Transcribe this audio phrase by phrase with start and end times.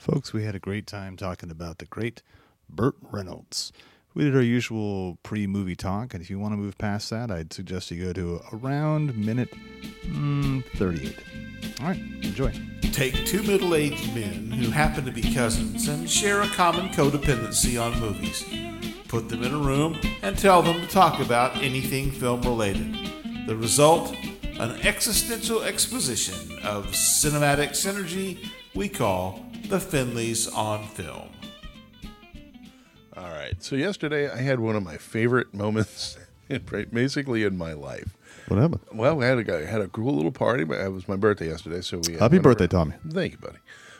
[0.00, 2.22] Folks, we had a great time talking about the great
[2.70, 3.70] Burt Reynolds.
[4.14, 7.30] We did our usual pre movie talk, and if you want to move past that,
[7.30, 9.50] I'd suggest you go to around minute
[10.06, 11.18] mm, 38.
[11.80, 12.50] All right, enjoy.
[12.80, 17.78] Take two middle aged men who happen to be cousins and share a common codependency
[17.78, 18.42] on movies.
[19.06, 22.96] Put them in a room and tell them to talk about anything film related.
[23.46, 24.16] The result?
[24.58, 31.28] An existential exposition of cinematic synergy we call the Finleys on Film.
[33.16, 33.54] All right.
[33.62, 36.16] So yesterday I had one of my favorite moments,
[36.92, 38.16] basically in my life.
[38.48, 38.80] What happened?
[38.92, 40.64] Well, we had a guy had a cool little party.
[40.64, 42.94] but It was my birthday yesterday, so we Happy birthday, over- Tommy.
[43.08, 43.58] Thank you, buddy.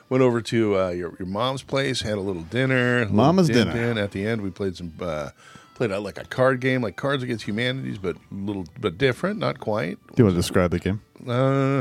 [0.08, 2.96] Went over to uh, your your mom's place, had a little dinner.
[2.98, 4.00] a little Mama's din- dinner.
[4.00, 5.30] At the end, we played some uh,
[5.80, 9.38] played out like a card game, like Cards Against Humanities, but a little but different,
[9.38, 9.96] not quite.
[10.08, 11.00] Do you want to describe the game?
[11.26, 11.80] Uh,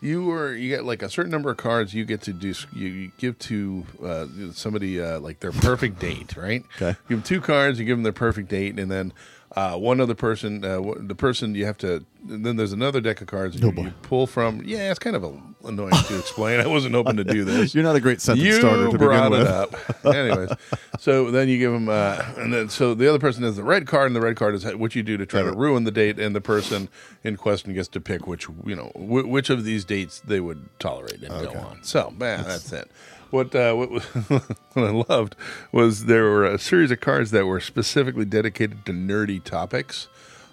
[0.00, 2.54] you were you get like a certain number of cards you get to do.
[2.72, 6.64] You, you give to uh, somebody uh, like their perfect date, right?
[6.76, 6.96] Okay.
[7.08, 7.78] You give them two cards.
[7.78, 9.12] You give them their perfect date, and then
[9.56, 12.04] uh, one other person, uh, the person you have to.
[12.26, 14.62] Then there's another deck of cards Oh, you, you pull from.
[14.64, 16.58] Yeah, it's kind of a, annoying to explain.
[16.58, 17.74] I wasn't hoping to do this.
[17.74, 20.04] You're not a great sentence You starter to brought begin it with.
[20.06, 20.06] up.
[20.14, 20.50] Anyways,
[20.98, 23.86] so then you give them, uh, and then so the other person has the red
[23.86, 26.18] card, and the red card is what you do to try to ruin the date,
[26.18, 26.88] and the person
[27.22, 30.66] in question gets to pick which you know wh- which of these dates they would
[30.78, 31.78] tolerate and go on.
[31.82, 32.90] So, man, that's, it.
[33.34, 33.88] What uh, what,
[34.28, 35.34] what I loved
[35.72, 40.06] was there were a series of cards that were specifically dedicated to nerdy topics.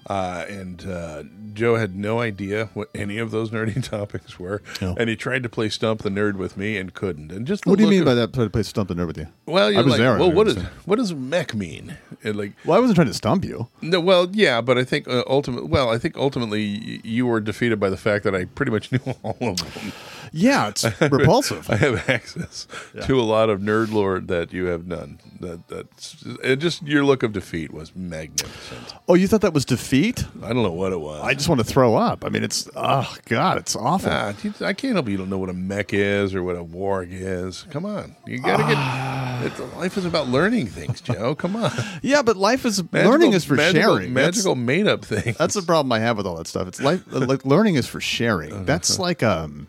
[0.09, 1.21] Uh, and uh,
[1.53, 4.95] Joe had no idea what any of those nerdy topics were, No.
[4.97, 7.31] and he tried to play stump the nerd with me and couldn't.
[7.31, 8.33] And just What do you mean of- by that?
[8.33, 9.27] Try to play stump the nerd with you?
[9.45, 11.97] Well, I you're was like, there, well, what is what does mech mean?
[12.23, 13.67] And like, Well, I wasn't trying to stump you.
[13.83, 17.39] no, well, yeah, but I think uh, ultimately, well, I think ultimately y- you were
[17.39, 19.91] defeated by the fact that I pretty much knew all of them.
[20.33, 21.69] Yeah, it's repulsive.
[21.69, 22.67] I have access
[23.05, 25.19] to a lot of nerd lore that you have none.
[25.41, 28.93] That that's it just your look of defeat was magnificent.
[29.09, 30.23] Oh, you thought that was defeat?
[30.43, 31.21] I don't know what it was.
[31.21, 32.23] I just want to throw up.
[32.23, 34.09] I mean, it's oh god, it's awful.
[34.11, 37.09] Ah, I can't help you don't know what a mech is or what a warg
[37.11, 37.63] is.
[37.71, 39.51] Come on, you gotta get.
[39.51, 41.33] It's, life is about learning things, Joe.
[41.41, 41.71] Come on.
[42.03, 44.13] yeah, but life is Magical- learning is for magical, sharing.
[44.13, 45.35] Magical made up thing.
[45.37, 46.67] That's the problem I have with all that stuff.
[46.67, 48.65] It's life like learning is for sharing.
[48.71, 49.67] That's like um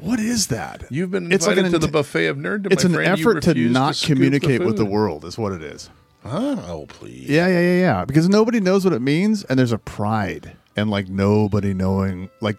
[0.00, 0.84] what is that?
[0.90, 2.70] You've been It's invited like an to the buffet of nerd.
[2.72, 3.20] It's my an friend.
[3.20, 5.90] Effort to refuse not scoop the communicate with the world is what it is.
[6.24, 7.28] Oh, please.
[7.28, 8.04] Yeah, yeah, yeah, yeah.
[8.04, 12.56] Because nobody knows what it means and there's a pride and like nobody knowing like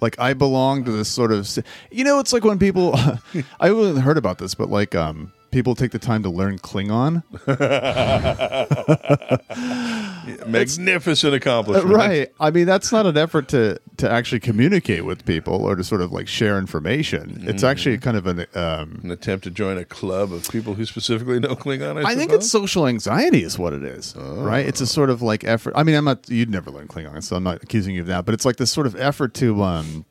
[0.00, 1.48] like I belong to this sort of
[1.90, 2.94] You know, it's like when people
[3.60, 7.22] I haven't heard about this, but like um people take the time to learn Klingon.
[10.46, 11.94] Magnificent Uh, accomplishment.
[11.94, 12.32] Right.
[12.40, 16.00] I mean, that's not an effort to to actually communicate with people or to sort
[16.00, 17.44] of like share information.
[17.46, 18.40] It's actually kind of an.
[18.54, 22.04] Um, An attempt to join a club of people who specifically know Klingon.
[22.04, 22.44] I, I think suppose?
[22.44, 24.14] it's social anxiety, is what it is.
[24.16, 24.66] Right.
[24.66, 25.74] It's a sort of like effort.
[25.76, 26.28] I mean, I'm not.
[26.28, 28.24] You'd never learn Klingon, so I'm not accusing you of that.
[28.24, 29.62] But it's like this sort of effort to.
[29.62, 30.04] um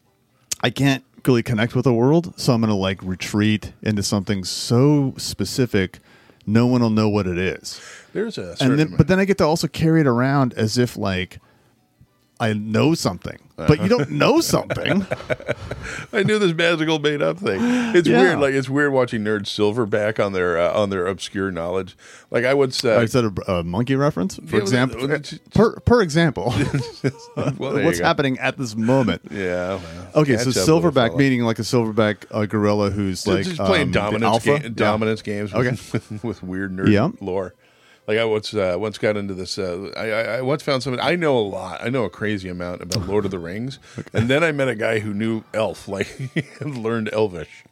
[0.62, 4.44] I can't really connect with the world, so I'm going to like retreat into something
[4.44, 6.00] so specific.
[6.46, 7.80] No one will know what it is.
[8.14, 10.98] There's a and then but then I get to also carry it around as if
[10.98, 11.40] like
[12.44, 15.06] I know something, but you don't know something.
[16.12, 17.60] I knew this magical made up thing.
[17.96, 18.20] It's Yeah.
[18.20, 18.40] weird.
[18.40, 21.96] Like it's weird watching nerds silverback on their uh, on their obscure knowledge.
[22.32, 25.04] Like I would say, I said a, a monkey reference, for Yeah, example?
[25.12, 26.54] it's- Per, per example,
[27.36, 29.22] well, what's happening at this moment?
[29.32, 29.76] Yeah.
[29.76, 29.82] well,
[30.16, 33.46] Okay, so catch up, little silverback meaning like a silverback uh, gorilla who's So like
[33.56, 34.60] playing um, dominance alpha?
[34.60, 35.78] ga- dominance games with, Okay.
[35.94, 37.10] with, with weird nerd Yeah.
[37.22, 37.54] lore.
[38.08, 39.58] Like I once uh, once got into this.
[39.58, 41.00] Uh, I, I, I once found something.
[41.02, 41.82] I know a lot.
[41.82, 43.80] I know a crazy amount about Lord of the Rings,
[44.14, 45.88] and then I met a guy who knew Elf.
[45.88, 46.08] Like
[46.60, 47.64] had learned Elvish.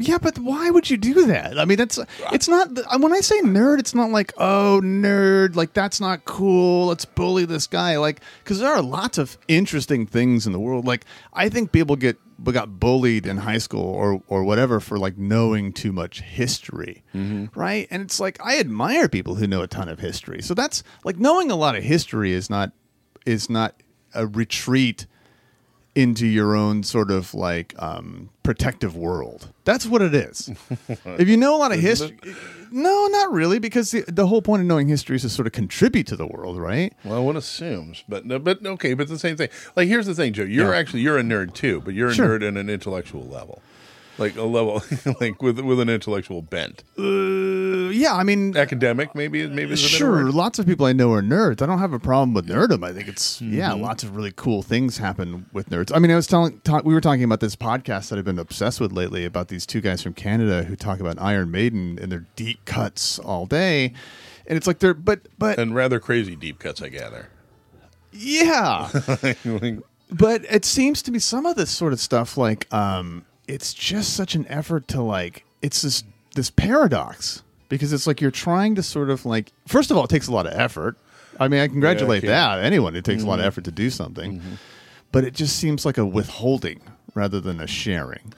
[0.00, 1.58] Yeah, but why would you do that?
[1.58, 1.98] I mean, that's
[2.32, 2.68] it's not.
[3.00, 6.86] When I say nerd, it's not like oh nerd, like that's not cool.
[6.86, 10.86] Let's bully this guy, like because there are lots of interesting things in the world.
[10.86, 15.18] Like I think people get got bullied in high school or or whatever for like
[15.18, 17.46] knowing too much history, mm-hmm.
[17.58, 17.86] right?
[17.90, 20.42] And it's like I admire people who know a ton of history.
[20.42, 22.72] So that's like knowing a lot of history is not
[23.26, 23.82] is not
[24.14, 25.06] a retreat
[25.98, 29.52] into your own sort of like um, protective world.
[29.64, 30.48] That's what it is.
[31.04, 32.16] if you know a lot of history,
[32.70, 35.52] no, not really, because the, the whole point of knowing history is to sort of
[35.52, 36.92] contribute to the world, right?
[37.04, 39.48] Well, one assumes, but no, but okay, but the same thing.
[39.74, 40.44] Like here's the thing, Joe.
[40.44, 40.78] You're Yeah.
[40.78, 42.38] actually you're a nerd too, but you're a Sure.
[42.38, 43.60] nerd in an intellectual level,
[44.18, 44.82] like a level
[45.20, 46.84] like with with an intellectual bent.
[46.98, 49.72] Uh, yeah, I mean, Academic, maybe, maybe.
[49.72, 51.62] is Sure, lots of people I know are nerds.
[51.62, 52.84] I don't have a problem with nerdom.
[52.84, 53.82] I think it's yeah, Mm-hmm.
[53.82, 55.90] lots of really cool things happen with nerds.
[55.94, 58.38] I mean, I was telling ta- we were talking about this podcast that I've been
[58.38, 62.12] obsessed with lately about these two guys from Canada who talk about Iron Maiden and
[62.12, 63.92] their deep cuts all day,
[64.46, 67.28] and it's like they're but but and rather crazy deep cuts, I gather.
[68.12, 68.88] yeah,
[70.10, 74.14] but it seems to me some of this sort of stuff like um it's just
[74.14, 76.04] such an effort to like it's this
[76.36, 80.10] this paradox because it's like you're trying to sort of like first of all it
[80.10, 80.96] takes a lot of effort.
[81.40, 82.56] I mean i congratulate Yeah, Mm-hmm.
[82.60, 82.64] that.
[82.66, 84.40] Anyone it takes a lot of effort to do something.
[85.10, 86.80] But it just seems like a withholding
[87.14, 88.32] rather than a sharing.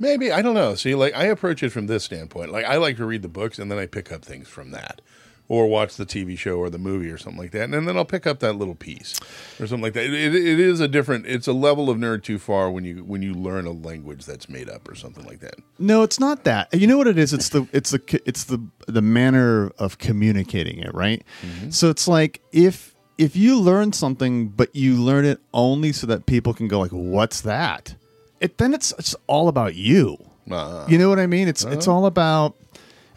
[0.00, 0.74] Maybe I don't know.
[0.74, 2.50] See, like I approach it from this standpoint.
[2.52, 5.00] Like I like to read the books and then I pick up things from that,
[5.48, 8.04] or watch the TV show or the movie or something like that, and then I'll
[8.04, 9.18] pick up that little piece
[9.58, 10.04] or something like that.
[10.04, 11.26] It, it, it is a different.
[11.26, 14.48] It's a level of nerd too far when you when you learn a language that's
[14.48, 15.54] made up or something like that.
[15.78, 16.72] no it's not that.
[16.74, 17.32] You know what it is?
[17.32, 21.22] It's the it's the it's the the manner of communicating it right?
[21.70, 26.26] So it's like if if you learn something but you learn it only so that
[26.26, 27.94] people can go like what's that?
[28.40, 30.18] It then it's it's all about you.
[30.50, 31.46] Uh, you know what i mean?
[31.48, 32.54] It's it's all about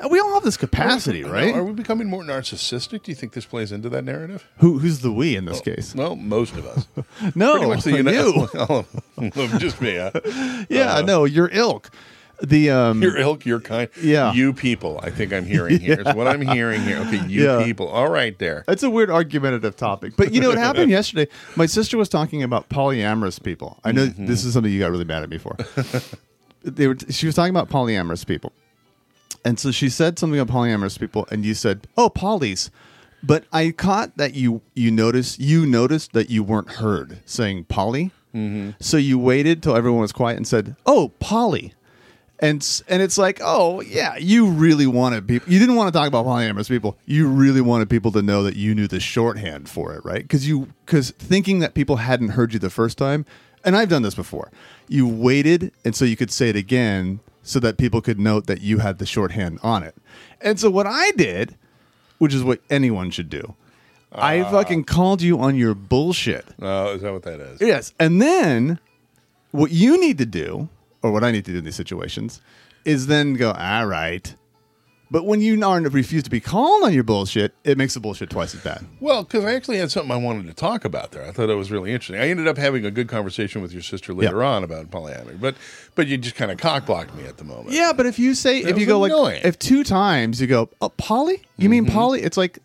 [0.09, 3.03] we all have this capacity right Are we becoming more narcissistic?
[3.03, 4.47] Do you think this plays into that narrative?
[4.57, 6.87] Who, who's the we in this case Well, most of us.
[7.35, 8.85] no Pretty much the
[9.51, 9.95] you just me.
[9.97, 10.65] Huh?
[10.69, 11.89] yeah no your ilk
[12.41, 13.87] the um Your ilk, your kind.
[14.01, 14.33] Yeah.
[14.33, 14.99] You people.
[15.03, 16.01] I think I'm hearing here.
[16.01, 16.97] It's what I'm hearing here.
[17.01, 17.63] Okay, you Yeah.
[17.63, 17.87] people.
[17.87, 18.63] All right, there.
[18.65, 20.13] That's a weird argumentative topic.
[20.17, 21.27] But you know what happened yesterday?
[21.55, 23.79] My sister was talking about polyamorous people.
[23.83, 24.25] I know Mm-hmm.
[24.25, 25.55] this is something you got really mad at me for.
[26.63, 28.53] they were she was talking about polyamorous people.
[29.43, 32.69] And so she said something about polyamorous people and you said, "Oh, polys."
[33.23, 38.11] But I caught that you you noticed you noticed that you weren't heard saying poly.
[38.33, 38.71] Mm-hmm.
[38.79, 41.73] So you waited till everyone was quiet and said, "Oh, poly."
[42.41, 45.51] and and it's like, oh yeah, you really wanted people.
[45.51, 46.97] You didn't want to talk about polyamorous people.
[47.05, 50.23] You really wanted people to know that you knew the shorthand for it, right?
[50.23, 53.25] Because you because thinking that people hadn't heard you the first time,
[53.63, 54.51] and I've done this before.
[54.87, 58.61] You waited, and so you could say it again, so that people could note that
[58.61, 59.95] you had the shorthand on it.
[60.39, 61.55] And so what I did,
[62.17, 63.55] which is what anyone should do,
[64.11, 64.51] I ah.
[64.51, 66.45] fucking called you on your bullshit.
[66.61, 67.61] Oh, is that what that is?
[67.61, 67.93] Yes.
[67.99, 68.79] And then
[69.51, 70.69] what you need to do,
[71.01, 72.41] or what I need to do in these situations,
[72.85, 74.35] is then go, all right.
[75.11, 78.29] But when you are refuse to be called on your bullshit, it makes the bullshit
[78.29, 78.85] twice as bad.
[79.01, 81.25] Well, because I actually had something I wanted to talk about there.
[81.25, 82.15] I thought it was really interesting.
[82.15, 84.47] I ended up having a good conversation with your sister later Yeah.
[84.47, 85.55] on about polyamory, but
[85.95, 87.71] but you just kind of cockblocked me at the moment.
[87.71, 89.35] Yeah, but if you say, if you go annoying.
[89.35, 91.41] like, if two times you go, oh, Polly?
[91.57, 91.93] You mean mm-hmm.
[91.93, 92.21] Polly?
[92.21, 92.59] It's like,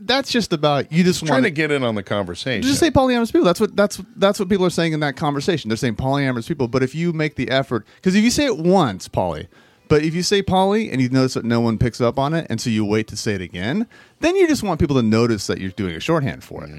[0.00, 2.62] that's just about, you just trying to get in on the conversation.
[2.62, 3.44] just say polyamorous people.
[3.44, 5.68] That's what that's that's what people are saying in that conversation.
[5.68, 6.66] They're saying polyamorous people.
[6.66, 9.46] But if you make the effort, because if you say it once, poly,
[9.92, 12.46] but if you say poly and you notice that no one picks up on it,
[12.48, 13.86] and so you wait to say it again,
[14.20, 16.70] then you just want people to notice that you're doing a shorthand for it.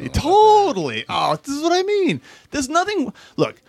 [0.00, 1.04] You- totally.
[1.08, 2.20] Oh, this is what I mean.
[2.52, 3.12] There's nothing.
[3.36, 3.60] Look,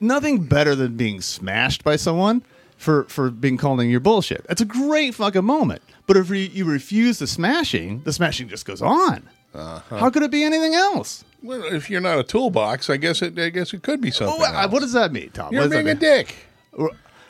[0.00, 2.42] nothing better than being smashed by someone
[2.78, 4.46] for for being called in your bullshit.
[4.48, 5.82] That's a great fucking moment.
[6.06, 9.28] But if you, you refuse the smashing, the smashing just goes on.
[9.54, 9.98] Uh-huh.
[9.98, 11.24] How could it be anything else?
[11.42, 13.38] well, if you're not a toolbox, I guess it.
[13.38, 14.40] I guess it could be something.
[14.40, 14.72] Oh, else.
[14.72, 15.52] what does that mean, Tom?
[15.52, 16.34] You're being a dick.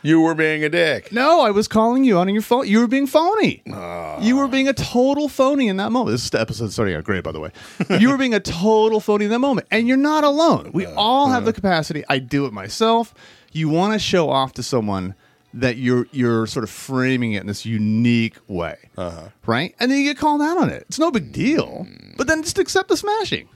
[0.05, 1.11] You were being a dick.
[1.12, 2.69] No, I was calling you out on your phone.
[2.69, 3.62] You were being phony.
[3.73, 4.21] Ah.
[4.21, 6.12] You were being a total phony in that moment.
[6.12, 7.51] This is the episode starting out great, by the way.
[7.99, 10.73] you were being a total phony in that moment, and you're not alone.
[10.75, 12.05] We all have the capacity.
[12.09, 13.15] I do it myself.
[13.53, 15.15] You want to show off to someone
[15.55, 19.29] that you're you're sort of framing it in this unique way, Uh-huh.
[19.46, 19.75] right?
[19.81, 20.82] And then you get called out on it.
[20.89, 21.87] It's no big deal.
[22.19, 23.49] But then just accept the smashing.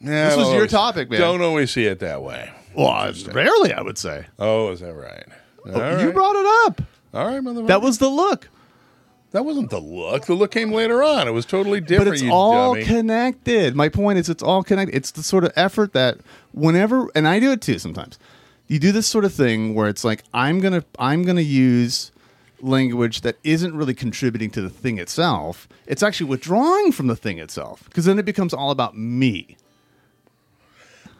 [0.00, 1.20] Yeah, This was don't your topic, man.
[1.20, 2.50] Don't always see it that way.
[2.74, 4.26] Well, rarely, I would say.
[4.38, 5.24] Oh, is that right?
[5.66, 6.14] Oh, all You right.
[6.14, 6.82] brought it up.
[7.14, 7.66] All right, motherfucker.
[7.66, 8.48] That was the look.
[9.32, 10.26] that wasn't the look.
[10.26, 11.28] The look came later on.
[11.28, 12.08] It was totally different.
[12.10, 12.84] but it's you all dummy.
[12.84, 13.74] connected.
[13.76, 14.94] My point is, it's all connected.
[14.96, 16.18] It's the sort of effort that
[16.52, 18.18] whenever, and I do it too sometimes.
[18.68, 22.10] You do this sort of thing where it's like I'm gonna I'm gonna use
[22.60, 25.68] language that isn't really contributing to the thing itself.
[25.86, 29.56] It's actually withdrawing from the thing itself because then it becomes all about me.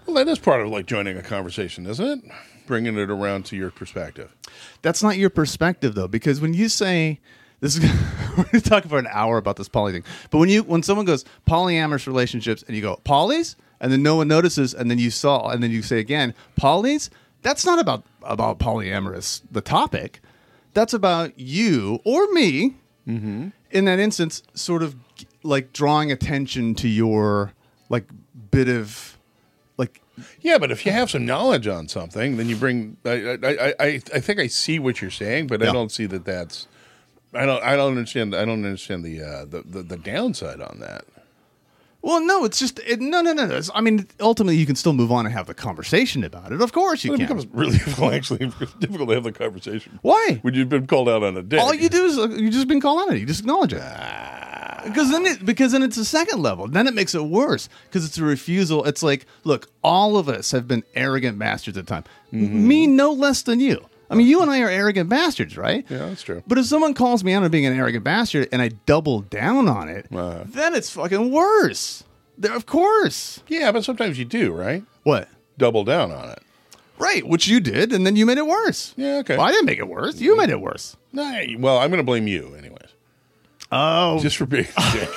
[0.06, 2.32] Well, that is part of like joining a conversation, isn't it?
[2.66, 4.34] Bringing it around to your perspective.
[4.82, 7.20] That's not your perspective though, because when you say
[7.60, 7.82] this is
[8.36, 10.04] we're going to talk for an hour about this poly thing.
[10.30, 14.16] But when you when someone goes polyamorous relationships and you go polys and then no
[14.16, 17.08] one notices and then you saw and then you say again polys,
[17.42, 20.20] that's not about about polyamorous the topic.
[20.74, 23.48] That's about you or me mm-hmm.
[23.70, 24.96] in that instance, sort of
[25.42, 27.52] like drawing attention to your
[27.88, 28.06] like
[28.50, 29.11] bit of
[30.40, 32.96] Yeah, but if you have some knowledge on something, then you bring.
[33.04, 35.70] I I, I, I think I see what you're saying, but Yeah.
[35.70, 36.68] I don't see that that's
[37.34, 37.62] I don't.
[37.62, 38.34] I don't understand.
[38.34, 41.04] I don't understand the uh, the, the the downside on that.
[42.04, 43.54] Well, no, it's just it, no, no, no, no.
[43.54, 46.60] It's- I mean, ultimately, you can still move on and have the conversation about it.
[46.60, 47.26] Of course, you It can.
[47.26, 48.12] becomes really difficult.
[48.12, 48.38] Actually,
[48.80, 49.98] difficult to have the conversation.
[50.02, 50.40] Why?
[50.42, 51.60] When you've been called out on a dick.
[51.60, 53.20] All you do is uh, you just been called on it.
[53.20, 53.78] You just acknowledge it.
[54.84, 56.66] Because then it because then it's a second level.
[56.68, 58.84] Then it makes it worse because it's a refusal.
[58.84, 62.04] It's like, look, all of us have been arrogant bastards at the time.
[62.32, 63.84] Me no less than you.
[64.10, 65.86] I mean, you and I are arrogant bastards, right?
[65.88, 66.42] Yeah, that's true.
[66.46, 69.68] But if someone calls me out on being an arrogant bastard and I double down
[69.68, 70.44] on it, Uh.
[70.46, 72.04] then it's fucking worse.
[72.36, 73.40] There, of course.
[73.48, 74.84] Yeah, but sometimes you do, right?
[75.04, 75.28] What?
[75.58, 76.40] Double down on it.
[76.98, 78.94] Right, which you did, and then you made it worse.
[78.96, 79.36] Yeah, okay.
[79.36, 80.20] Well, I didn't make it worse.
[80.20, 80.96] You made it worse.
[81.12, 82.71] Nah, well, I'm going to blame you, anyways.
[83.72, 85.08] Oh, Just for being a dick.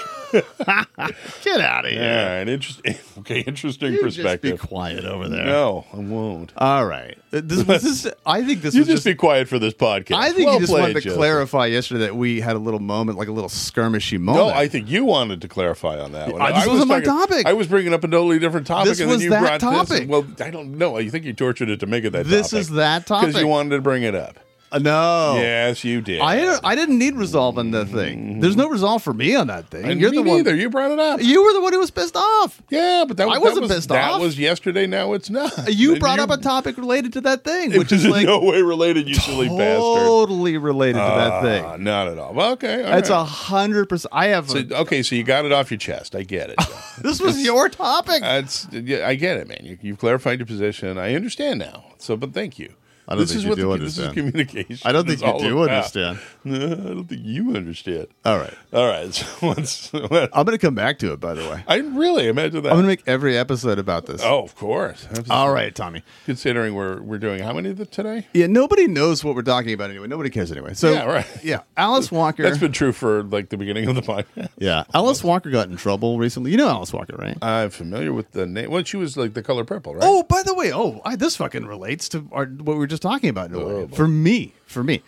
[1.43, 2.01] get out of here.
[2.01, 2.95] Yeah, an interesting.
[3.19, 4.59] Okay, interesting You just be perspective.
[4.59, 5.45] quiet over there.
[5.45, 6.51] No, I won't.
[6.57, 7.17] All right.
[7.33, 9.05] Uh, This, was this, I think this You was just, just.
[9.05, 10.17] be quiet for this podcast.
[10.17, 11.17] I think Well you just played, wanted to Joseph.
[11.17, 14.47] clarify yesterday that we had a little moment, like a little skirmishy moment.
[14.47, 14.53] No.
[14.53, 16.41] I think you wanted to clarify on that one.
[16.41, 17.45] Uh, this I was wasn't my talking- topic.
[17.47, 19.53] I was bringing up a totally different topic, This and then was you that brought
[19.61, 19.89] this.
[19.89, 20.01] topic.
[20.03, 20.97] and- Well, I don't know.
[20.99, 22.59] You think you tortured it to make it that This topic.
[22.61, 24.37] is that topic because you wanted to bring it up.
[24.75, 25.35] Uh, no.
[25.37, 26.19] Yes, you did.
[26.21, 28.39] I, I didn't need resolve on that thing.
[28.41, 29.85] There's no resolve for me on that thing.
[29.85, 30.37] and You're me the one.
[30.37, 30.55] neither.
[30.55, 31.21] You brought it up.
[31.21, 32.61] You were the one who was pissed off.
[32.69, 34.21] yeah, but that, I wasn't was, pissed that off.
[34.21, 34.85] was yesterday.
[34.87, 35.51] Now it's not.
[35.73, 38.39] You And brought up a topic related to that thing, which is like in no
[38.39, 39.07] way related.
[39.07, 39.79] You silly bastard.
[39.79, 41.83] totally related to that Ah, thing.
[41.83, 42.33] not at all.
[42.33, 43.21] Well, okay, all It's right.
[43.21, 44.11] a hundred percent.
[44.13, 44.49] I have.
[44.49, 46.15] So, okay, so you got it off your chest.
[46.15, 46.59] I get it.
[47.01, 48.21] this was your topic.
[48.21, 49.59] That's yeah, I get it, man.
[49.63, 50.97] You, you've clarified your position.
[50.97, 51.85] I understand now.
[51.97, 52.73] So, but thank you.
[53.07, 54.15] I don't this think is you what do the, understand.
[54.15, 54.87] This is communication.
[54.87, 55.75] I don't think you do about.
[55.75, 56.19] understand.
[56.43, 58.07] No, I don't think you understand.
[58.23, 58.53] All right.
[58.73, 59.13] All right.
[59.13, 59.25] So
[60.07, 61.19] what, I'm going to come back to it.
[61.19, 62.69] By the way, I really imagine that.
[62.69, 64.21] I'm going to make every episode about this.
[64.23, 65.07] oh, of course.
[65.29, 66.03] All right, Tommy.
[66.25, 68.27] Considering we're we're doing how many of the today?
[68.33, 70.07] Yeah, nobody knows what we're talking about anyway.
[70.07, 70.73] Nobody cares anyway.
[70.73, 71.25] So Yeah, right.
[71.43, 72.43] Yeah, Alice Walker.
[72.43, 74.49] That's been true for like the beginning of the podcast.
[74.57, 76.51] yeah, Alice Walker got in trouble recently.
[76.51, 77.37] You know Alice Walker, right?
[77.41, 78.71] I'm familiar with the name.
[78.71, 80.03] Well, she was like the color purple, right?
[80.03, 82.94] Oh, by the way, oh, I, this fucking relates to our, what we were just
[82.99, 83.51] talking about.
[83.51, 83.87] In a way.
[83.87, 85.03] For me, for me,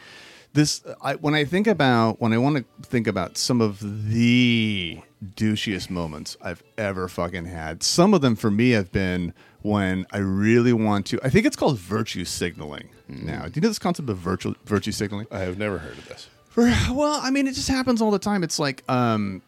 [0.53, 3.79] this I, when I think about when I want to think about some of
[4.09, 5.01] the
[5.35, 7.83] douchiest moments I've ever fucking had.
[7.83, 11.19] Some of them for me have been when I really want to.
[11.23, 12.89] I think it's called virtue signaling.
[13.07, 15.27] Now, do you know this concept of virtue virtue signaling?
[15.31, 16.29] I have never heard of this.
[16.49, 18.43] For, well, I mean, it just happens all the time.
[18.43, 19.41] It's like um,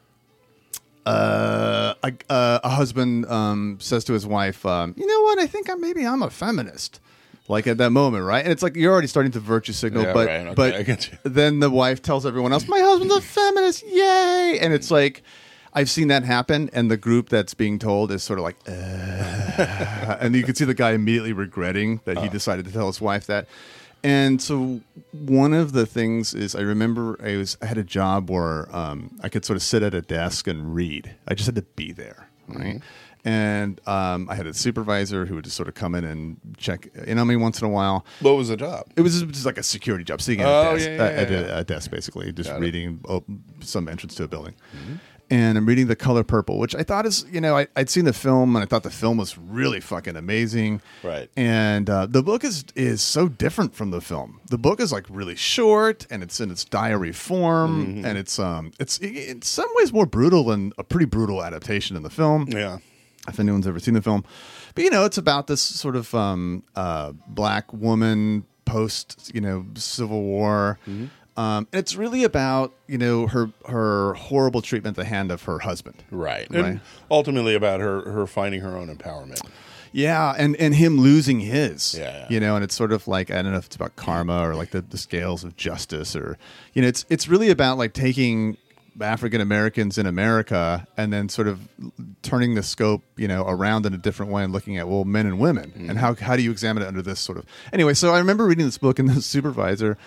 [1.06, 5.40] uh, a, uh, a husband um, says to his wife, um, "You know what?
[5.40, 7.00] I think I maybe I'm a feminist."
[7.50, 8.44] Like at that moment, right?
[8.44, 10.46] And it's like you're already starting to virtue signal, Yeah, but right.
[10.46, 11.18] Okay, but I get you.
[11.24, 15.24] then the wife tells everyone else, "My husband's a feminist, yay!" And it's like.
[15.72, 20.18] I've seen that happen, and the group that's being told is sort of like, uh,
[20.20, 23.28] and you can see the guy immediately regretting that he decided to tell his wife
[23.28, 23.48] that.
[24.04, 28.32] And so one of the things is I remember I was I had a job
[28.32, 31.16] where um, I could sort of sit at a desk and read.
[31.28, 32.82] I just had to be there, right?
[33.26, 36.88] And um, I had a supervisor who would just sort of come in and check
[37.06, 38.06] in on me once in a while.
[38.22, 38.86] What was the job?
[38.96, 41.32] It was just like a security job, sitting at Oh, a desk, yeah, yeah, at
[41.32, 42.62] yeah, a- a desk basically, just Got it.
[42.62, 43.24] reading oh,
[43.60, 44.56] some entrance to a building.
[44.76, 44.94] Mm-hmm.
[45.32, 48.06] And I'm reading The Color Purple, which I thought is, you know, I, I'd seen
[48.06, 50.82] the film and I thought the film was really fucking amazing.
[51.04, 51.30] Right.
[51.38, 54.40] And uh, the book is is so different from the film.
[54.50, 58.06] The book is like really short and it's in its diary form Mm-hmm.
[58.06, 62.02] and it's um it's in some ways more brutal than a pretty brutal adaptation in
[62.02, 62.80] the film Yeah.
[63.30, 64.24] If anyone's ever seen the film.
[64.76, 69.66] But you know, it's about this sort of um, uh, black woman post, you know,
[69.76, 70.80] Civil War.
[70.88, 71.06] Mm-hmm.
[71.38, 75.44] Um, and it's really about you know her her horrible treatment at the hand of
[75.44, 76.04] her husband.
[76.12, 76.48] Right.
[76.50, 76.66] Right.
[76.66, 79.42] And ultimately about her her finding her own empowerment.
[79.92, 81.96] Yeah, and and him losing his.
[81.98, 82.26] Yeah, yeah.
[82.30, 84.56] You know, and it's sort of like I don't know if it's about karma or
[84.56, 86.38] like the, the scales of justice or
[86.74, 88.58] you know, it's it's really about like taking
[89.02, 91.60] African Americans in America and then sort of
[92.22, 95.26] turning the scope, you know, around in a different way and looking at well, men
[95.26, 95.90] and women Mm-hmm.
[95.90, 97.94] and how how do you examine it under this sort of anyway.
[97.94, 99.98] So I remember reading this book and the supervisor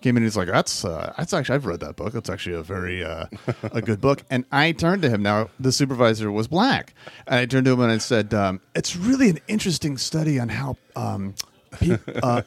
[0.00, 2.12] came in and he's like, "That's uh, that's actually I've read that book.
[2.12, 3.26] That's actually a very uh,
[3.72, 5.22] a good book." And I turned to him.
[5.22, 6.94] Now the supervisor was black,
[7.26, 10.48] and I turned to him and I said, um, "It's really an interesting study on
[10.50, 11.34] how." Um,
[12.22, 12.40] uh,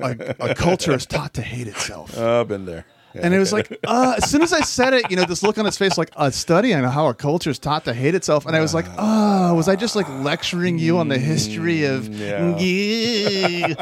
[0.00, 2.14] a, a culture is taught to hate itself.
[2.16, 2.84] Oh, I've been there.
[3.14, 3.22] Yeah.
[3.24, 5.58] And it was like, uh, as soon as I said it, you know, this look
[5.58, 8.46] on his face, like a study on how a culture is taught to hate itself.
[8.46, 12.04] And I was like, oh, was I just like lecturing you on the history of.
[12.04, 13.76] Mm,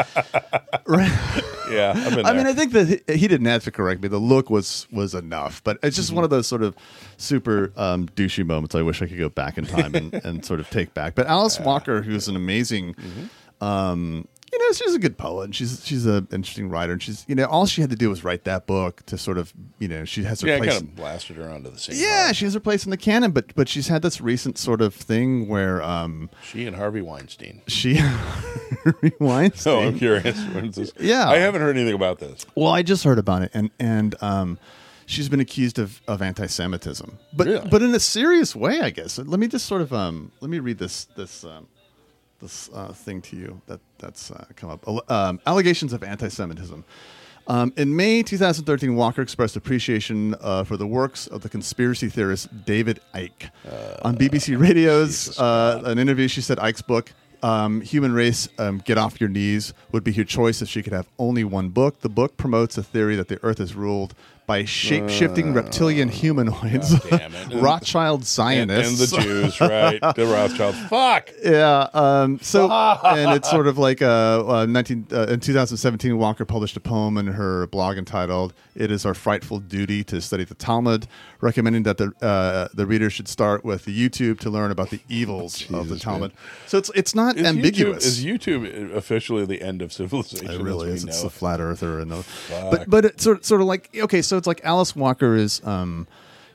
[0.86, 1.42] right.
[1.70, 4.08] yeah, I've been I mean, I think that he, he didn't have to correct me.
[4.08, 6.00] The look was was enough, but it's Mm-hmm.
[6.02, 6.74] just one of those sort of
[7.16, 8.74] super um, douchey moments.
[8.74, 11.14] I wish I could go back in time and, and sort of take back.
[11.14, 13.64] But Alice Walker, who's an amazing, Mm-hmm.
[13.64, 15.44] um, you know, she's a good poet.
[15.44, 18.08] And she's she's an interesting writer, and she's you know, all she had to do
[18.10, 20.70] was write that book to sort of you know, she has her Yeah, place.
[20.70, 21.96] kind of blasted her onto the scene.
[21.98, 24.80] yeah, she has her place in the canon, but but she's had this recent sort
[24.80, 27.62] of thing where um She and Harvey Weinstein.
[27.66, 28.00] she
[29.20, 29.72] Weinstein.
[29.78, 30.42] Oh, I'm curious.
[30.74, 30.92] This?
[30.98, 31.28] Yeah.
[31.28, 32.46] I haven't heard anything about this.
[32.54, 34.58] Well, I just heard about it, and and um,
[35.06, 37.68] she's been accused of, of anti-Semitism, but Really?
[37.68, 39.18] but in a serious way, I guess.
[39.18, 41.68] Let me just sort of um, let me read this this um,
[42.40, 45.10] this uh, thing to you that that's uh, come up.
[45.10, 46.84] Um, allegations of anti-Semitism.
[47.48, 52.64] Um, in May 2013, Walker expressed appreciation uh, for the works of the conspiracy theorist
[52.66, 53.50] David Icke.
[54.02, 58.98] On BBC Radio's uh, an interview, she said Icke's book, um, Human Race, um, Get
[58.98, 62.00] Off Your Knees, would be her choice if she could have only one book.
[62.00, 64.14] The book promotes a theory that the Earth is ruled
[64.48, 67.54] by shape shifting reptilian humanoids, damn it.
[67.54, 69.12] Rothschild And, Zionists.
[69.12, 70.00] and the Jews, right?
[70.16, 70.78] The Rothschilds.
[70.88, 71.30] Fuck.
[71.44, 71.86] Yeah.
[71.92, 76.78] Um, so, and it's sort of like uh, uh, 19, uh, in 2017, Walker published
[76.78, 81.06] a poem in her blog entitled "It is our frightful duty to study the Talmud,"
[81.40, 85.00] recommending that the uh, the reader should start with the YouTube to learn about the
[85.08, 86.32] evils of the Talmud.
[86.66, 88.20] So it's it's not Is ambiguous.
[88.20, 90.50] YouTube, is YouTube officially the end of civilization?
[90.50, 91.04] It really is.
[91.04, 92.70] It's the flat earther, and the, Fuck.
[92.70, 96.06] but but it's sort sort of like okay, so it's like Alice Walker is, um,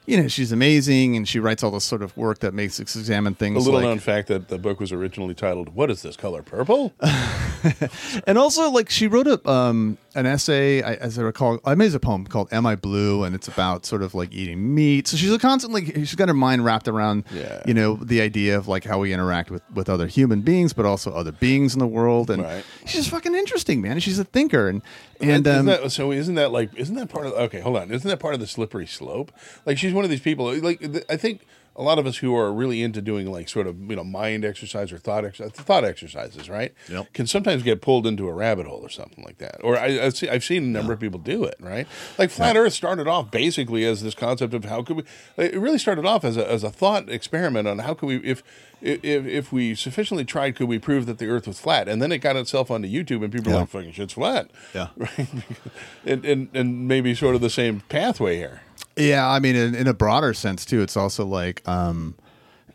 [0.05, 2.95] you know, she's amazing, and she writes all this sort of work that makes us
[2.95, 3.55] examine things.
[3.55, 6.41] A little like, known fact that the book was originally titled "What is this color?
[6.41, 6.93] Purple."
[8.27, 11.93] and also like she wrote a um an essay I, as I recall I made
[11.95, 15.07] a poem called "Am I Blue?" and it's about sort of like eating meat.
[15.07, 17.61] So she's a constantly she's got her mind wrapped around Yeah.
[17.65, 20.85] you know the idea of like how we interact with with other human beings, but
[20.85, 22.29] also other beings in the world.
[22.29, 22.63] And Right.
[22.85, 23.99] she's just fucking interesting, man.
[23.99, 24.81] She's a thinker, and
[25.19, 27.91] and isn't um, that, so isn't that like isn't that part of okay hold on
[27.91, 29.31] isn't that part of the slippery slope
[29.65, 31.41] like she's one of these people like i think
[31.75, 34.45] a lot of us who are really into doing like sort of you know mind
[34.45, 37.13] exercise or thought exercise thought exercises right Yep.
[37.13, 40.15] can sometimes get pulled into a rabbit hole or something like that or I, I've,
[40.15, 41.87] seen, I've seen a number of people do it right
[42.17, 45.03] like flat earth started off basically as this concept of how could we
[45.37, 48.43] it really started off as a, as a thought experiment on how could we if
[48.85, 51.87] if, if we sufficiently tried, could we prove that the Earth was flat?
[51.87, 53.59] And then it got itself onto YouTube, and people Yeah.
[53.59, 54.87] were like, "Fucking shit's flat." Yeah.
[54.97, 55.27] right.
[56.05, 58.59] and, and and maybe sort of the same pathway here.
[58.95, 62.15] Yeah, I mean, in, in a broader sense too, it's also like, um,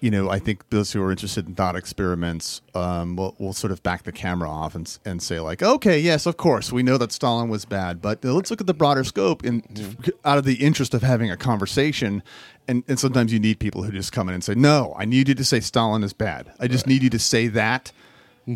[0.00, 3.72] you know, I think those who are interested in thought experiments um, will, will sort
[3.72, 6.98] of back the camera off and, and say like, okay, yes, of course, we know
[6.98, 9.44] that Stalin was bad, but let's look at the broader scope.
[9.44, 12.22] And out of the interest of having a conversation,
[12.66, 15.28] and, and sometimes you need people who just come in and say, no, I need
[15.28, 16.52] you to say Stalin is bad.
[16.60, 17.92] I just need you to say that.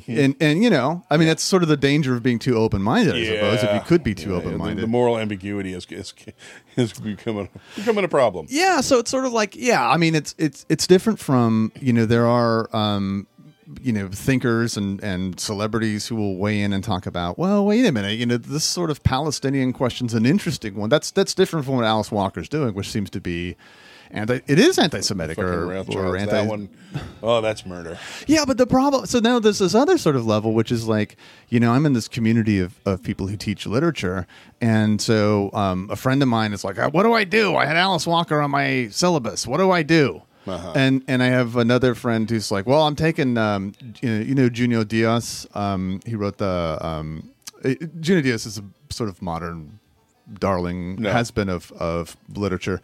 [0.06, 2.82] And and you know, I mean, that's sort of the danger of being too open
[2.82, 3.14] minded.
[3.14, 4.82] I suppose if you could be too open The, minded.
[4.82, 6.14] the moral ambiguity is is,
[6.76, 8.46] is becoming becoming a problem.
[8.48, 11.92] Yeah, so it's sort of like yeah, I mean it's it's it's different from you
[11.92, 13.26] know there are um
[13.82, 17.86] you know thinkers and and celebrities who will weigh in and talk about well wait
[17.86, 21.64] a minute you know this sort of Palestinian question's an interesting one that's that's different
[21.64, 23.56] from what Alice Walker's doing which seems to be
[24.12, 26.68] anti it is anti-Semitic or, or anti that one,
[27.22, 27.98] oh, that's murder.
[28.26, 29.06] yeah, but the problem.
[29.06, 31.16] So now there's this other sort of level, which is like,
[31.48, 34.26] you know, I'm in this community of, of people who teach literature,
[34.60, 37.56] and so um, a friend of mine is like, "Uh, "What do I do?
[37.56, 39.46] I had Alice Walker on my syllabus.
[39.46, 40.72] What do I do?" Uh-huh.
[40.74, 44.34] And and I have another friend who's like, "Well, I'm taking, um, you know, you
[44.34, 45.46] know Junot Diaz.
[45.54, 47.30] Um, he wrote the um,
[47.64, 49.78] uh, Junot Diaz is a sort of modern
[50.38, 51.12] darling No.
[51.12, 52.80] has been of of literature,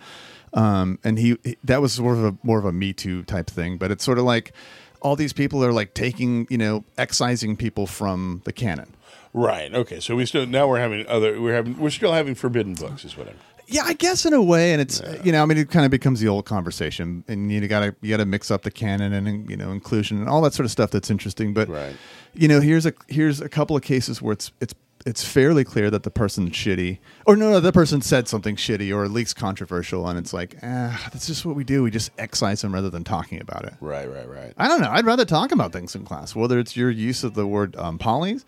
[0.52, 3.78] um, and he, that was sort of a more of a Me Too type thing.
[3.78, 4.52] But it's sort of like
[5.00, 8.94] all these people are like taking you know excising people from the canon.
[9.34, 9.72] Right.
[9.72, 10.00] Okay.
[10.00, 13.16] So we still now we're having other we're having we're still having forbidden books is
[13.16, 13.36] what I'm.
[13.70, 15.90] Yeah, I guess in a way, and it's you know, I mean, it kind of
[15.90, 19.58] becomes the old conversation, and you gotta you gotta mix up the canon and you
[19.58, 21.52] know inclusion and all that sort of stuff that's interesting.
[21.52, 21.94] But Right.
[22.32, 24.72] you know, here's a here's a couple of cases where it's it's
[25.08, 28.94] it's fairly clear that the person's shitty, or no, no, the person said something shitty
[28.94, 31.82] or at least controversial, and it's like, ah, that's just what we do.
[31.82, 33.72] We just excise them rather than talking about it.
[33.80, 34.06] Right.
[34.06, 34.28] Right.
[34.28, 34.52] Right.
[34.58, 34.90] I don't know.
[34.90, 37.98] I'd rather talk about things in class, whether it's your use of the word um,
[37.98, 38.44] polys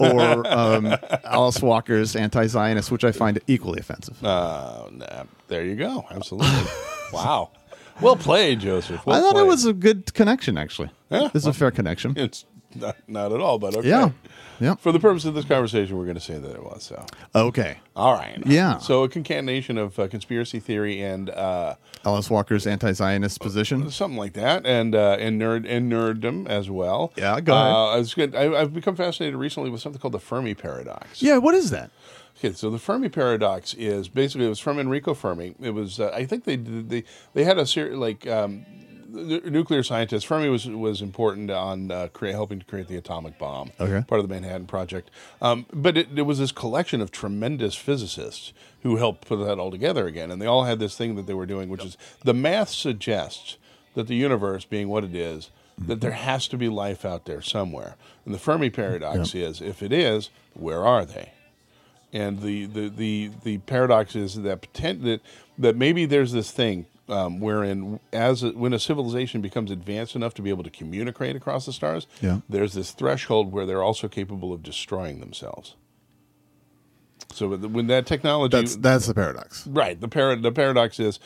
[0.00, 4.22] or um, Alice Walker's anti-Zionist, which I find equally offensive.
[4.24, 6.04] Uh, nah, there you go.
[6.10, 6.48] Absolutely.
[7.12, 7.50] wow.
[8.00, 9.06] Well played, Joseph.
[9.06, 9.44] Well I thought played.
[9.44, 10.90] it was a good connection, actually.
[11.10, 12.14] Yeah, this is a fair connection.
[12.16, 13.88] It's not, not at all, but okay.
[13.88, 14.10] Yeah,
[14.60, 14.74] yeah.
[14.76, 17.04] For the purpose of this conversation, we're going to say that it was so.
[17.34, 18.42] Okay, All right.
[18.46, 18.78] Yeah.
[18.78, 23.90] So a concatenation of uh, conspiracy theory and uh, Alice Walker's anti-Zionist position.
[23.90, 27.12] something like that, and uh, and nerd and nerddom as well.
[27.16, 27.72] Yeah, go ahead.
[27.72, 28.34] Uh, I was good.
[28.34, 31.22] I, I've become fascinated recently with something called the Fermi paradox.
[31.22, 31.90] Yeah, what is that?
[32.38, 35.54] Okay, so the Fermi paradox is basically it was from Enrico Fermi.
[35.60, 38.66] It was uh, I think they did, they they had a series like um,
[39.14, 40.26] the nuclear scientist.
[40.26, 43.70] Fermi was was important on uh, create, helping to create the atomic bomb.
[43.80, 44.04] Okay.
[44.06, 45.10] part of the Manhattan Project.
[45.40, 50.06] Um, but it, was this collection of tremendous physicists who helped put that all together
[50.06, 52.70] again, and they all had this thing that they were doing, which is the math
[52.70, 53.56] suggests
[53.94, 57.42] that the universe, being what it is, that there has to be life out there
[57.42, 57.96] somewhere.
[58.24, 61.30] And the Fermi paradox is, if it is, where are they?
[62.14, 65.20] and the the the, the paradox is that potent, that
[65.58, 70.34] that maybe there's this thing um, wherein as a, when a civilization becomes advanced enough
[70.34, 72.40] to be able to communicate across the stars, Yeah.
[72.48, 75.76] there's this threshold where they're also capable of destroying themselves.
[77.32, 79.66] So when that technology That's that's the paradox.
[79.66, 80.00] Right.
[80.00, 81.18] The par- the paradox is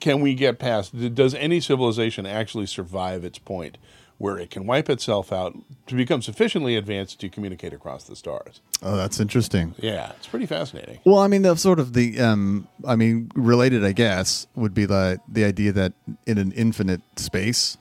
[0.00, 3.76] can we get past does any civilization actually survive its point
[4.20, 5.56] where it can wipe itself out
[5.86, 8.60] to become sufficiently advanced to communicate across the stars?
[8.82, 9.74] Oh, that's interesting.
[9.78, 10.98] Yeah, it's pretty fascinating.
[11.06, 14.84] Well, I mean, the sort of the, um, I mean, related, I guess, would be
[14.84, 15.94] the the idea that
[16.26, 17.78] in an infinite space,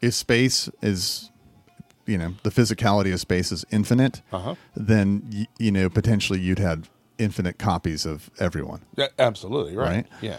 [0.00, 1.30] if space is,
[2.06, 4.54] you know, the physicality of space is infinite, Uh-huh.
[4.76, 8.82] then y- you know potentially you'd have infinite copies of everyone.
[8.96, 9.88] Yeah, absolutely right.
[9.88, 10.06] Right?
[10.22, 10.36] Yeah.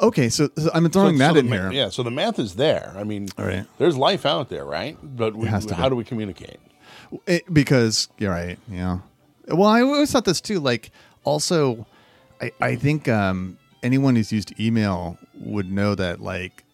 [0.00, 1.72] Okay, so, so I'm throwing So- that so in ma- here.
[1.72, 1.88] Yeah.
[1.88, 2.94] So the math is there.
[2.96, 3.66] I mean, All right.
[3.78, 4.96] there's life out there, right?
[5.02, 5.88] But we, how be.
[5.88, 6.58] do we communicate?
[7.26, 8.58] It, because you're right.
[8.70, 8.98] Yeah.
[9.48, 10.60] Well, I always thought this too.
[10.60, 10.90] Like,
[11.24, 11.86] also,
[12.40, 16.20] I I think um, anyone who's used email would know that.
[16.20, 16.64] Like,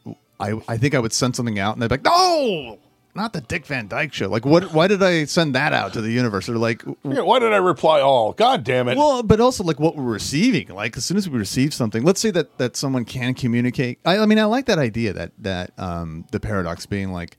[0.40, 2.78] I I think I would send something out and they'd be like, no,
[3.14, 4.28] not the Dick Van Dyke show.
[4.28, 4.72] Like, what?
[4.72, 6.48] Why did I send that out to the universe?
[6.48, 8.32] Or like, Yeah, why did I reply all?
[8.32, 8.96] God damn it!
[8.96, 10.68] well, but also like what we're receiving.
[10.68, 13.98] Like as soon as we receive something, let's say that that someone can communicate.
[14.04, 17.36] I, I mean, I like that idea that that um, the paradox being like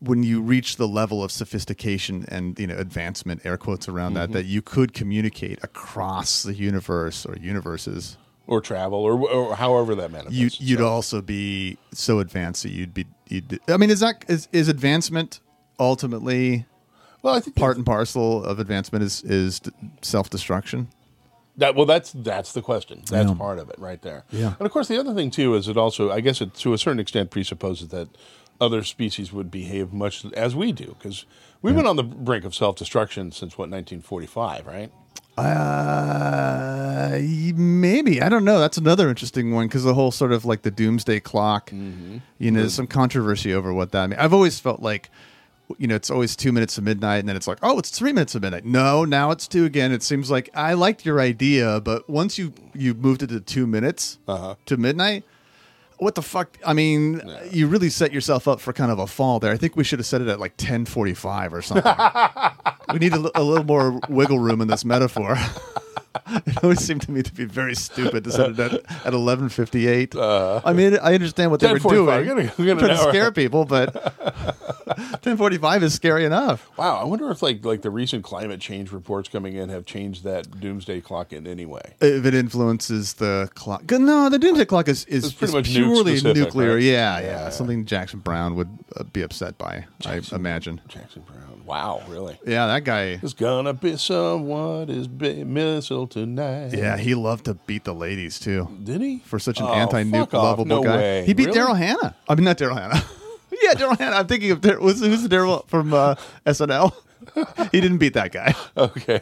[0.00, 4.32] when you reach the level of sophistication and you know advancement, air quotes around that,
[4.32, 8.16] that you could communicate across the universe or universes.
[8.46, 10.38] or travel, or, or however that manifests.
[10.38, 10.90] You you'd itself.
[10.90, 13.60] also be so advanced that you'd be you'd.
[13.68, 15.40] I mean, is that is is advancement
[15.80, 16.66] ultimately
[17.22, 19.60] well, I think part and parcel of advancement is is
[20.02, 20.88] self destruction?
[21.56, 23.02] That well, that's that's the question.
[23.10, 23.34] That's Yeah.
[23.36, 24.24] part of it, right there.
[24.30, 24.54] Yeah.
[24.58, 26.78] And of course, the other thing too is it also, I guess, it to a
[26.78, 28.08] certain extent presupposes that
[28.60, 31.26] other species would behave much as we do because
[31.62, 34.90] we've been on the brink of self destruction since what 1945, right?
[35.38, 37.18] Uh,
[37.54, 38.58] maybe I don't know.
[38.58, 41.70] That's another interesting one because the whole sort of like the doomsday clock.
[41.70, 42.18] Mm-hmm.
[42.38, 44.10] You know, there's some controversy over what that.
[44.10, 44.20] means.
[44.20, 45.10] I've always felt like,
[45.78, 48.12] you know, it's always two minutes of midnight, and then it's like, oh, it's three
[48.12, 48.64] minutes of midnight.
[48.64, 49.90] No, now it's two again.
[49.92, 53.66] It seems like I liked your idea, but once you you moved it to two
[53.66, 54.54] minutes Uh-huh.
[54.66, 55.24] to midnight.
[56.02, 56.58] What the fuck?
[56.66, 59.52] I mean, you really set yourself up for kind of a fall there.
[59.52, 61.84] I think we should have set it at like ten forty five or something.
[62.92, 65.36] we need a, a little more wiggle room in this metaphor.
[66.46, 69.48] it always seemed to me to be very stupid to set it at, at eleven
[69.48, 70.14] fifty eight.
[70.16, 73.32] I mean, I understand what they were doing, we're gonna- we're gonna trying to scare
[73.32, 73.92] people, but
[75.22, 76.68] ten forty five is scary enough.
[76.76, 80.24] Wow, I wonder if like like the recent climate change reports coming in have changed
[80.24, 81.94] that doomsday clock in any way.
[82.00, 85.66] If it influences the clock, no, the doomsday clock is is, It's pretty is much
[85.70, 86.74] purely specific, nuclear.
[86.74, 86.82] right?
[86.82, 87.48] Yeah, yeah, Yeah, yeah.
[87.50, 89.86] something Jackson Browne would uh, be upset by.
[90.00, 90.80] Jackson- I imagine.
[90.88, 91.51] Jackson Browne.
[91.64, 92.38] Wow, really?
[92.46, 93.16] Yeah, that guy.
[93.16, 96.72] There's gonna be someone is be- missile tonight.
[96.74, 98.68] Yeah, he loved to beat the ladies too.
[98.82, 99.18] Did he?
[99.24, 101.24] For such an Oh, anti-nuke fuck lovable No guy, way.
[101.26, 101.60] he beat Really?
[101.60, 102.14] Daryl Hannah.
[102.28, 103.02] I mean, not Daryl Hannah.
[103.62, 104.16] yeah, Daryl Hannah.
[104.16, 106.92] I'm thinking of Dar- was who's the Daryl from uh, SNL?
[107.72, 109.20] he didn't beat that guy, Okay.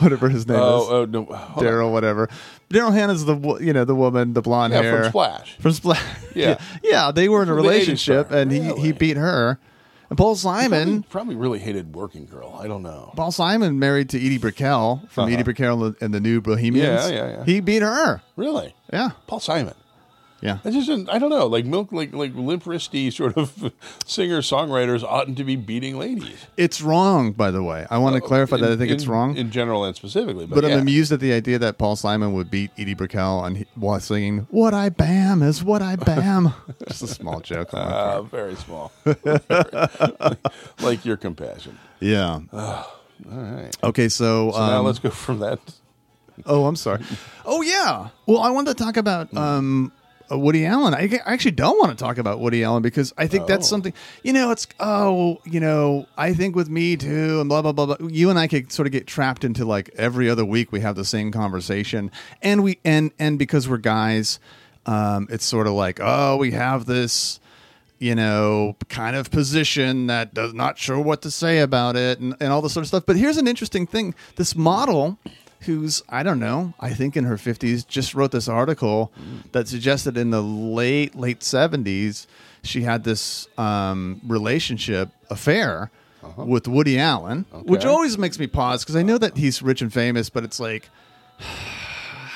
[0.00, 0.62] whatever his name is.
[0.62, 1.24] oh, oh no.
[1.56, 2.28] Daryl, whatever.
[2.70, 5.56] Daryl Hannah's the you know the woman, the blonde Yeah, hair from Splash.
[5.58, 6.02] From Splash.
[6.34, 6.58] Yeah.
[6.82, 8.38] yeah, They were in a From relationship, star.
[8.38, 9.58] and he he beat her.
[10.08, 11.02] And Paul Probably, Simon.
[11.04, 12.56] probably really hated Working Girl.
[12.62, 13.12] I don't know.
[13.16, 15.34] Paul Simon married to Edie Brickell from Uh-huh.
[15.34, 17.10] Edie Brickell and the- and the New Bohemians.
[17.10, 17.44] Yeah, yeah, yeah.
[17.44, 18.22] He beat her.
[18.36, 18.74] Really?
[18.92, 19.74] Yeah, Paul Simon.
[20.40, 20.58] Yeah.
[20.64, 21.46] I just didn't, I don't know.
[21.46, 23.72] Like milk, like like limp wristy sort of
[24.06, 26.46] singer songwriters oughtn't to be beating ladies.
[26.56, 27.86] It's wrong, by the way.
[27.90, 29.36] I want to clarify that I think In- it's wrong.
[29.36, 30.46] in general and specifically.
[30.46, 30.74] But, but yeah.
[30.74, 34.46] I'm amused at the idea that Paul Simon would beat Edie Brickell on while singing
[34.50, 36.52] "What I Bam" is what I bam.
[36.88, 37.70] Just a small joke.
[37.72, 38.92] Uh, very small.
[40.80, 41.78] like your compassion.
[42.00, 42.40] Yeah.
[42.52, 42.84] All
[43.24, 43.74] right.
[43.82, 45.58] Okay, so, So now um, let's go from that.
[46.44, 47.02] Oh, I'm sorry.
[47.46, 48.08] Oh yeah.
[48.26, 50.94] Well, I wanted to talk about um, uh, Woody Allen.
[50.94, 53.70] I, I actually don't want to talk about Woody Allen because I think that's Oh.
[53.70, 53.92] something.
[54.22, 57.86] You know, it's oh, you know, I think with me too, and blah blah blah
[57.86, 58.08] blah.
[58.08, 60.96] You and I could sort of get trapped into like every other week we have
[60.96, 62.10] the same conversation,
[62.42, 64.40] and we and and because we're guys,
[64.86, 67.40] um, it's sort of like oh, we have this
[67.98, 72.36] you know, kind of position that does not sure what to say about it and,
[72.40, 73.04] and all this sort of stuff.
[73.06, 74.14] But here's an interesting thing.
[74.36, 75.18] This model
[75.66, 79.12] who's, I don't know, I think in her 50s, just wrote this article
[79.52, 82.26] that suggested in the late, late 70s,
[82.62, 85.90] she had this um, relationship affair
[86.36, 87.92] with Woody Allen, which Uh-huh.
[87.92, 90.88] Always makes me pause because I know that he's rich and famous, but it's like,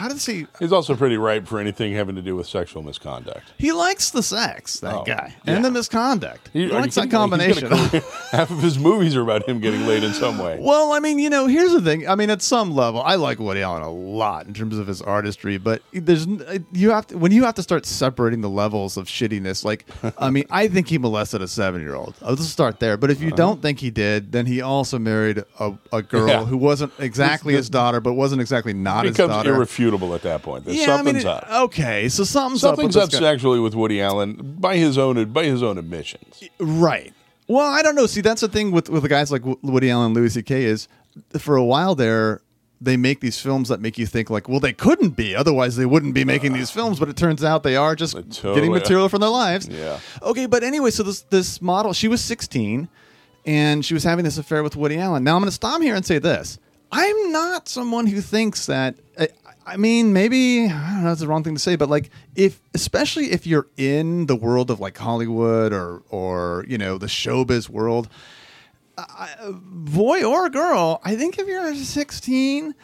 [0.01, 0.47] how does he?
[0.59, 3.53] He's also pretty ripe for anything having to do with sexual misconduct.
[3.59, 5.55] He likes the sex, that Oh, guy, yeah.
[5.57, 6.49] and the misconduct.
[6.53, 7.31] He, are you likes that kidding?
[7.31, 8.03] Like, he's combination.
[8.31, 10.59] half of his movies are about him getting laid in some way.
[10.61, 12.09] Well, I mean, you know, here's the thing.
[12.09, 15.03] I mean, at some level, I like Woody Allen a lot in terms of his
[15.03, 16.27] artistry, but there's
[16.73, 19.65] you have to when you have to start separating the levels of shittiness.
[19.65, 19.85] Like,
[20.19, 22.15] I mean, I think he molested a seven year old.
[22.23, 22.97] I'll just start there.
[22.97, 26.41] But if you don't think he did, then he also married a, a girl Uh-huh.
[26.41, 26.45] Yeah.
[26.47, 29.51] who wasn't exactly his daughter, but wasn't exactly not his becomes daughter.
[29.91, 30.65] Irrefutable at that point.
[30.65, 31.47] That yeah, I mean, something's up.
[31.51, 33.05] okay, so something's, Something's up.
[33.05, 36.43] up with sexually with Woody Allen by his own by his own admissions.
[36.59, 37.13] Right.
[37.47, 38.07] Well, I don't know.
[38.07, 40.65] See, that's the thing with with the guys like Woody Allen, and Louis C.K.
[40.65, 40.89] is
[41.39, 42.43] for a while there
[42.83, 45.85] they make these films that make you think like, well, they couldn't be, otherwise they
[45.85, 46.99] wouldn't be making these films.
[46.99, 49.69] But it turns out they are just totally getting material from their lives.
[49.69, 49.99] Yeah.
[50.23, 52.89] Okay, but anyway, so this this model, she was 16,
[53.45, 55.25] and she was having this affair with Woody Allen.
[55.25, 56.59] Now I'm going to stop here and say this:
[56.93, 58.97] I'm not someone who thinks that.
[59.19, 59.29] I,
[59.67, 61.09] I mean, maybe I don't know.
[61.09, 64.71] That's the wrong thing to say, but like, if especially if you're in the world
[64.71, 68.09] of like Hollywood or or you know the showbiz world,
[68.97, 72.75] I, boy or girl, I think if you're 16.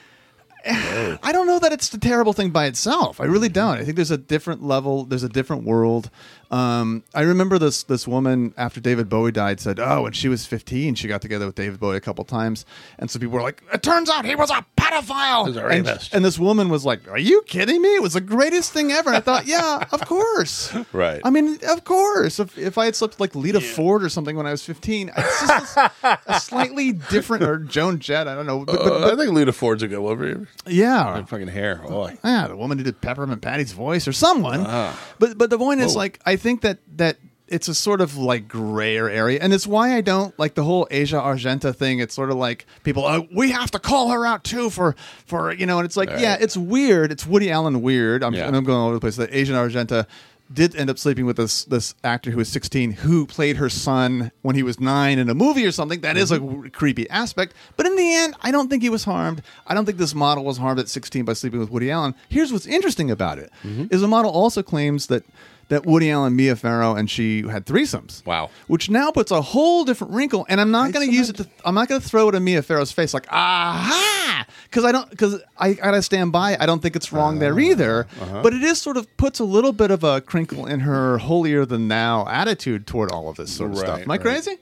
[0.69, 3.21] I don't know that it's a terrible thing by itself.
[3.21, 3.55] I really mm-hmm.
[3.55, 3.79] don't.
[3.79, 5.05] I think there's a different level.
[5.05, 6.11] There's a different world.
[6.51, 10.47] Um, I remember this this woman after David Bowie died said, "Oh, when she was
[10.47, 12.65] 15, she got together with David Bowie a couple times."
[12.99, 16.09] And so people were like, "It turns out he was a pedophile." He's a and,
[16.13, 17.95] and this woman was like, "Are you kidding me?
[17.97, 21.21] It was the greatest thing ever." And I thought, "Yeah, of course." Right.
[21.25, 22.39] I mean, of course.
[22.39, 25.47] If, if I had slept like Lita Ford or something when I was 15, it's
[25.47, 28.29] just a, a slightly different or Joan Jett.
[28.29, 30.17] I don't know, but, but, Uh, I think Lita Ford's a good one.
[30.19, 31.25] Her yeah.
[31.25, 31.81] fucking hair.
[31.85, 34.65] Oh, Yeah, the woman who did Peppermint Patty's voice or someone.
[34.67, 34.99] Ah.
[35.19, 37.17] But but the point is like I think that that
[37.49, 40.89] it's a sort of like grayer area, and it's why I don't like the whole
[40.91, 42.01] Asia Argento thing.
[42.01, 44.97] It's sort of like people, oh, we have to call her out too for
[45.27, 47.13] for you know, and it's like yeah, it's weird.
[47.13, 48.25] It's Woody Allen weird.
[48.25, 48.47] I'm, Yeah.
[48.49, 49.15] and I'm going all over the place.
[49.17, 50.07] That Asia Argento
[50.53, 54.31] did end up sleeping with this this actor who was 16 who played her son
[54.43, 56.69] when he was 9 in a movie or something that is a Mm-hmm.
[56.69, 59.99] creepy aspect but in the end I don't think he was harmed I don't think
[59.99, 63.41] this model was harmed at 16 by sleeping with Woody Allen here's what's interesting about
[63.41, 64.01] it is Mm-hmm.
[64.01, 65.25] the model also claims that
[65.69, 68.25] that Woody Allen Mia Farrow and she had threesomes.
[68.25, 68.51] Wow.
[68.67, 71.49] which now puts a whole different wrinkle and I'm not going to use it to
[71.65, 74.47] I'm not going to throw it in Mia Farrow's face like aha!
[74.65, 77.59] Because I don't because I gotta stand by I don't think it's wrong there ah,
[77.59, 78.07] either.
[78.21, 78.43] Uh-huh.
[78.43, 81.65] but it is sort of puts a little bit of a crinkle in her holier
[81.65, 84.01] than thou attitude toward all of this sort of stuff.
[84.01, 84.21] Am I right.
[84.21, 84.59] crazy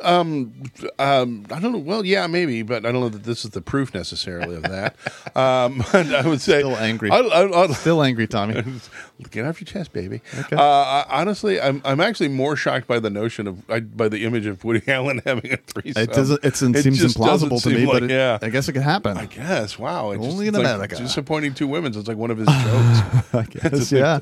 [0.00, 0.52] Um,
[0.98, 1.78] um, I don't know.
[1.78, 4.96] Well, yeah, maybe, but I don't know that this is the proof necessarily of that.
[5.36, 7.10] um, I would say Still angry.
[7.10, 8.62] I, I, I, still angry Tommy
[9.30, 10.20] Get off your chest, baby.
[10.36, 10.56] Okay.
[10.56, 14.46] Uh, honestly, I'm I'm actually more shocked by the notion of I, by the image
[14.46, 16.02] of Woody Allen having a threesome.
[16.02, 18.38] it doesn't it seems implausible to me seem but it, yeah.
[18.42, 19.78] I guess it could happen I guess.
[19.78, 20.10] Wow.
[20.10, 20.96] It Only just, in like America.
[20.96, 21.92] Disappointing two women.
[21.92, 23.34] So it's like one of his jokes.
[23.34, 24.18] I guess yeah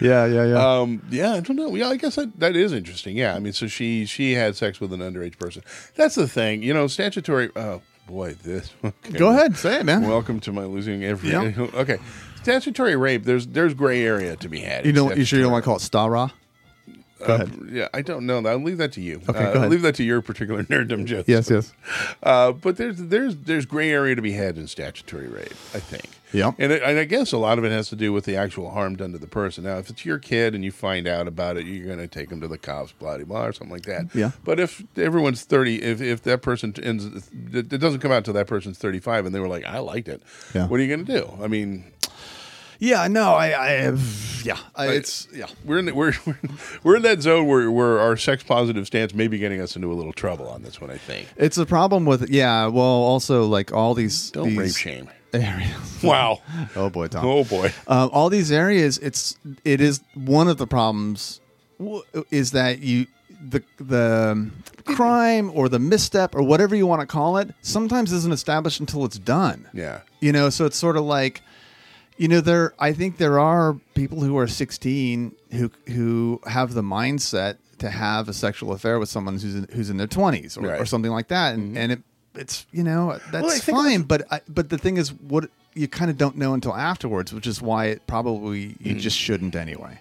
[0.00, 1.74] yeah yeah yeah Um, yeah, I don't know.
[1.74, 3.16] Yeah, I guess that, that is interesting.
[3.16, 5.62] Yeah, I mean, so she she had sex with an underage person.
[5.94, 6.86] That's the thing, you know.
[6.86, 7.50] Statutory.
[7.56, 8.72] Oh boy, this.
[8.84, 9.18] okay.
[9.18, 11.30] go ahead say it man Welcome to my losing every.
[11.30, 11.52] Yeah.
[11.74, 11.98] Okay,
[12.42, 13.24] statutory rape.
[13.24, 14.86] There's there's gray area to be had.
[14.86, 16.32] you know you sure you don't want to call it Stara
[17.20, 18.38] Uh, yeah, I don't know.
[18.46, 19.20] I'll leave that to you.
[19.28, 21.28] Okay, Uh, I'll leave that to your particular nerddom jokes.
[21.28, 21.72] yes yes
[22.22, 25.50] Uh, but there's there's there's gray area to be had in statutory rape.
[25.74, 26.04] I think.
[26.30, 26.52] Yeah.
[26.58, 28.70] And, it, and I guess a lot of it has to do with the actual
[28.70, 29.64] harm done to the person.
[29.64, 32.28] Now, if it's your kid and you find out about it, you're going to take
[32.28, 34.14] them to the cops, blah blah blah, or something like that.
[34.14, 34.32] Yeah.
[34.44, 37.06] But if everyone's thirty, if if that person ends,
[37.52, 39.78] it it doesn't come out until that person's thirty five, and they were like, I
[39.78, 40.22] liked it.
[40.54, 40.66] Yeah.
[40.68, 41.42] What are you going to do?
[41.42, 41.84] I mean,
[42.78, 46.12] yeah no I I have yeah I, it's yeah we're in the, we're
[46.82, 49.92] we're- in that zone where where our sex positive stance may be getting us into
[49.92, 50.90] a little trouble on this one.
[50.90, 51.28] I think.
[51.36, 52.66] It's a problem with yeah.
[52.68, 55.08] Well, also like all these Don't these rape shame.
[55.34, 55.70] areas.
[56.02, 56.40] Wow.
[56.76, 57.24] Oh boy, Tom.
[57.26, 57.72] Oh boy.
[57.88, 58.98] Um, all these areas.
[58.98, 61.40] It's it is one of the problems
[61.80, 63.06] w- is that you
[63.50, 64.50] the the
[64.84, 69.04] crime or the misstep or whatever you want to call it sometimes isn't established until
[69.04, 69.68] it's done.
[69.72, 70.00] Yeah.
[70.20, 71.42] You know, so it's sort of like,
[72.18, 72.74] you know, there.
[72.78, 78.28] I think there are people who are 16 who who have the mindset to have
[78.28, 80.72] a sexual affair with someone who's in, who's in their 20s or, Right.
[80.72, 80.82] Mm-hmm.
[80.82, 82.00] or something like that, and and it
[82.34, 84.02] it's you know that's think fine.
[84.02, 87.46] But I, but the thing is, what you kind of don't know until afterwards, which
[87.46, 89.00] is why it probably you Mm.
[89.00, 89.96] just shouldn't anyway.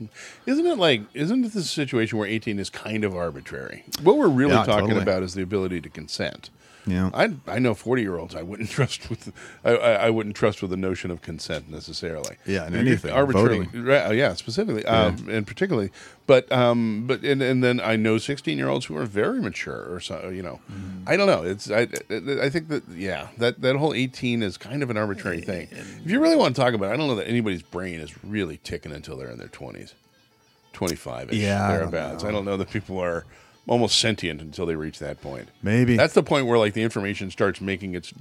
[0.47, 3.83] Isn't it like, isn't it this situation where 18 is kind of arbitrary?
[4.01, 5.03] What we're really Yeah, talking totally.
[5.03, 6.49] about is the ability to consent.
[6.87, 7.09] Yeah.
[7.13, 9.31] I I know forty year olds I wouldn't trust with
[9.63, 12.37] I, I, I wouldn't trust with the notion of consent necessarily.
[12.45, 15.91] Yeah, in anything, arbitrarily, right, uh, yeah, specifically, um, and particularly,
[16.25, 19.85] but um, but and, and then I know sixteen year olds who are very mature
[19.93, 20.29] or so.
[20.29, 21.09] You know, Mm-hmm.
[21.09, 21.43] I don't know.
[21.43, 21.87] It's I
[22.41, 25.67] I think that yeah that that whole eighteen is kind of an arbitrary thing.
[25.71, 28.23] If you really want to talk about, it, I don't know that anybody's brain is
[28.23, 29.93] really ticking until they're in their twenties.
[30.73, 32.23] 25 ish Yeah, I don't thereabouts.
[32.23, 33.25] I don't know that people are
[33.67, 35.49] almost sentient until they reach that point.
[35.61, 35.97] Maybe.
[35.97, 38.13] That's the point where like the information starts making its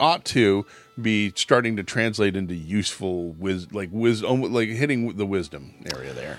[0.00, 0.64] ought to
[1.00, 6.38] be starting to translate into useful wis like wis like hitting the wisdom area there.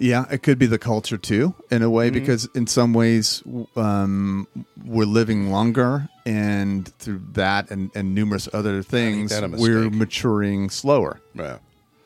[0.00, 2.20] Yeah, it could be the culture too, in a way, Mm-hmm.
[2.20, 3.42] because in some ways
[3.74, 4.46] um,
[4.84, 11.18] we're living longer, and through that and, and numerous other things, we're maturing slower.
[11.34, 11.58] Yeah.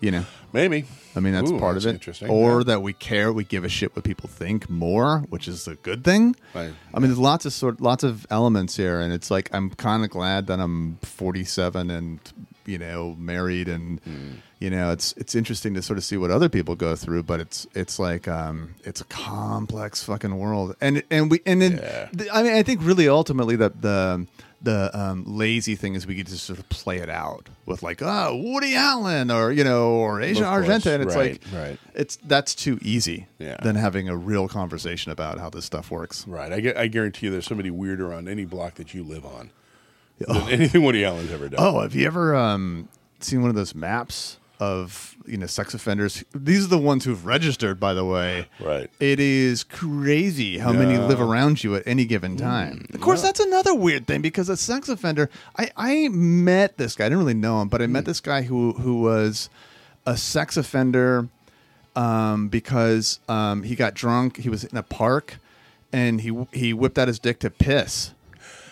[0.02, 0.84] You know, Maybe.
[1.16, 1.94] I mean that's Ooh, part that's of it.
[1.94, 2.28] Interesting.
[2.28, 2.64] Or Yeah.
[2.64, 6.02] that we care, we give a shit what people think more, which is a good
[6.04, 6.36] thing.
[6.54, 6.72] Right.
[6.92, 10.04] I mean, there's lots of sort, lots of elements here, and it's like I'm kind
[10.04, 12.18] of glad that I'm 47 and
[12.66, 14.30] you know married, and Hmm.
[14.58, 17.38] you know it's it's interesting to sort of see what other people go through, but
[17.40, 22.08] it's it's like um it's a complex fucking world, and and we and then Yeah.
[22.32, 24.26] I mean I think really ultimately the the
[24.62, 28.00] the um, lazy thing is we get to sort of play it out with like
[28.02, 30.66] oh Woody Allen or you know or Asia course.
[30.66, 31.78] Argento, and it's Right, like right.
[31.94, 33.56] it's that's too easy Yeah.
[33.62, 36.26] than having a real conversation about how this stuff works.
[36.28, 36.52] Right.
[36.52, 39.50] I, I guarantee you there's somebody weirder on any block that you live on
[40.18, 41.58] than anything Woody Allen's ever done.
[41.60, 42.88] Oh, have you ever um,
[43.20, 46.24] seen one of those maps of you know sex offenders?
[46.34, 48.48] These are the ones who've registered, by the way.
[48.60, 48.90] Right.
[49.00, 52.86] It is crazy how many live around you at any given time.
[52.92, 55.30] of course, that's another weird thing because a sex offender.
[55.58, 57.06] I I met this guy.
[57.06, 59.48] I didn't really know him, but I met this guy who who was
[60.06, 61.28] a sex offender
[61.96, 64.38] um, because um, he got drunk.
[64.38, 65.38] He was in a park,
[65.92, 68.12] and he he whipped out his dick to piss,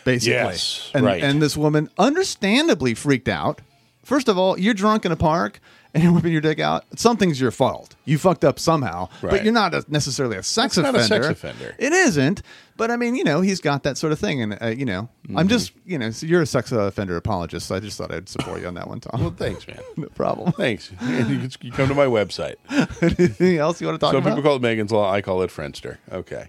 [0.05, 0.33] basically.
[0.33, 1.23] Yes, and, right.
[1.23, 3.61] And this woman, understandably freaked out.
[4.03, 5.61] First of all, you're drunk in a park
[5.93, 6.85] and you're whipping your dick out.
[6.99, 7.97] Something's your fault.
[8.05, 11.25] You fucked up somehow, but you're not a, necessarily a sex It's not a offender.
[11.27, 11.75] sex offender.
[11.79, 12.43] It isn't.
[12.77, 15.09] But I mean, you know, he's got that sort of thing, and uh, you know,
[15.29, 15.39] Mm-hmm.
[15.39, 17.69] I'm just, you know, so you're a sex offender apologist.
[17.69, 19.21] So I just thought I'd support you on that one, Tom.
[19.21, 19.79] Well, thanks, man.
[19.97, 20.51] no problem.
[20.53, 20.91] Thanks.
[21.01, 22.55] And you, can- you come to my website.
[23.03, 24.31] Anything else you want to talk Some about?
[24.31, 25.09] people call it Megan's Law.
[25.13, 25.99] I call it Friendster.
[26.11, 26.49] Okay.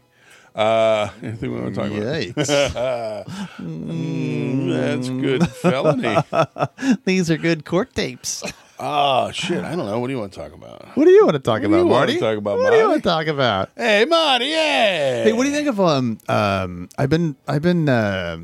[0.56, 3.28] Uh, anything we want to talk about?
[3.62, 6.18] Mm, that's good felony.
[7.06, 8.44] These are good court tapes.
[8.80, 9.64] Oh shit!
[9.64, 10.00] I don't know.
[10.00, 10.86] What do you want to talk about?
[10.98, 12.20] What do you want to talk do about, Marty?
[12.20, 12.92] talk about, what do you Marty?
[12.94, 13.70] want to talk about?
[13.78, 14.46] Hey, Marty!
[14.46, 15.24] Yeah.
[15.26, 16.90] Hey, what do you think of um um?
[16.98, 18.40] I've been I've been uh,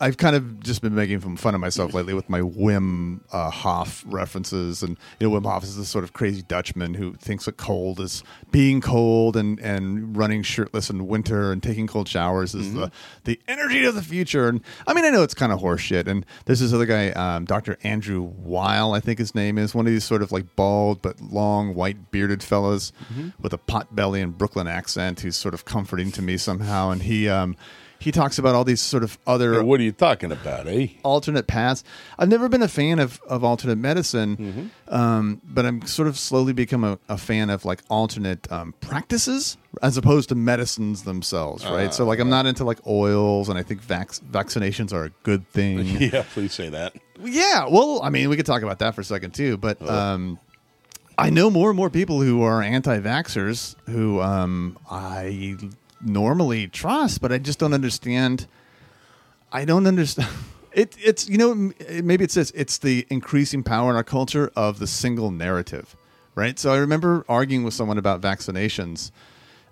[0.00, 3.50] I've kind of just been making some fun of myself lately with my Wim uh,
[3.50, 7.46] Hof references, and you know Wim Hof is this sort of crazy Dutchman who thinks
[7.46, 12.54] that cold is being cold and and running shirtless in winter and taking cold showers
[12.54, 12.92] is the
[13.24, 14.48] the energy of the future.
[14.48, 16.06] And I mean I know it's kind of horseshit.
[16.06, 17.76] And there's this other guy, um, Dr.
[17.82, 21.20] Andrew Weil, I think his name is, one of these sort of like bald but
[21.20, 22.92] long white bearded fellas
[23.40, 26.90] with a pot belly and Brooklyn accent who's sort of comforting to me somehow.
[26.90, 27.56] And he um
[28.02, 30.88] he talks about all these sort of other Hey, what are you talking about, eh?
[31.04, 31.84] alternate paths.
[32.18, 36.52] I've never been a fan of, of alternate medicine, um, but I'm sort of slowly
[36.52, 41.94] become a, a fan of like alternate um, practices as opposed to medicines themselves, right?
[41.94, 45.48] so like I'm not into like oils, and I think vac- vaccinations are a good
[45.48, 45.86] thing.
[46.12, 46.94] Yeah, please say that.
[47.22, 50.38] yeah, well, I mean, we could talk about that for a second too, but um,
[51.16, 55.56] I know more and more people who are anti-vaxxers who um, I
[56.02, 58.46] normally trust, but I just don't understand.
[59.52, 60.28] I don't understand.
[60.74, 61.54] It, it's you know
[62.02, 62.34] maybe it's.
[62.38, 65.94] It's the increasing power in our culture of the single narrative,
[66.34, 66.58] right?
[66.58, 69.10] So I remember arguing with someone about vaccinations,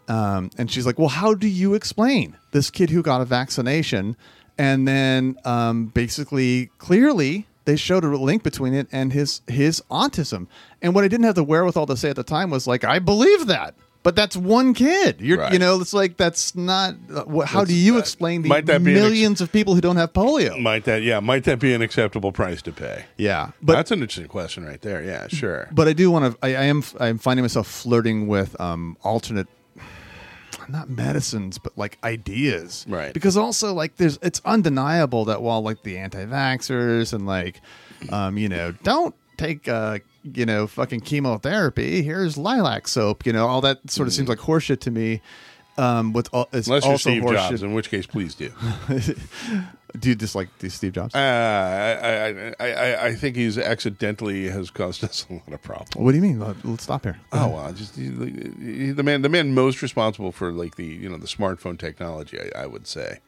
[0.09, 4.15] um, and she's like, "Well, how do you explain this kid who got a vaccination,
[4.59, 10.49] and then um, basically clearly they showed a link between it and his his autism?"
[10.83, 12.99] And what I didn't have the wherewithal to say at the time was like, "I
[12.99, 15.21] believe that." But that's one kid.
[15.21, 15.53] You're, Right.
[15.53, 16.95] you know, it's like that's not.
[17.15, 20.59] Uh, how do you explain the be ex- millions of people who don't have polio?
[20.59, 21.03] Might that?
[21.03, 23.05] Yeah, might that be an acceptable price to pay?
[23.19, 25.03] Yeah, but That's an interesting question right there.
[25.05, 25.69] Yeah, sure.
[25.71, 26.39] but I do want to.
[26.47, 26.83] I, I am.
[26.99, 29.49] I'm finding myself flirting with um, alternate,
[30.69, 32.87] not medicines, but like ideas.
[32.89, 33.13] Right.
[33.13, 37.61] Because also like there's it's undeniable that while like the anti-vaxxers and like,
[38.11, 42.03] um, you know, don't take uh, you know, fucking chemotherapy.
[42.03, 43.25] Here's lilac soap.
[43.27, 45.21] You know, all that sort of seems like horseshit to me.
[45.79, 47.49] Um, with all, it's Unless you're also Steve horseshit.
[47.51, 48.53] Jobs, in which case, please do.
[49.99, 51.15] do you dislike Steve Jobs?
[51.15, 55.97] Uh, I, I, I, I- think he's accidentally has caused us a lot of problems.
[55.97, 56.39] what do you mean?
[56.39, 57.19] Let- Let's stop here.
[57.33, 58.05] Oh well, just he,
[58.61, 62.39] he- the man, the man most responsible for like the you know the smartphone technology.
[62.55, 63.21] I, I would say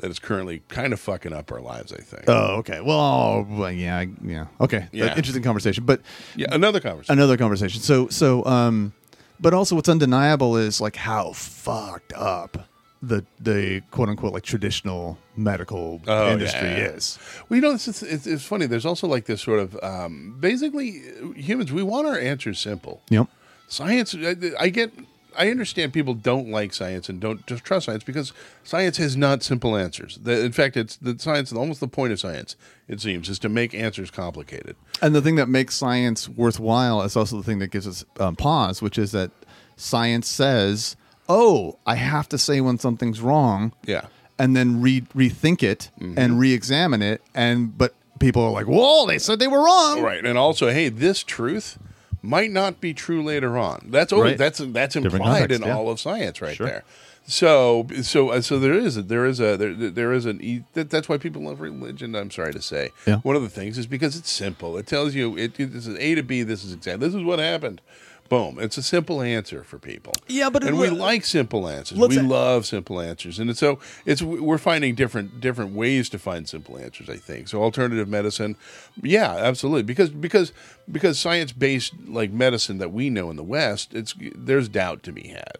[0.00, 1.92] that is currently kind of fucking up our lives.
[1.92, 2.24] I think.
[2.28, 2.80] Oh, okay.
[2.80, 4.46] Well, well, yeah, I- yeah.
[4.60, 5.16] Okay, Yeah.
[5.16, 6.00] interesting conversation, but
[6.36, 7.18] yeah, another conversation.
[7.18, 7.80] another conversation.
[7.80, 8.92] So, so, um,
[9.40, 12.68] but also what's undeniable is like how fucked up
[13.02, 16.86] the the quote unquote like traditional medical Oh, industry yeah.
[16.96, 17.18] is.
[17.48, 18.64] Well, you know, it's, it's, it's funny.
[18.66, 21.02] There's also like this sort of um, basically
[21.36, 21.70] humans.
[21.72, 23.02] We want our answers simple.
[23.10, 23.28] Yep.
[23.68, 24.14] Science.
[24.14, 24.90] I, I get.
[25.36, 28.32] I understand people don't like science and don't just trust science because
[28.62, 30.18] science has not simple answers.
[30.22, 31.52] The, in fact, it's the science.
[31.52, 32.56] Almost the point of science,
[32.88, 34.76] it seems, is to make answers complicated.
[35.02, 38.36] And the thing that makes science worthwhile is also the thing that gives us um,
[38.36, 39.30] pause, which is that
[39.76, 40.96] science says,
[41.28, 44.06] "Oh, I have to say when something's wrong." Yeah.
[44.38, 46.18] and then re- rethink it Mm-hmm.
[46.18, 50.24] and re-examine it and but people are like whoa they said they were wrong Right,
[50.26, 51.78] and also, hey, this truth
[52.24, 53.86] might not be true later on.
[53.90, 54.38] That's always, Right.
[54.38, 55.76] that's that's Different implied context, in yeah.
[55.76, 56.66] all of science, right Sure.
[56.66, 56.84] there.
[57.26, 60.64] So, so, uh, so there is a, there is a there, there is an e-
[60.74, 62.14] that, that's why people love religion.
[62.14, 63.16] I'm sorry to say, Yeah.
[63.18, 64.76] one of the things is because it's simple.
[64.76, 66.42] It tells you it, it this is A to B.
[66.42, 67.00] This is exact.
[67.00, 67.80] This is what happened.
[68.28, 68.58] Boom.
[68.58, 70.12] It's a simple answer for people.
[70.28, 71.98] Yeah, but it and we li- like simple answers.
[71.98, 76.48] We love simple answers, and it's so it's we're finding different different ways to find
[76.48, 77.08] simple answers.
[77.10, 77.62] I think so.
[77.62, 78.56] Alternative medicine,
[79.02, 80.52] yeah, absolutely, because because
[80.90, 85.12] because science based like medicine that we know in the West, it's there's doubt to
[85.12, 85.58] be had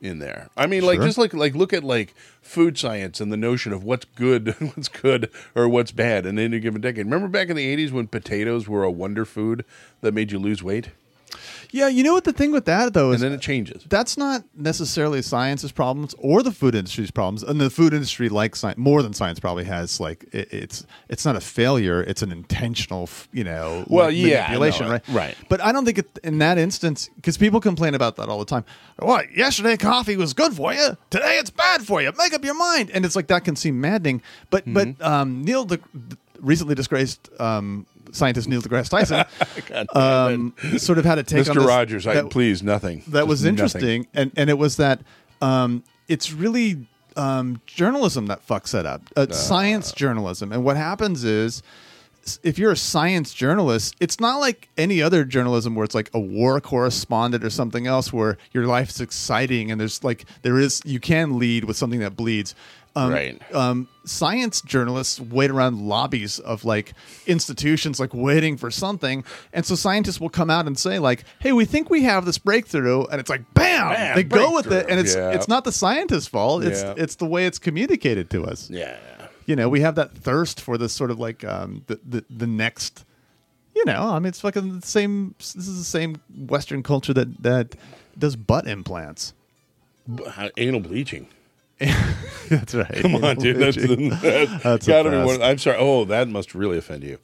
[0.00, 0.48] in there.
[0.56, 1.04] I mean, like Sure.
[1.06, 4.88] just like like look at like food science and the notion of what's good, what's
[4.88, 7.04] good or what's bad in any given decade.
[7.04, 9.66] Remember back in the '80s when potatoes were a wonder food
[10.00, 10.88] that made you lose weight,
[11.72, 13.84] yeah you know what the thing with that though and then it changes.
[13.88, 17.42] that's not necessarily science's problems or the food industry's problems.
[17.42, 21.24] And the food industry like science more than science probably has like it, it's it's
[21.24, 25.08] not a failure it's an intentional you know Well, like, yeah, manipulation no, right?
[25.08, 25.36] right.
[25.48, 28.44] but i don't think it, in that instance because people complain about that all the
[28.44, 28.64] time.
[28.98, 30.96] What yesterday coffee was good for you?
[31.08, 32.12] Today it's bad for you.
[32.18, 32.90] Make up your mind.
[32.92, 34.20] And it's like that can seem maddening.
[34.50, 35.02] But but Mm-hmm.
[35.04, 35.80] um neil the
[36.40, 39.24] recently disgraced um scientist neil degrasse tyson
[39.68, 40.64] God damn it.
[40.66, 41.66] um sort of had a take on Mr.
[41.66, 43.02] Rogers, I please nothing.
[43.08, 43.52] that was Just nothing.
[43.52, 45.00] interesting, and and it was that
[45.40, 46.86] um, it's really
[47.16, 49.02] um, journalism that fucks it up.
[49.16, 51.62] Uh, science journalism, and what happens is.
[52.42, 56.20] If you're a science journalist, it's not like any other journalism where it's like a
[56.20, 61.00] war correspondent or something else where your life's exciting and there's like there is you
[61.00, 62.54] can lead with something that bleeds.
[62.96, 63.54] Um, Right.
[63.54, 66.92] um, science journalists wait around lobbies of like
[67.26, 71.52] institutions, like waiting for something, and so scientists will come out and say like, "Hey,
[71.52, 74.86] we think we have this breakthrough," and it's like, "Bam!" Bam, they go with it,
[74.88, 75.30] and it's Yeah.
[75.30, 76.64] it's not the scientist's fault.
[76.64, 76.94] It's Yeah.
[76.96, 78.68] it's the way it's communicated to us.
[78.68, 78.96] Yeah.
[79.46, 82.46] You know, we have that thirst for this sort of like um, the, the the
[82.48, 83.04] next.
[83.76, 85.36] You know, I mean, it's fucking the same.
[85.38, 87.76] This is the same Western culture that that
[88.18, 89.32] does butt implants.
[90.56, 91.28] Anal bleaching.
[92.48, 92.94] That's right.
[93.00, 93.56] Come on, dude.
[93.56, 93.88] That's, that's,
[94.62, 95.42] That's the gotta be one.
[95.42, 95.76] I'm sorry.
[95.78, 97.18] Oh, that must really offend you.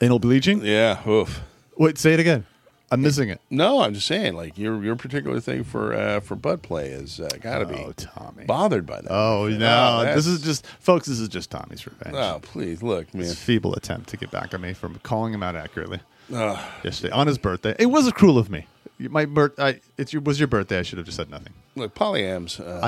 [0.00, 0.62] Anal bleaching.
[0.64, 1.06] Yeah.
[1.08, 1.42] Oof.
[1.76, 2.46] Wait, say it again.
[2.92, 3.40] I'm missing it.
[3.50, 7.20] No, I'm just saying, like your your particular thing for uh, for butt play is
[7.20, 8.46] uh, got to be Oh, Tommy.
[8.46, 9.12] bothered by that.
[9.12, 9.58] Oh no!
[10.00, 11.06] that's- this is just, folks.
[11.06, 12.16] This is just Tommy's revenge.
[12.16, 13.22] Oh, please look, man.
[13.22, 16.00] His feeble attempt to get back at me from calling him out accurately
[16.34, 16.58] Ugh.
[16.82, 17.76] yesterday on his birthday.
[17.78, 18.66] It was cruel of me.
[18.98, 19.52] My birth.
[19.60, 20.80] I, it's your, was your birthday.
[20.80, 21.52] I should have just said nothing.
[21.76, 22.58] look, polyams.
[22.60, 22.80] Uh,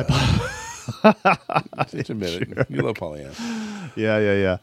[1.91, 2.70] just admit it.
[2.70, 3.39] You love polyams.
[3.97, 4.57] Yeah, yeah, yeah.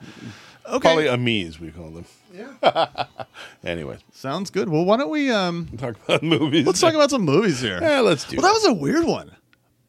[0.68, 2.06] Okay, Polyamies, we call them.
[2.34, 3.06] Yeah.
[3.64, 4.70] Anyways, sounds good.
[4.70, 6.66] Well, why don't we um talk about movies.
[6.66, 7.80] let's talk about some movies here.
[7.82, 8.38] Yeah, let's do.
[8.38, 9.32] Well, that was a weird one.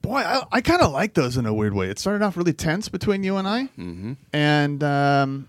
[0.03, 1.91] Boy, I, I kind of like those in a weird way.
[1.91, 4.13] It started off really tense between you and I, mm-hmm.
[4.33, 5.49] and um,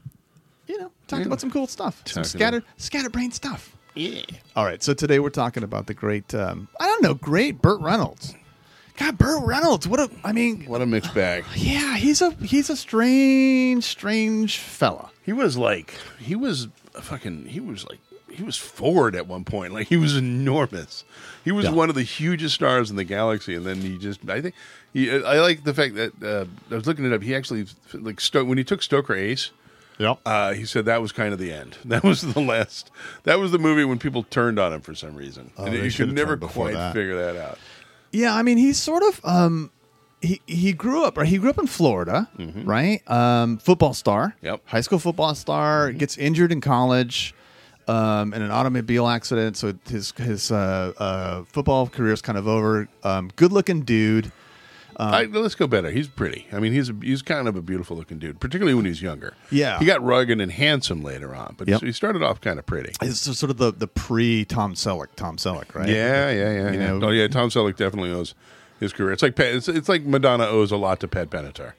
[0.67, 1.27] you know, talked Yeah.
[1.27, 3.75] about some cool stuff, some Talking scattered scatterbrain stuff.
[3.95, 4.21] Yeah.
[4.55, 7.79] All right, so today we're talking about the great, um, I don't know, great Burt
[7.81, 8.33] Reynolds.
[9.01, 11.43] God, Burt Reynolds, what a, I mean, What a mixed bag.
[11.55, 15.09] yeah, he's a he's a strange, strange fella.
[15.23, 17.99] He was like, he was a fucking, he was like,
[18.29, 19.73] he was Ford at one point.
[19.73, 21.03] Like he was enormous.
[21.43, 21.71] He was Yeah.
[21.71, 24.55] one of the hugest stars in the galaxy, and then he just, I think,
[24.93, 27.21] he, I like the fact that uh, I was looking it up.
[27.23, 29.51] He actually, like, Sto- when he took Stroker Ace,
[29.99, 30.19] Yep.
[30.25, 31.77] uh, he said that was kind of the end.
[31.85, 32.89] That was the last.
[33.23, 35.83] That was the movie when people turned on him for some reason, Oh, and they
[35.83, 36.93] you should could have never turned before quite that.
[36.93, 37.57] figure that out.
[38.11, 39.71] Yeah, I mean, he's sort of um,
[40.21, 41.17] he he grew up.
[41.17, 42.29] Right, he grew up in Florida,
[42.63, 43.01] right?
[43.09, 44.35] Um, football star.
[44.37, 44.45] Mm-hmm.
[44.45, 44.55] Yep.
[44.55, 44.69] Mm-hmm.
[44.69, 47.33] High school football star gets injured in college,
[47.87, 49.57] um, in an automobile accident.
[49.57, 52.87] So his his uh, uh, football career is kind of over.
[53.03, 54.31] Um, good looking dude.
[54.97, 55.89] I, let's go better.
[55.91, 56.47] He's pretty.
[56.51, 59.33] I mean, he's a, he's kind of a beautiful looking dude, particularly when he's younger.
[59.49, 59.79] Yeah.
[59.79, 61.81] he got rugged and handsome later on, but Yep.
[61.81, 62.93] he started off kind of pretty.
[63.01, 65.87] It's sort of the the pre Tom Selleck, Tom Selleck, right?
[65.89, 66.71] Yeah, yeah, yeah.
[66.71, 66.91] You yeah.
[66.97, 68.35] know- oh yeah, Tom Selleck definitely owes
[68.79, 69.11] his career.
[69.13, 71.73] It's like it's, it's like Madonna owes a lot to Pat Benatar.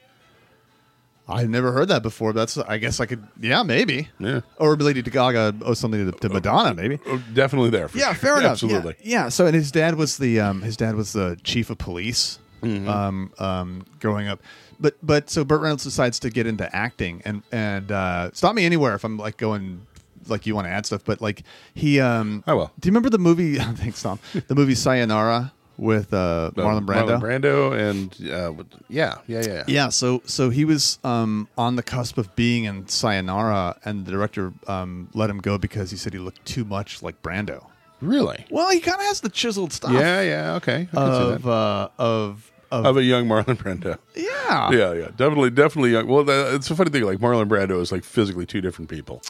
[1.25, 2.33] I've never heard that before.
[2.33, 4.41] That's I guess I could yeah maybe Yeah.
[4.57, 6.99] or Lady Gaga owes something to, to Madonna maybe.
[7.07, 7.87] Oh, definitely there.
[7.87, 8.15] For Yeah, sure.
[8.15, 8.51] fair enough.
[8.51, 8.95] Absolutely.
[9.01, 9.29] Yeah, yeah.
[9.29, 12.89] So, and his dad was the um, his dad was the chief of police Mm-hmm.
[12.89, 14.41] um, um, growing up.
[14.79, 18.65] But but so Burt Reynolds decides to get into acting and and uh, stop me
[18.65, 19.85] anywhere if I'm like going
[20.27, 21.03] like you want to add stuff.
[21.05, 21.43] But like
[21.73, 22.71] he um, I will.
[22.79, 23.55] Do you remember the movie?
[23.59, 24.19] Thanks, Tom.
[24.47, 27.19] The movie Sayonara with uh, Marlon Brando.
[27.19, 29.63] Marlon Brando, and uh, yeah, yeah, yeah.
[29.67, 34.11] Yeah, so so he was um, on the cusp of being in Sayonara, and the
[34.11, 37.65] director um, let him go because he said he looked too much like Brando.
[38.01, 38.45] Really?
[38.49, 39.93] Well, he kind of has the chiseled stuff.
[39.93, 40.55] Yeah, yeah.
[40.55, 40.89] Okay.
[40.93, 43.97] Of uh, of of, Of a young Marlon Brando.
[44.15, 46.07] yeah Yeah, yeah, definitely, definitely young.
[46.07, 47.03] Well, that, it's a funny thing.
[47.03, 49.21] Like Marlon Brando is like physically two different people.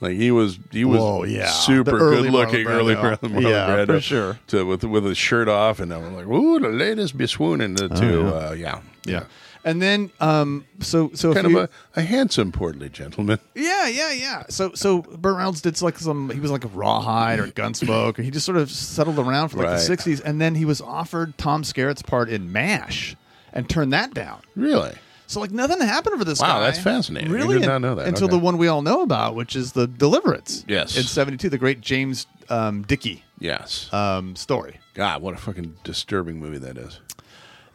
[0.00, 1.46] Like he was, he was Whoa, yeah.
[1.48, 3.18] super good looking, early Brando.
[3.20, 4.38] Marlon Marlon Yeah, Brando, for sure.
[4.48, 7.74] To with with his shirt off, and I'm like, ooh, the latest be swooning.
[7.74, 8.30] The two, yeah.
[8.30, 9.24] Uh, yeah, yeah
[9.64, 13.38] and then um so so kind of a, a handsome, portly gentleman.
[13.54, 17.38] yeah yeah yeah so so Burt Reynolds did like some he was like a rawhide
[17.38, 19.76] or gunsmoke or he just sort of settled around for like Right.
[19.86, 23.16] the 60s and then he was offered Tom Skerritt's part in MASH
[23.52, 24.94] and turned that down Really?
[25.28, 26.54] So like nothing happened for this Wow, guy.
[26.56, 27.30] Wow, that's fascinating.
[27.30, 28.06] I Really, did not know that.
[28.06, 28.36] until Okay.
[28.36, 30.62] the one we all know about, which is the Deliverance.
[30.68, 30.94] Yes.
[30.94, 33.90] in '72, the great James um, Dickey Yes.
[33.94, 34.78] um, story.
[34.92, 37.00] God, what a fucking disturbing movie that is.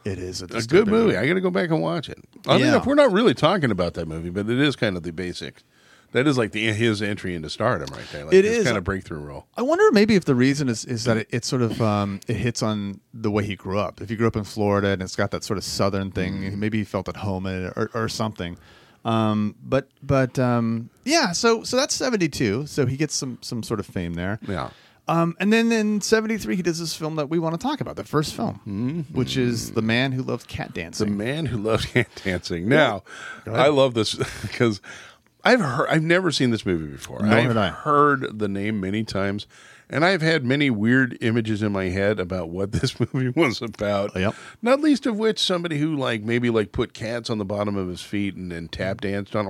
[0.04, 1.16] It is a, A good movie.
[1.16, 2.18] I got to go back and watch it.
[2.46, 2.76] I mean, Yeah.
[2.78, 5.62] if we're not really talking about that movie, but it is kind of the basic.
[6.12, 8.24] That is like the his entry into stardom right there.
[8.24, 8.64] Like It is.
[8.64, 9.46] kind of breakthrough role.
[9.58, 12.36] I wonder maybe if the reason is, is that it, it sort of um, it
[12.36, 14.00] hits on the way he grew up.
[14.00, 16.58] If he grew up in Florida and it's got that sort of southern thing, Mm-hmm.
[16.60, 18.56] maybe he felt at home in it or, or something.
[19.04, 22.66] Um, but but um, yeah, so so that's seventy two.
[22.66, 24.38] So he gets some some sort of fame there.
[24.48, 24.70] Yeah.
[25.08, 27.96] Um, and then in '73, he does this film that we want to talk about,
[27.96, 31.88] the first film, which is The Man Who Loved Cat Dancing." The man who Loved
[31.94, 32.68] cat dancing.
[32.68, 33.02] Now,
[33.46, 34.80] I love this because
[35.44, 37.22] I've heard I've never seen this movie before.
[37.22, 37.68] Nor I've I.
[37.68, 39.46] heard the name many times,
[39.90, 44.14] and I've had many weird images in my head about what this movie was about.
[44.16, 44.34] Yep.
[44.62, 47.88] Not least of which somebody who like maybe like put cats on the bottom of
[47.88, 49.46] his feet and then tap danced on.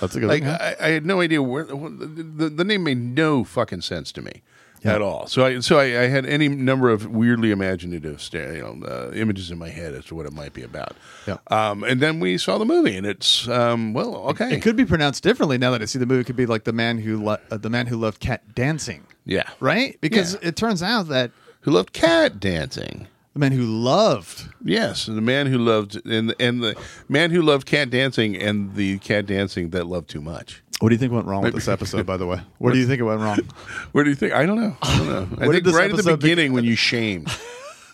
[0.00, 2.98] That's a good like one, I, I had no idea where the, the name made
[2.98, 4.42] no fucking sense to me.
[4.84, 8.86] At all, so I so I, I had any number of weirdly imaginative you know,
[8.86, 10.96] uh, images in my head as to what it might be about.
[11.26, 11.36] Yeah.
[11.50, 14.84] Um, and then we saw the movie, and it's um, well, okay, It could be
[14.84, 16.22] pronounced differently now that I see the movie.
[16.22, 19.04] It could be like the man who lo- uh, the man who loved cat dancing,
[19.24, 19.96] yeah, right?
[20.00, 20.48] Because Yeah.
[20.48, 21.30] it turns out that
[21.60, 23.06] Who loved cat dancing?
[23.34, 26.76] the man who loved Yes, the man who loved and and the
[27.08, 30.62] man who loved cat dancing and the cat dancing that loved too much.
[30.82, 32.04] What do you think went wrong with this episode?
[32.06, 33.38] By the way, where do you think it went wrong?
[33.92, 34.32] Where do you think?
[34.32, 34.76] I don't know.
[34.82, 35.28] I don't know.
[35.40, 37.28] I Where did think this right at the episode be- beginning when you shamed.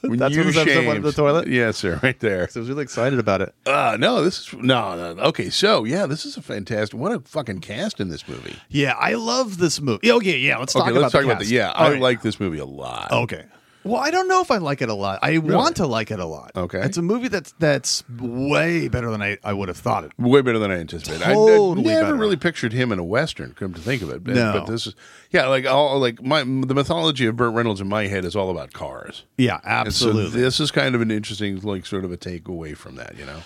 [0.00, 1.04] When That's you when this episode went shamed.
[1.06, 1.48] to the toilet?
[1.48, 1.98] Yes, sir.
[2.04, 2.46] Right there.
[2.46, 3.52] So I was really excited about it.
[3.66, 5.20] Uh, no, this is no, no.
[5.24, 6.96] Okay, so yeah, this is a fantastic.
[6.96, 8.54] What a fucking cast in this movie.
[8.68, 10.08] Yeah, I love this movie.
[10.12, 11.46] Okay, yeah, let's talk Okay, about let's talk the about the.
[11.46, 11.50] cast.
[11.52, 12.00] Yeah, All I right.
[12.00, 13.10] like this movie a lot.
[13.10, 13.44] Okay.
[13.88, 15.18] Well, I don't know if I like it a lot.
[15.22, 16.52] I want to like it a lot.
[16.54, 16.80] Okay.
[16.80, 20.12] It's a movie that's that's way better than I, I would have thought it.
[20.18, 21.22] Way better than I anticipated.
[21.22, 22.14] I- I, Totally never better.
[22.16, 23.54] really pictured him in a western.
[23.54, 24.52] Come to think of it, but, No.
[24.52, 24.94] but this is
[25.30, 28.50] yeah, like all like my the mythology of Burt Reynolds in my head is all
[28.50, 29.24] about cars.
[29.36, 30.30] Yeah, And absolutely.
[30.32, 33.24] so this is kind of an interesting, like, sort of a takeaway from that, you
[33.26, 33.38] know.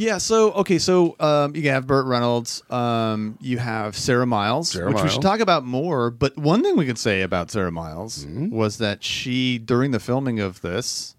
[0.00, 4.90] Yeah, so okay, so um, you have Burt Reynolds, um, you have Sarah Miles, Sarah
[4.92, 6.10] which we should talk about more.
[6.10, 8.50] But one thing we could say about Sarah Miles Mm-hmm.
[8.50, 11.14] was that she, during the filming of this,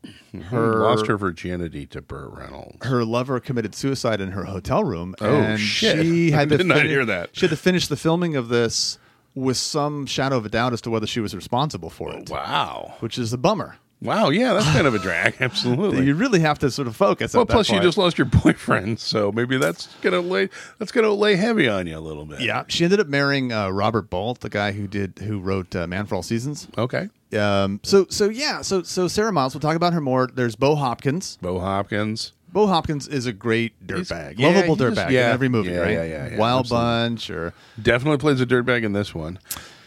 [0.46, 2.86] her Lost her virginity to Burt Reynolds.
[2.86, 5.14] her lover committed suicide in her hotel room.
[5.22, 6.04] Oh, and shit.
[6.04, 7.30] She had to Did not hear that.
[7.34, 8.98] She had to finish the filming of this
[9.36, 12.96] with some shadow of a doubt as to whether she was responsible for it, Wow.
[13.00, 13.78] which is a bummer.
[14.02, 14.30] Wow.
[14.30, 15.36] Yeah, that's kind of a drag.
[15.40, 16.06] Absolutely.
[16.06, 17.34] You really have to sort of focus.
[17.34, 20.50] well, plus you just lost your boyfriend, so maybe that's gonna lay
[20.80, 22.42] that's gonna lay heavy on you a little bit.
[22.42, 22.64] yeah.
[22.68, 26.06] She ended up marrying uh, Robert Bolt, the guy who did who wrote uh, Man
[26.06, 26.68] for All Seasons.
[26.78, 27.10] Okay.
[27.38, 29.54] Um, so so yeah, so so Sarah Miles.
[29.54, 30.28] We'll talk about her more.
[30.28, 31.38] There's Bo Hopkins.
[31.42, 32.34] Bo Hopkins.
[32.52, 35.92] Bo Hopkins is a great dirtbag, yeah, lovable dirtbag yeah, in every movie, yeah, right?
[35.92, 36.86] yeah, yeah, yeah, Wild absolutely.
[36.86, 39.40] Bunch or Definitely plays a dirtbag in this one.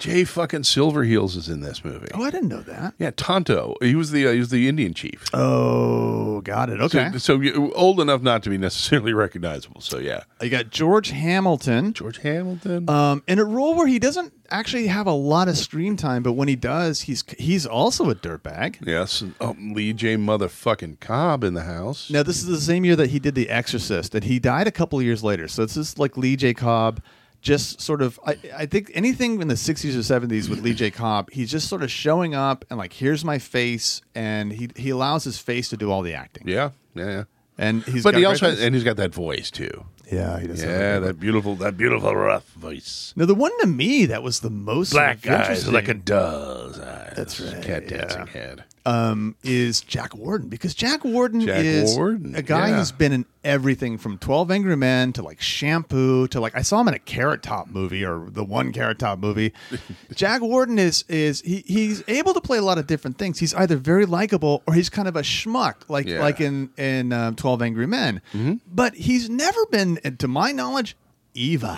[0.05, 2.09] Jay fucking Silverheels is in this movie.
[2.13, 2.93] oh, I didn't know that.
[2.99, 3.75] Yeah, Tonto.
[3.81, 5.25] He was the uh, he was the Indian chief.
[5.33, 6.81] Oh, got it.
[6.81, 7.11] Okay.
[7.13, 9.81] So, so you- old enough not to be necessarily recognizable.
[9.81, 12.89] So yeah, You got George Hamilton George Hamilton.
[12.91, 16.33] um, in a role where he doesn't actually have a lot of screen time, but
[16.33, 18.77] when he does, he's he's also a dirtbag.
[18.87, 20.17] yes, and, oh, Lee J.
[20.17, 22.11] Motherfucking Cobb in the house.
[22.11, 24.71] Now, this is the same year that he did The Exorcist, and he died a
[24.71, 25.49] couple of years later.
[25.49, 26.53] So this is like Lee J.
[26.53, 27.01] Cobb,
[27.45, 28.19] just sort of.
[28.27, 30.91] I, I think anything in the '60s or '70s with Lee J.
[30.91, 34.91] Cobb, he's just sort of showing up and like, here's my face, and he he
[34.91, 36.49] allows his face to do all the acting.
[36.49, 37.25] Yeah, yeah, yeah.
[37.57, 39.85] and he's but got he also has, and he's got that voice too.
[40.11, 40.63] yeah, he does.
[40.65, 43.13] Yeah, that beautiful, that beautiful rough voice.
[43.15, 45.89] Now, the one to me that was the most Black sort of eyes interesting, like
[45.89, 47.13] a doll's eyes.
[47.15, 47.99] That's right, Cat yeah.
[47.99, 48.65] dancing head.
[48.87, 52.77] Um, is Jack Warden because Jack Warden Jack is Warden, a guy yeah.
[52.77, 56.81] who's been in everything from Twelve Angry Men to like Shampoo to like I saw
[56.81, 59.53] him in a Carrot Top movie or the one Carrot Top movie.
[60.15, 63.39] Jack Warden is is he he's able to play a lot of different things.
[63.39, 66.15] He's either very likable or he's kind of a schmuck like Yeah.
[66.15, 66.23] Mm-hmm.
[66.23, 68.21] like in in um, Twelve Angry Men.
[68.67, 70.97] But he's never been, to my knowledge,
[71.33, 71.77] evil,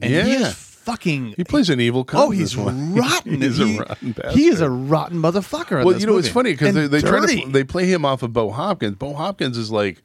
[0.00, 0.54] and he is
[0.84, 1.34] fucking.
[1.36, 2.20] He plays an evil cop.
[2.20, 3.40] Oh, he's rotten.
[3.40, 4.32] he's he, a rotten bastard.
[4.32, 5.80] He is a rotten motherfucker.
[5.80, 8.22] in Well, you know, it's funny because they, they try to they play him off
[8.22, 8.96] of Bo Hopkins.
[8.96, 10.02] Bo Hopkins is like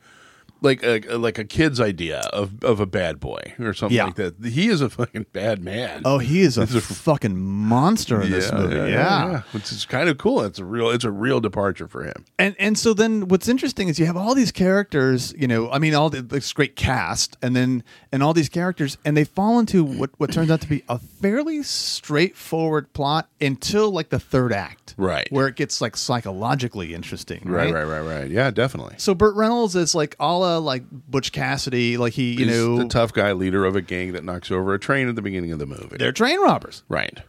[0.62, 4.06] like a like a kid's idea of of a bad boy or something Yeah.
[4.06, 4.36] like that.
[4.46, 6.02] He is a fucking bad man.
[6.06, 8.76] Oh, he is a He's a- fucking monster in this movie.
[8.92, 10.42] Yeah, which is kind of cool.
[10.44, 12.26] It's a real it's a real departure for him.
[12.38, 15.80] And and so then what's interesting is you have all these characters, you know, I
[15.80, 19.60] mean all the, this great cast and then and all these characters and they fall
[19.60, 24.52] into what what turns out to be a fairly straightforward plot until like the third
[24.52, 24.96] act.
[24.98, 25.28] Right.
[25.32, 28.30] Where it gets like psychologically interesting, Right, right, right, right.
[28.30, 28.96] Yeah, definitely.
[28.98, 32.88] So Burt Reynolds is like a like Butch Cassidy, like he, you He's know, the
[32.88, 35.60] tough guy leader of a gang that knocks over a train at the beginning of
[35.60, 35.98] the movie.
[35.98, 36.84] they're train robbers.
[36.88, 37.20] Right.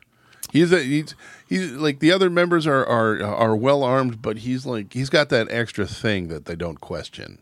[0.53, 1.15] He's a, he's
[1.49, 5.29] he's like the other members are are are well armed, but he's like he's got
[5.29, 7.39] that extra thing that they don't question.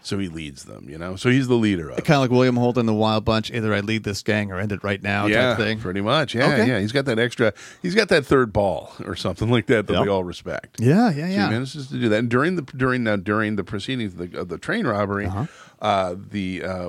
[0.00, 1.16] So he leads them, you know.
[1.16, 1.96] So he's the leader of.
[2.04, 3.50] Kind of like William Holt in the Wild Bunch.
[3.50, 5.26] Either I lead this gang or end it right now.
[5.26, 5.80] yeah, type thing.
[5.80, 6.34] pretty much.
[6.34, 6.68] Yeah, Okay.
[6.68, 6.78] yeah.
[6.78, 7.52] He's got that extra.
[7.82, 10.02] He's got that third ball or something like that that Yep.
[10.04, 10.80] we all respect.
[10.80, 11.44] Yeah, yeah, So yeah.
[11.46, 12.18] he manages to do that.
[12.20, 15.46] And during the during now during the proceedings of the, of the train robbery, Uh-huh.
[15.82, 16.88] uh the uh,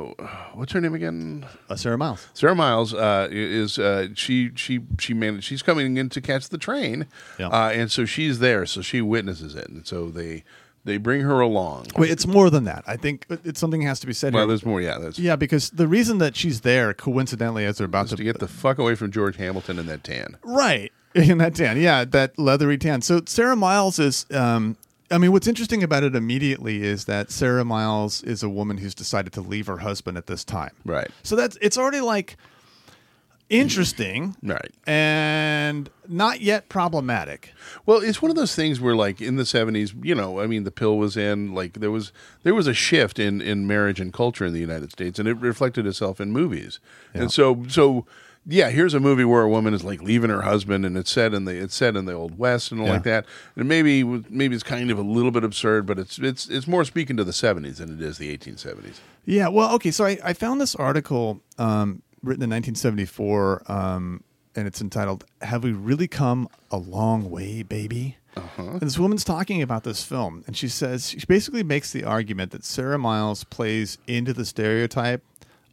[0.54, 1.46] what's her name again?
[1.70, 2.28] Uh, Sarah Miles.
[2.34, 6.58] Sarah Miles uh, is uh, she she she managed she's coming in to catch the
[6.60, 7.06] train,
[7.40, 7.48] Yeah.
[7.48, 10.44] uh, and so she's there, so she witnesses it, and so they
[10.86, 11.88] they bring her along.
[11.98, 12.84] Wait, it's more than that.
[12.88, 14.48] I think it's something has to be said Well, here.
[14.48, 14.82] there's more.
[14.82, 18.24] Yeah, that's Yeah, because the reason that she's there, coincidentally, as they're about to, to
[18.24, 20.38] get the fuck away from George Hamilton in that tan.
[20.44, 23.02] right in that tan, yeah, that leathery tan.
[23.02, 24.26] So Sarah Miles is.
[24.32, 24.78] Um,
[25.12, 28.94] I mean, what's interesting about it immediately is that Sarah Miles is a woman who's
[28.94, 30.70] decided to leave her husband at this time.
[30.86, 31.10] Right.
[31.24, 32.38] So that's it's already like
[33.50, 34.72] interesting Right.
[34.86, 37.54] and not yet problematic.
[37.86, 40.64] Well, it's one of those things where, like in the '70s, you know, I mean,
[40.64, 41.54] the pill was in.
[41.54, 42.12] Like there was
[42.44, 45.38] there was a shift in in marriage and culture in the United States, and it
[45.38, 46.80] reflected itself in movies.
[47.14, 48.06] And so, so
[48.48, 51.34] yeah, here's a movie where a woman is like leaving her husband, and it's set
[51.34, 52.94] in the it's set in the old west and all Yeah.
[52.94, 53.26] like that.
[53.56, 56.84] And maybe maybe it's kind of a little bit absurd, but it's it's it's more
[56.86, 58.96] speaking to the '70s than it is the 1870s.
[59.26, 59.92] Yeah, well, okay.
[59.92, 64.24] So I, I found this article um, written in 1974, um,
[64.56, 68.18] and it's entitled "Have We Really Come a Long Way, Baby?"
[68.58, 72.52] And this woman's talking about this film, and she says she basically makes the argument
[72.52, 75.24] that Sarah Miles plays into the stereotype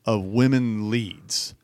[0.04, 1.54] of women leads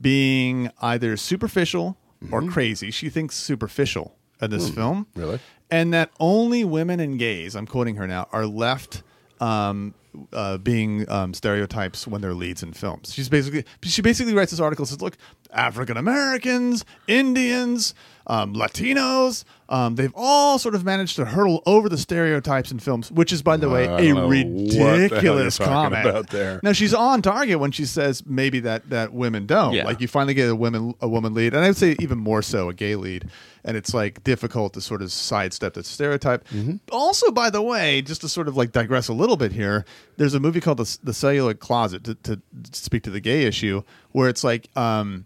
[0.00, 1.96] being either superficial
[2.32, 2.90] or crazy.
[2.90, 5.38] She thinks superficial in this film Really?
[5.70, 9.02] and that only women and gays, I'm quoting her now, are left
[9.40, 9.94] um,
[10.32, 13.12] uh, being um, stereotypes when they're leads in films.
[13.12, 15.16] She's basically she basically writes this article says, look,
[15.52, 17.94] African Americans, Indians,
[18.30, 23.10] um, Latinos, um, they've all sort of managed to hurdle over the stereotypes in films,
[23.10, 26.06] which is, by the way, I a don't know what the hell you're ridiculous comment.
[26.06, 26.60] about there.
[26.62, 29.74] Now she's on target when she says maybe that that women don't.
[29.74, 29.84] Yeah.
[29.84, 32.40] Like you finally get a women a woman lead, and I would say even more
[32.40, 33.28] so a gay lead,
[33.64, 36.46] and it's like difficult to sort of sidestep that stereotype.
[36.50, 36.76] Mm-hmm.
[36.92, 39.84] Also, by the way, just to sort of like digress a little bit here,
[40.18, 43.82] there's a movie called The, the Celluloid Closet to, to speak to the gay issue,
[44.12, 45.24] where it's like, um,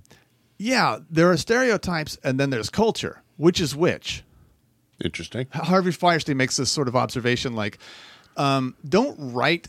[0.59, 3.23] yeah, there are stereotypes, and then there's culture.
[3.37, 4.23] Which is which?
[5.03, 5.47] Interesting.
[5.53, 7.79] Harvey Fierstein makes this sort of observation like,
[8.37, 9.67] um, don't write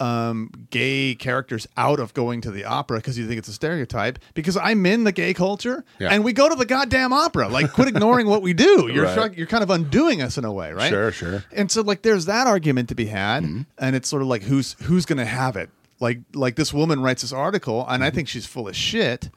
[0.00, 4.18] um, gay characters out of going to the opera because you think it's a stereotype.
[4.34, 6.08] Because I'm in the gay culture Yeah.
[6.10, 7.48] and we go to the goddamn opera.
[7.48, 8.88] Like, quit ignoring what we do.
[8.92, 9.34] You're Right.
[9.36, 10.88] you're kind of undoing us in a way, right?
[10.88, 11.44] Sure, sure.
[11.52, 13.60] And so like, there's that argument to be had, Mm-hmm.
[13.78, 15.68] and it's sort of like who's who's going to have it.
[16.00, 19.30] Like like this woman writes this article, and I think she's full of shit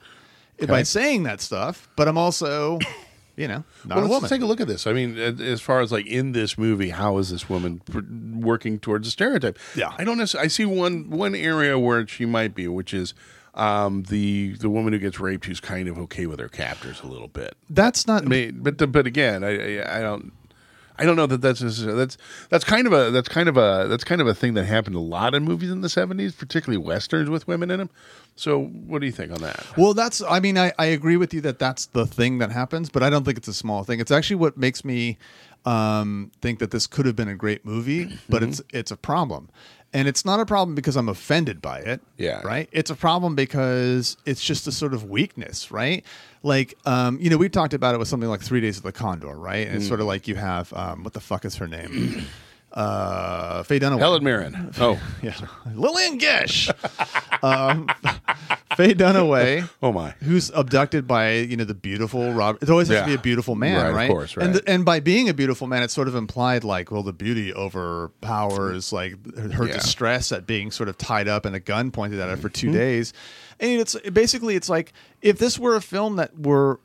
[0.59, 0.83] by Mm-hmm.
[0.83, 1.89] Saying that stuff.
[1.95, 2.79] But I'm also,
[3.35, 4.29] you know, not well, a let's woman.
[4.29, 4.87] take a look at this.
[4.87, 7.99] I mean, as far as like in this movie, how is this woman pr-
[8.39, 9.57] working towards a stereotype?
[9.75, 9.93] Yeah.
[9.97, 10.45] I don't necessarily.
[10.45, 13.13] I see one one area where she might be, which is
[13.53, 17.07] um, the the woman who gets raped, who's kind of okay with her captors a
[17.07, 17.55] little bit.
[17.69, 20.31] That's not I mean, but but again, I I, I don't.
[20.97, 22.17] I don't know that that's that's
[22.49, 24.95] that's kind of a that's kind of a that's kind of a thing that happened
[24.95, 27.89] a lot in movies in the seventies, particularly westerns with women in them.
[28.37, 29.65] So, what do you think on that?
[29.77, 30.21] Well, that's.
[30.21, 33.09] I mean, I, I agree with you that that's the thing that happens, but I
[33.09, 33.99] don't think it's a small thing.
[33.99, 35.17] It's actually what makes me
[35.65, 38.49] um, think that this could have been a great movie, but Mm-hmm.
[38.51, 39.49] it's it's a problem.
[39.93, 42.01] And it's not a problem because I'm offended by it.
[42.17, 42.41] Yeah.
[42.43, 42.67] Right?
[42.73, 46.03] It's a problem because it's just a sort of weakness, right?
[46.43, 48.91] Like, um, you know, we talked about it with something like Three Days of the
[48.91, 49.65] Condor, right?
[49.65, 49.87] And it's Mm.
[49.87, 52.25] sort of like you have, um, what the fuck is her name?
[52.75, 53.99] Uh, Faye Dunaway.
[53.99, 54.71] Helen Mirren.
[54.79, 55.35] Oh, Yeah.
[55.73, 56.69] Lillian Gish.
[57.41, 57.87] um,
[58.75, 59.69] Faye Dunaway.
[59.81, 60.11] oh my.
[60.23, 62.61] Who's abducted by you know the beautiful Robert?
[62.63, 64.09] It always has to be a beautiful man, Right, of right?
[64.09, 64.63] course, And right.
[64.67, 68.91] and by being a beautiful man, it's sort of implied like, well, the beauty overpowers
[68.91, 69.73] like her, Yeah.
[69.73, 72.71] distress at being sort of tied up and a gun pointed at her for Mm-hmm.
[72.71, 73.13] 2 days.
[73.59, 76.79] And it's basically it's like if this were a film that were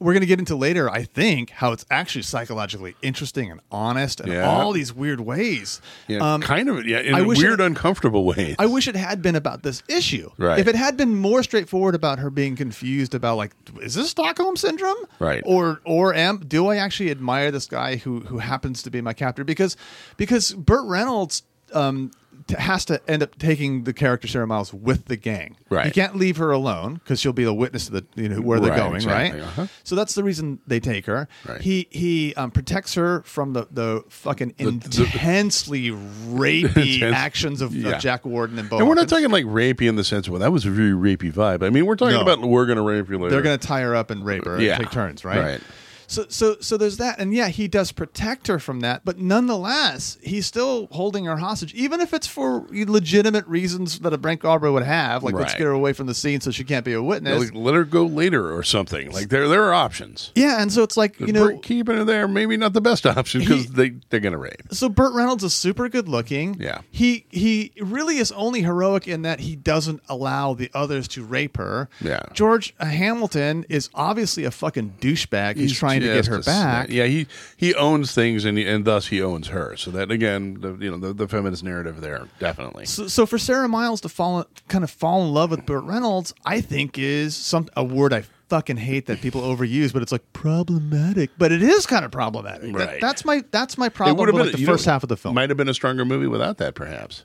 [0.00, 4.20] we're going to get into later, I think, how it's actually psychologically interesting and honest
[4.20, 4.48] and Yeah.
[4.48, 5.80] all these weird ways.
[6.06, 6.86] Yeah, Um, kind of.
[6.86, 8.56] Yeah, in I wish weird, it- uncomfortable ways.
[8.58, 10.30] I wish it had been about this issue.
[10.38, 10.58] Right.
[10.58, 14.56] If it had been more straightforward about her being confused about like, is this Stockholm
[14.56, 14.96] syndrome?
[15.18, 15.42] Right.
[15.46, 19.12] Or or am do I actually admire this guy who who happens to be my
[19.12, 19.44] captor?
[19.44, 19.76] Because
[20.16, 21.42] because Burt Reynolds
[21.74, 22.10] um
[22.48, 25.56] t- has to end up taking the character Sarah Miles with the gang.
[25.70, 25.86] Right.
[25.86, 28.58] He can't leave her alone because she'll be the witness to the you know where
[28.58, 28.94] they're Right, going.
[28.96, 29.46] exactly, Right.
[29.48, 29.66] uh-huh.
[29.84, 31.28] So that's the reason they take her.
[31.48, 31.60] Right.
[31.60, 37.74] He he um, protects her from the the fucking the- intensely rapey Intense- actions of,
[37.74, 37.90] Yeah.
[37.96, 38.78] of Jack Warden and Bo.
[38.78, 40.92] and we're not talking like rapey in the sense of well, that was a very
[40.92, 41.62] rapey vibe.
[41.62, 42.22] I mean, we're talking No.
[42.22, 43.30] about we're going to rape you later.
[43.30, 44.74] They're going to tie her up and rape her Yeah.
[44.76, 45.38] and take turns, right?
[45.38, 45.60] Right.
[46.08, 50.18] So, so, so there's that, and yeah, he does protect her from that, but nonetheless,
[50.22, 54.72] he's still holding her hostage, even if it's for legitimate reasons that a Brent Garber
[54.72, 57.02] would have, like let's get her away from the scene so she can't be a
[57.02, 57.38] witness.
[57.38, 59.10] Like, let her go later or something.
[59.12, 60.32] Like there, there are options.
[60.34, 63.40] yeah, and so it's like you know, keeping her there maybe not the best option
[63.40, 64.62] because they they're going to rape.
[64.72, 66.54] so Burt Reynolds is super good looking.
[66.58, 66.80] Yeah.
[66.90, 71.56] He he really is only heroic in that he doesn't allow the others to rape
[71.56, 71.88] her.
[72.00, 72.22] Yeah.
[72.32, 75.56] George Hamilton is obviously a fucking douchebag.
[75.56, 76.88] He's, trying to get her back.
[76.90, 77.26] Yeah, he
[77.56, 79.76] he owns things and he, and thus he owns her.
[79.76, 82.86] So that again, the, you know, the, the feminist narrative there definitely.
[82.86, 86.34] So, so for Sarah Miles to fall kind of fall in love with Burt Reynolds,
[86.44, 90.32] I think is some a word I fucking hate that people overuse, but it's like
[90.32, 91.30] problematic.
[91.36, 92.72] But it is kind of problematic.
[92.72, 93.00] That- Right.
[93.00, 95.34] that's my that's my problem with like, the first know, half of the film.
[95.34, 97.24] Might have been a stronger movie without that, perhaps.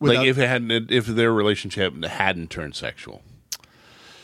[0.00, 3.22] Without- like if it hadn't, if their relationship hadn't turned sexual,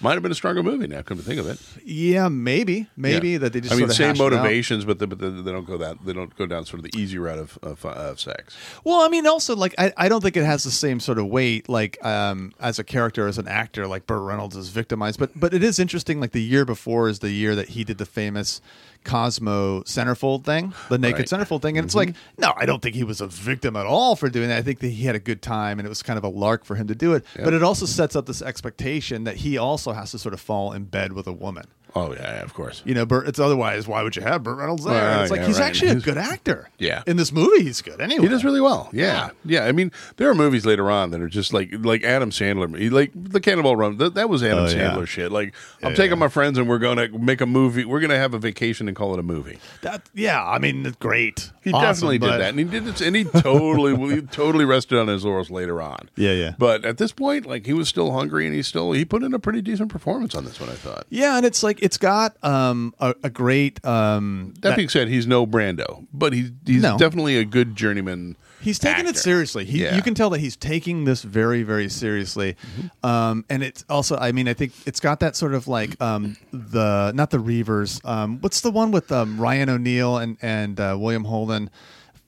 [0.00, 0.86] might have been a stronger movie.
[0.86, 3.38] Now, come to think of it, yeah, maybe, maybe Yeah.
[3.38, 4.30] that they just I mean, same hashed it out.
[4.32, 6.90] motivations, but, the, but the, they don't go that they don't go down sort of
[6.90, 8.56] the easy route of of, of sex.
[8.84, 11.26] Well, I mean, also like I, I don't think it has the same sort of
[11.26, 15.30] weight like um as a character as an actor like Burt Reynolds is victimized, but
[15.38, 16.20] but it is interesting.
[16.20, 18.60] Like the year before is the year that he did the famous
[19.04, 21.28] Cosmo centerfold thing, the naked Right.
[21.28, 24.16] centerfold thing, and it's like no, I don't think he was a victim at all
[24.16, 24.58] for doing that.
[24.58, 26.64] I think that he had a good time and it was kind of a lark
[26.64, 27.24] for him to do it.
[27.36, 30.72] But it also sets up this expectation that he also has to sort of fall
[30.72, 31.66] in bed with a woman.
[31.98, 32.82] Oh yeah, yeah, of course.
[32.84, 34.94] You know, Burt, it's otherwise why would you have Burt Reynolds there?
[34.94, 35.66] Well, it's like yeah, he's right.
[35.68, 36.68] actually a good actor.
[36.78, 37.02] Yeah.
[37.06, 38.00] in this movie he's good.
[38.00, 38.88] Anyway, He does really well.
[38.92, 39.30] Yeah.
[39.44, 42.78] yeah, I mean, there are movies later on that are just like like Adam Sandler.
[42.78, 43.96] He, like the Cannonball Run.
[43.98, 44.90] That, that was Adam Oh, yeah.
[44.94, 45.32] Sandler shit.
[45.32, 46.20] Like I'm taking yeah.
[46.20, 47.84] my friends and we're going to make a movie.
[47.84, 49.58] We're going to have a vacation and call it a movie.
[49.82, 51.50] That yeah, I mean, great.
[51.62, 54.64] He Awesome, definitely but- did that, and he did it, and he totally, he totally
[54.64, 56.08] rested on his laurels later on.
[56.16, 56.54] Yeah, yeah.
[56.58, 59.34] But at this point, like he was still hungry, and he still he put in
[59.34, 60.68] a pretty decent performance on this one.
[60.68, 61.06] I thought.
[61.08, 65.08] Yeah, and it's like it's got um a, a great um That, that- being said,
[65.08, 66.98] he's no Brando, but he's he's No.
[66.98, 68.36] definitely a good journeyman.
[68.60, 69.64] he's taking it seriously.
[69.64, 69.94] He, Yeah.
[69.96, 72.56] You can tell that he's taking this very very seriously.
[72.76, 73.06] Mm-hmm.
[73.06, 76.36] Um and it's also I mean I think it's got that sort of like um
[76.52, 78.04] the not the Reavers.
[78.04, 81.70] Um what's the one with um Ryan O'Neal and and uh, William Holden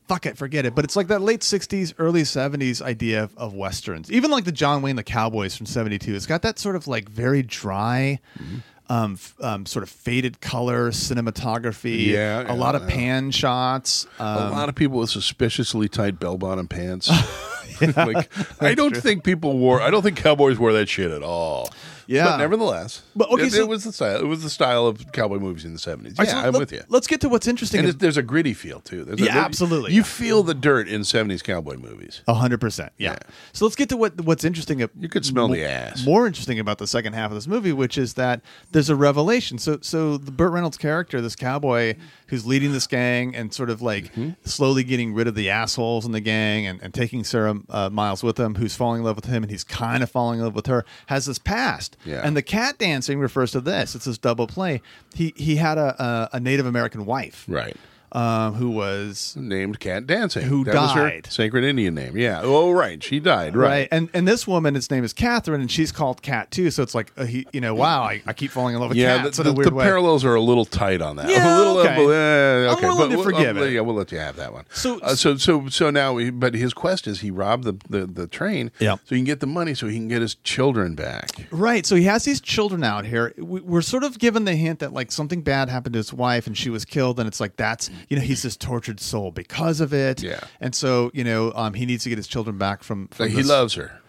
[0.09, 0.75] Fuck it, forget it.
[0.75, 4.11] But it's like that late '60s, early '70s idea of, of westerns.
[4.11, 6.17] Even like the John Wayne, the Cowboys from '72.
[6.17, 8.57] It's got that sort of like very dry, Mm-hmm.
[8.91, 12.07] Um, f- um, sort of faded color cinematography.
[12.09, 12.95] Yeah, a lot yeah, of yeah.
[12.97, 14.07] pan shots.
[14.19, 17.09] a Um, lot of people with suspiciously tight bell bottom pants.
[17.97, 18.31] like
[18.61, 19.81] I don't think people wore.
[19.81, 21.71] I don't think cowboys wore that shit at all.
[22.11, 22.25] Yeah.
[22.25, 24.17] but nevertheless, But, okay, it, so- it was the style.
[24.21, 26.15] It was the style of cowboy movies in the seventies.
[26.19, 26.83] Yeah, right, so I'm let- with you.
[26.89, 27.81] Let's get to what's interesting.
[27.81, 29.05] And is- there's a gritty feel too.
[29.05, 29.93] There's Yeah, there- absolutely.
[29.95, 32.23] You feel the dirt in '70s cowboy movies.
[32.27, 33.13] A hundred percent, yeah.
[33.13, 33.19] Yeah.
[33.53, 34.81] So let's get to what what's interesting.
[34.99, 36.05] You could smell the ass.
[36.05, 38.41] More interesting about the second half of this movie, which is that
[38.73, 39.59] there's a revelation.
[39.59, 41.95] So, so the Burt Reynolds character, this cowboy
[42.31, 44.31] who's leading this gang and sort of like Mm-hmm.
[44.45, 48.23] slowly getting rid of the assholes in the gang and, and taking Sarah uh, Miles
[48.23, 50.55] with him, who's falling in love with him and he's kind of falling in love
[50.55, 51.97] with her, has this past.
[52.05, 52.23] Yeah.
[52.25, 53.95] And the cat dancing refers to this.
[53.95, 54.81] It's this double play.
[55.15, 57.77] He he had a a, a Native American wife Right.
[58.13, 60.43] Um, who was named Cat Dancing.
[60.47, 61.27] Who that Was her died.
[61.31, 62.17] sacred Indian name.
[62.17, 62.41] Yeah.
[62.43, 63.03] Oh, right.
[63.03, 63.57] She died.
[63.57, 63.69] Right.
[63.69, 63.89] right.
[63.93, 66.71] And and this woman, its name is Catherine, and she's called Cat too.
[66.71, 68.99] So it's like uh, he, you know, wow, I, I keep falling in love with
[68.99, 69.85] Yeah, cats the, in a the- weird the way.
[69.85, 71.29] parallels are a little tight on that.
[71.31, 71.97] Yeah, a little, okay.
[71.97, 73.73] uh, uh, I'm okay, willing to we'll- forgive uh, it.
[73.73, 74.65] Yeah, we'll let you have that one.
[74.73, 78.07] So- uh, so, so, so now, he, but his quest is he robbed the, the,
[78.07, 78.95] the train, Yeah.
[78.97, 81.31] so he can get the money, so he can get his children back.
[81.51, 81.87] Right.
[81.87, 83.33] So he has these children out here.
[83.39, 86.47] We- We're sort of given the hint that like something bad happened to his wife
[86.47, 89.81] and she was killed, and it's like that's you know he's this tortured soul because
[89.81, 90.23] of it.
[90.23, 90.41] Yeah.
[90.61, 93.09] And so you know um, he needs to get his children back from.
[93.09, 94.01] from Like, he loves her.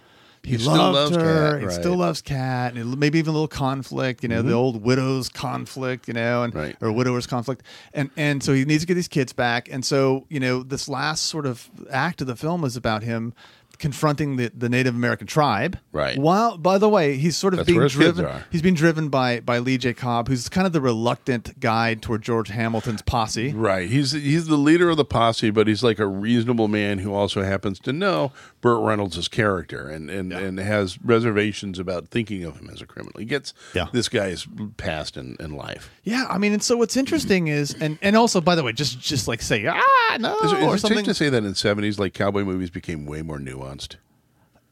[0.44, 1.52] He, still loved loves her.
[1.52, 1.74] Cat, He right.
[1.76, 4.24] still loves Cat, and maybe even a little conflict.
[4.24, 6.08] You know, the old widow's conflict.
[6.08, 6.76] You know, and Right.
[6.82, 7.64] or widower's conflict,
[7.94, 9.70] and and so he needs to get these kids back.
[9.72, 13.34] And so you know, this last sort of act of the film is about him
[13.82, 15.78] confronting the, the Native American tribe.
[15.92, 16.18] Right.
[16.18, 18.44] While, by the way, he's sort of That's being where his kids driven.
[18.52, 19.94] He's being driven by by Lee J.
[19.94, 23.52] Cobb, who's kind of the reluctant guide toward George Hamilton's posse.
[23.52, 23.90] Right.
[23.90, 27.42] He's he's the leader of the posse, but he's like a reasonable man who also
[27.44, 28.32] happens to know
[28.62, 33.20] Burt Reynolds' character and and, and has reservations about thinking of him as a criminal.
[33.20, 33.88] He gets Yeah.
[33.92, 34.48] this guy's
[34.78, 35.90] past in, in life.
[36.04, 39.00] Yeah, I mean, and so what's interesting is, and and also, by the way, just
[39.00, 40.98] just like say ah no Is, is or it something.
[41.00, 43.96] safe to say that in the seventies, like cowboy movies became way more nuanced?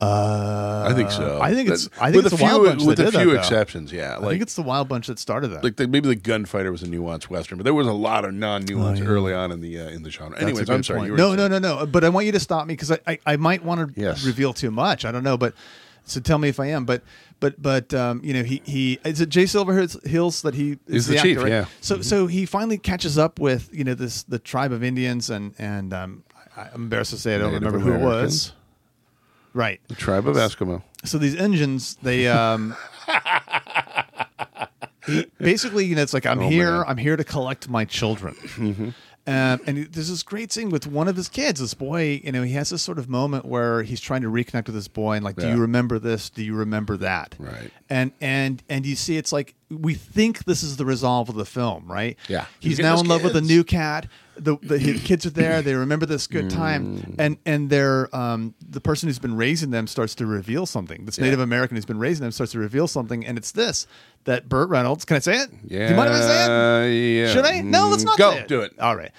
[0.02, 1.42] Uh, I think so.
[1.42, 1.88] I think it's.
[1.90, 3.38] That- I think with it's a few Wild Bunch with that a that, few though.
[3.40, 3.92] exceptions.
[3.92, 5.64] Yeah, I think it's the Wild Bunch that started that.
[5.64, 8.34] like the, maybe the gunfighter was a nuanced western, but there was a lot of
[8.34, 9.10] non-nuance Oh, yeah.
[9.10, 10.32] early on in the uh, in the genre.
[10.32, 11.06] That's Anyways, I'm sorry.
[11.06, 11.86] you were No, no, no, no.
[11.86, 14.24] But I want you to stop me because I, I, I might want to Yes.
[14.26, 15.04] reveal too much.
[15.04, 15.54] I don't know, but
[16.06, 16.86] so tell me if I am.
[16.86, 17.04] But
[17.42, 21.08] but but um, you know, he he is it Jay Silverheels Hills that he is
[21.08, 21.50] He's the chief, actor, right?
[21.52, 21.66] yeah.
[21.82, 25.54] So so he finally catches up with you know this the tribe of Indians and
[25.60, 26.24] and um,
[26.56, 28.54] I'm embarrassed to say I don't Native remember who it was.
[29.54, 29.82] Right.
[29.88, 30.82] The tribe of Eskimo.
[31.06, 32.76] so these engines they um
[35.40, 36.86] basically you know it's like i'm Oh, here man.
[36.88, 38.36] i'm here to collect my children
[39.28, 42.44] um, and there's this great scene with one of his kids this boy you know
[42.44, 45.26] he has this sort of moment where he's trying to reconnect with this boy and
[45.26, 45.56] like do Yeah.
[45.56, 47.72] you remember this do you remember that Right.
[47.90, 51.46] and and and you see it's like we think this is the resolve of the
[51.46, 52.46] film right Yeah.
[52.60, 53.50] he's, He's getting now in love with a kids.
[53.50, 54.08] new cat
[54.40, 56.54] the, the his kids are there they remember this good Mm.
[56.54, 61.06] time and and they're um the person who's been raising them starts to reveal something
[61.06, 61.26] this Yeah.
[61.26, 63.86] native american who's been raising them starts to reveal something and it's this
[64.26, 65.88] that burt reynolds can i say it Yeah.
[65.88, 66.44] do you mind if i say
[66.86, 67.34] it Yeah.
[67.34, 68.48] should i no let's Mm, not go it.
[68.48, 68.74] do it.
[68.80, 69.12] all right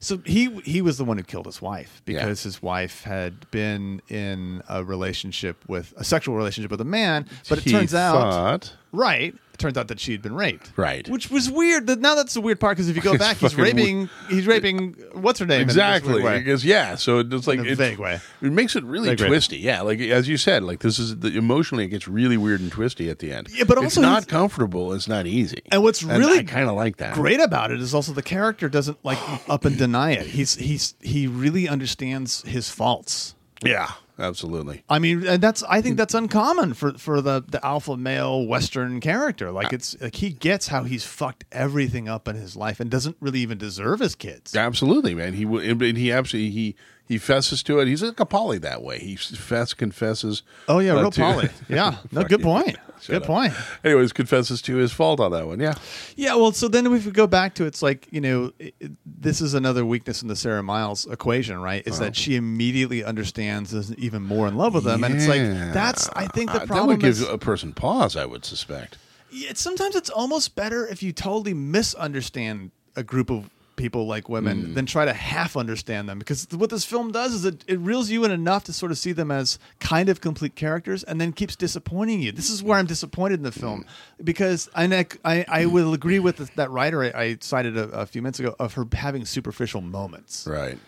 [0.00, 4.02] so he he was the one who killed his wife because his wife had been
[4.08, 8.32] in a relationship with a sexual relationship with a man but it He turns out
[8.32, 9.34] thought- Right.
[9.54, 10.72] It turns out that she had been raped.
[10.76, 11.08] Right.
[11.08, 11.86] Which was weird.
[11.86, 14.10] That Now that's the weird part because if you go back, he's fucking raping.
[14.28, 14.94] He's raping.
[15.12, 15.60] What's her name?
[15.62, 16.22] in this Exactly.
[16.22, 16.38] way.
[16.38, 18.18] Because yeah, so it's like In a it, vague way.
[18.42, 19.28] It makes it really Vague way.
[19.28, 19.58] twisty.
[19.58, 22.72] Yeah, like as you said, like this is the, emotionally it gets really weird and
[22.72, 23.48] twisty at the end.
[23.52, 24.92] Yeah, but it's also not he's- comfortable.
[24.92, 25.62] It's not easy.
[25.70, 27.14] And what's really I kind of like that.
[27.14, 30.26] Great about it is also the character doesn't like up and deny it.
[30.26, 33.36] He's he's he really understands his faults.
[33.64, 34.84] Yeah, absolutely.
[34.88, 39.00] I mean, and that's I think that's uncommon for for the the alpha male Western
[39.00, 39.50] character.
[39.50, 43.16] Like it's like he gets how he's fucked everything up in his life and doesn't
[43.20, 44.54] really even deserve his kids.
[44.56, 45.32] Absolutely, man.
[45.34, 46.76] He w- and he absolutely he
[47.06, 47.88] he fesses to it.
[47.88, 48.98] He's like a poly that way.
[48.98, 50.42] He fess confesses.
[50.68, 51.48] Oh yeah, uh, real to- poly.
[51.68, 52.76] Yeah, no, good point.
[53.06, 53.24] Good up.
[53.24, 53.52] point.
[53.84, 55.60] Anyways, confesses to his fault on that one.
[55.60, 55.74] Yeah.
[56.16, 58.74] Yeah, well, so then if we go back to it's like you know, it,
[59.04, 61.86] this is another weakness in the Sarah Miles equation, right?
[61.86, 65.42] Is that she immediately understands, is even more in love with them, and it's like
[65.74, 68.16] that's I think the Uh, problem that would give is a person pause.
[68.16, 68.96] I would suspect.
[69.30, 74.28] Yeah, it's, sometimes it's almost better if you totally misunderstand a group of people like
[74.28, 74.74] women Hmm.
[74.74, 78.10] than try to half understand them because what this film does is it, it reels
[78.10, 81.32] you in enough to sort of see them as kind of complete characters and then
[81.32, 84.24] keeps disappointing you this is where i'm disappointed in the film Hmm.
[84.24, 88.06] because I, I, I will agree with the, that writer I, I cited a, a
[88.06, 90.78] few minutes ago of her having superficial moments Right.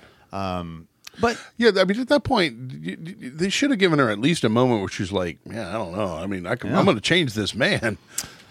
[1.20, 4.18] but Yeah, I mean, at that point, y- y- they should have given her at
[4.18, 6.14] least a moment where she's like, "Yeah, I don't know.
[6.16, 7.97] I mean, I can, I'm going to change this man."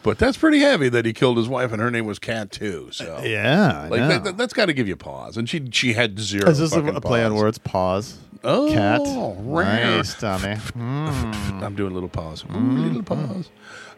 [0.06, 2.88] But that's pretty heavy that he killed his wife and her name was Cat too.
[2.89, 4.20] Uh, so yeah like know.
[4.20, 5.36] that, that's got to give you pause.
[5.36, 6.49] And she she had zero.
[6.49, 11.08] is this a, a play on words pause Oh, cat nice tommy hmm.
[11.64, 12.41] I'm doing a little pause.
[12.41, 12.78] Hmm.
[12.78, 13.49] Ooh, little pause.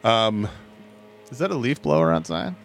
[0.04, 0.48] Um,
[1.30, 2.56] is that a leaf blower outside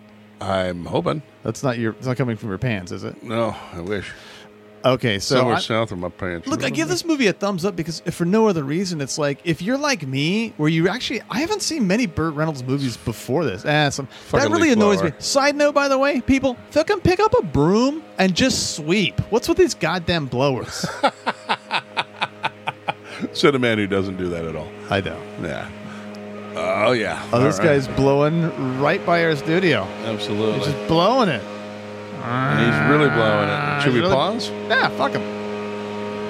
[0.42, 1.22] I'm hoping.
[1.44, 1.92] That's not your.
[1.92, 3.22] It's not coming from your pants, is it?
[3.22, 4.10] No, I wish.
[4.84, 6.48] Okay, so Somewhere I- south of my pants.
[6.48, 9.16] look, I give this movie a thumbs up because if for no other reason, it's
[9.16, 12.96] like if you're like me, where you actually, I haven't seen many Burt Reynolds movies
[12.96, 13.64] before this.
[13.64, 15.12] Ah, some, that really annoys me.
[15.20, 19.20] Side note, by the way, people, fucking pick up a broom and just sweep.
[19.30, 20.84] What's with these goddamn blowers?
[23.34, 24.68] Said a man who doesn't do that at all.
[24.90, 25.22] I don't.
[25.42, 25.68] Yeah.
[26.54, 27.22] Oh yeah.
[27.32, 27.72] Oh, this All right.
[27.74, 29.84] guy's blowing right by our studio.
[30.04, 30.58] absolutely.
[30.58, 31.42] He's just blowing it.
[32.24, 33.52] And he's really blowing it.
[33.52, 34.48] Ah, should we really- pause?
[34.68, 35.22] Yeah, fuck him.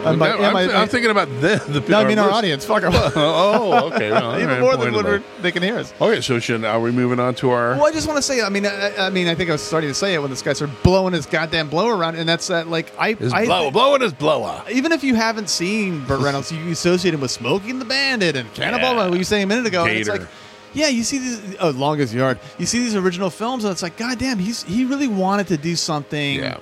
[0.04, 1.62] I'm, my- yeah, my- I'm thinking about the.
[1.68, 2.36] the No, I mean our list.
[2.38, 2.64] audience.
[2.64, 2.92] Fuck them.
[3.14, 4.10] Oh, okay.
[4.10, 5.94] Well, Even all right, more than point we're, they can hear us.
[6.00, 7.74] Okay, so should are we moving on to our?
[7.76, 8.40] Well, I just want to say.
[8.42, 10.42] I mean, I, I mean, I think I was starting to say it when this
[10.42, 12.66] guy started blowing his goddamn blower around, and that's that.
[12.66, 14.64] Like, I, His I blow, blowing his blower.
[14.72, 18.34] even if you haven't seen Burt Reynolds, you associate him with Smokey and the Bandit
[18.34, 18.94] and Cannonball.
[18.96, 19.08] Yeah.
[19.08, 19.84] What you saying a minute ago?
[19.84, 20.22] and it's Gator.
[20.22, 20.28] like,
[20.74, 22.38] yeah, you see these oh, Longest Yard.
[22.58, 25.76] You see these original films, and it's like, goddamn, he's he really wanted to do
[25.76, 26.38] something.
[26.38, 26.58] Yeah.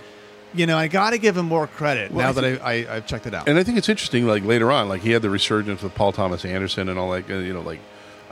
[0.53, 2.97] You know, I got to give him more credit Well, now I that I, I
[2.97, 3.49] I've checked it out.
[3.49, 4.27] And I think it's interesting.
[4.27, 7.31] Like later on, like he had the resurgence with Paul Thomas Anderson and all that.
[7.31, 7.79] uh, You know, like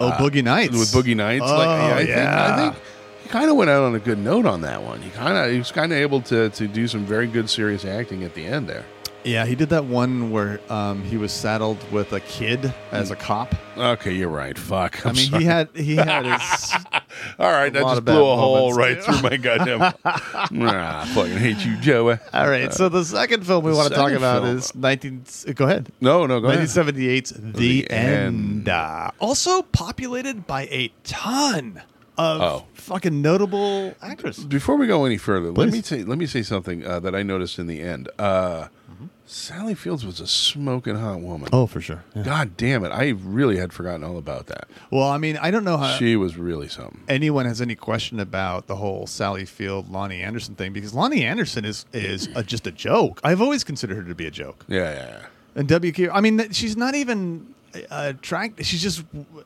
[0.01, 1.45] oh, Boogie Nights with Boogie Nights.
[1.47, 2.55] Oh, like, yeah, I think, yeah.
[2.55, 2.85] I think
[3.22, 5.01] he kind of went out on a good note on that one.
[5.01, 7.85] He kind of he was kind of able to to do some very good serious
[7.85, 8.85] acting at the end there.
[9.29, 13.16] Yeah, he did that one where um, he was saddled with a kid as a
[13.16, 13.55] cop.
[13.76, 14.57] Okay, you're right.
[14.59, 15.05] Fuck.
[15.05, 15.43] I'm I mean, sorry.
[15.43, 16.72] he had he had his
[17.39, 17.72] all right.
[17.72, 19.95] That lot just of bad blew a hole moments, right through my goddamn.
[20.05, 22.18] ah, fucking hate you, Joey.
[22.33, 24.57] All right, so the second film we want to talk second about film.
[24.59, 25.24] is 19.
[25.55, 25.93] Go ahead.
[26.01, 26.66] No, no, go ahead.
[26.66, 28.35] 1978's The, The End.
[28.35, 28.68] End.
[28.68, 31.83] Uh, also populated by a ton
[32.16, 32.64] of Oh.
[32.74, 34.39] fucking notable actors.
[34.45, 37.22] Before we go any further, let me say let me say something uh, that I
[37.22, 38.09] noticed in the end.
[38.18, 38.68] Uh,
[39.31, 41.51] Sally Fields was a smoking hot woman.
[41.53, 42.03] Oh, for sure.
[42.24, 42.89] God damn it!
[42.89, 44.68] I really had forgotten all about that.
[44.91, 47.03] Well, I mean, I don't know how she was really something.
[47.09, 51.64] anyone has any question about the whole Sally Field, Loni Anderson thing because Loni Anderson
[51.66, 53.20] is is a, just a joke.
[53.22, 54.64] I've always considered her to be a joke.
[54.66, 55.07] Yeah, yeah.
[55.07, 55.26] yeah.
[55.55, 58.64] And WQ, I mean, she's not even uh, attract.
[58.64, 59.43] She's just uh,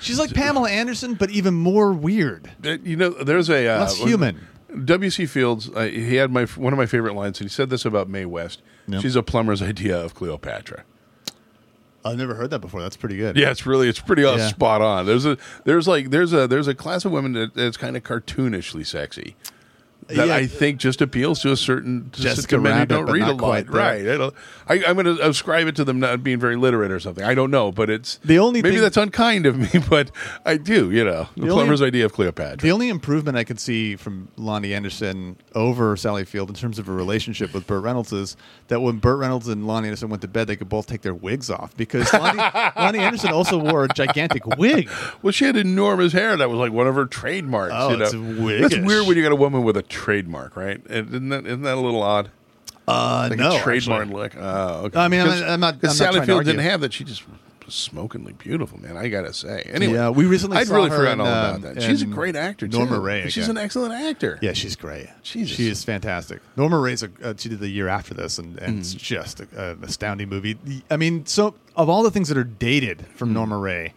[0.00, 2.50] she's like Pamela Anderson, but even more weird.
[2.64, 4.48] Uh, You know, there's a uh, Less human.
[4.84, 5.26] W.C.
[5.26, 5.68] Fields.
[5.68, 8.24] Uh, he had my one of my favorite lines, and he said this about Mae
[8.24, 8.62] West.
[8.88, 9.02] Yep.
[9.02, 10.84] She's a plumber's idea of Cleopatra.
[12.04, 12.80] I've never heard that before.
[12.82, 13.36] That's pretty good.
[13.36, 14.48] Yeah, it's really it's pretty uh, Yeah.
[14.48, 15.06] spot on.
[15.06, 18.02] There's a there's like there's a there's a class of women that, that's kind of
[18.02, 19.36] cartoonishly sexy.
[20.16, 20.34] That Yeah.
[20.34, 23.38] I think just appeals to a certain Jessica to men who don't read a lot,
[23.38, 24.32] quite right?
[24.68, 27.24] I, I'm going to ascribe it to them not being very literate or something.
[27.24, 30.10] I don't know, but it's The only maybe that's unkind of me, but
[30.44, 30.90] I do.
[30.90, 32.58] You know, the, The only- plumber's idea of Cleopatra.
[32.58, 36.88] The only improvement I could see from Loni Anderson over Sally Field in terms of
[36.88, 38.36] a relationship with Burt Reynolds is
[38.68, 41.14] that when Burt Reynolds and Loni Anderson went to bed, they could both take their
[41.14, 42.38] wigs off because Loni,
[42.74, 44.88] Loni Anderson also wore a gigantic wig.
[45.22, 46.36] Well, she had enormous hair.
[46.36, 47.74] That was like one of her trademarks.
[47.76, 48.04] Oh, you know?
[48.48, 50.80] it's That's weird when you got a woman with a trademark, right?
[50.88, 52.30] Isn't that isn't that a little odd?
[52.88, 54.20] Uh, Like no, a trademark actually.
[54.22, 54.32] look.
[54.36, 54.98] Oh, okay.
[54.98, 56.92] I mean, I'm I'm not- because Sally Field didn't have that.
[56.92, 57.22] She just
[57.64, 58.96] was smokingly beautiful, man.
[58.96, 59.62] I gotta say.
[59.72, 61.82] Anyway, Yeah, we recently I'd really forgotten all um, about that.
[61.82, 62.66] She's a great actor.
[62.66, 63.00] Norma too.
[63.00, 63.56] Ray She's again.
[63.56, 64.38] an excellent actor.
[64.42, 65.06] Yeah, she's great.
[65.22, 65.56] Jesus.
[65.56, 66.40] She is fantastic.
[66.56, 68.80] Norma Rae's a, uh, she did the year after this, and, and Mm.
[68.80, 70.58] it's just a, an astounding movie.
[70.90, 73.34] I mean, so of all the things that are dated from Mm.
[73.34, 73.94] Norma Rae,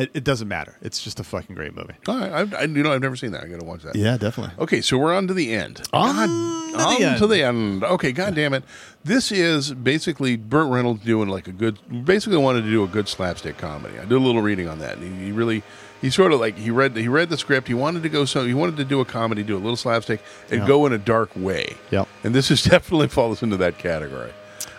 [0.00, 0.76] it, it doesn't matter.
[0.82, 1.94] It's just a fucking great movie.
[2.08, 3.44] All right, I've, I, you know, I've never seen that.
[3.44, 3.94] I gotta watch that.
[3.96, 4.54] Yeah, definitely.
[4.62, 5.82] Okay, so we're on to the end.
[5.92, 6.26] On God,
[6.72, 7.18] to the end.
[7.18, 7.84] to the end.
[7.84, 8.64] Okay, god damn it.
[9.04, 13.08] This is basically Burt Reynolds doing like a good basically wanted to do a good
[13.08, 13.98] slapstick comedy.
[13.98, 14.98] I did a little reading on that.
[14.98, 15.62] And he, he really
[16.00, 18.44] he sort of like he read he read the script, he wanted to go so
[18.46, 20.20] he wanted to do a comedy, do a little slapstick
[20.50, 20.66] and Yeah.
[20.66, 21.76] go in a dark way.
[21.90, 22.08] Yep.
[22.24, 24.32] And this is definitely falls into that category.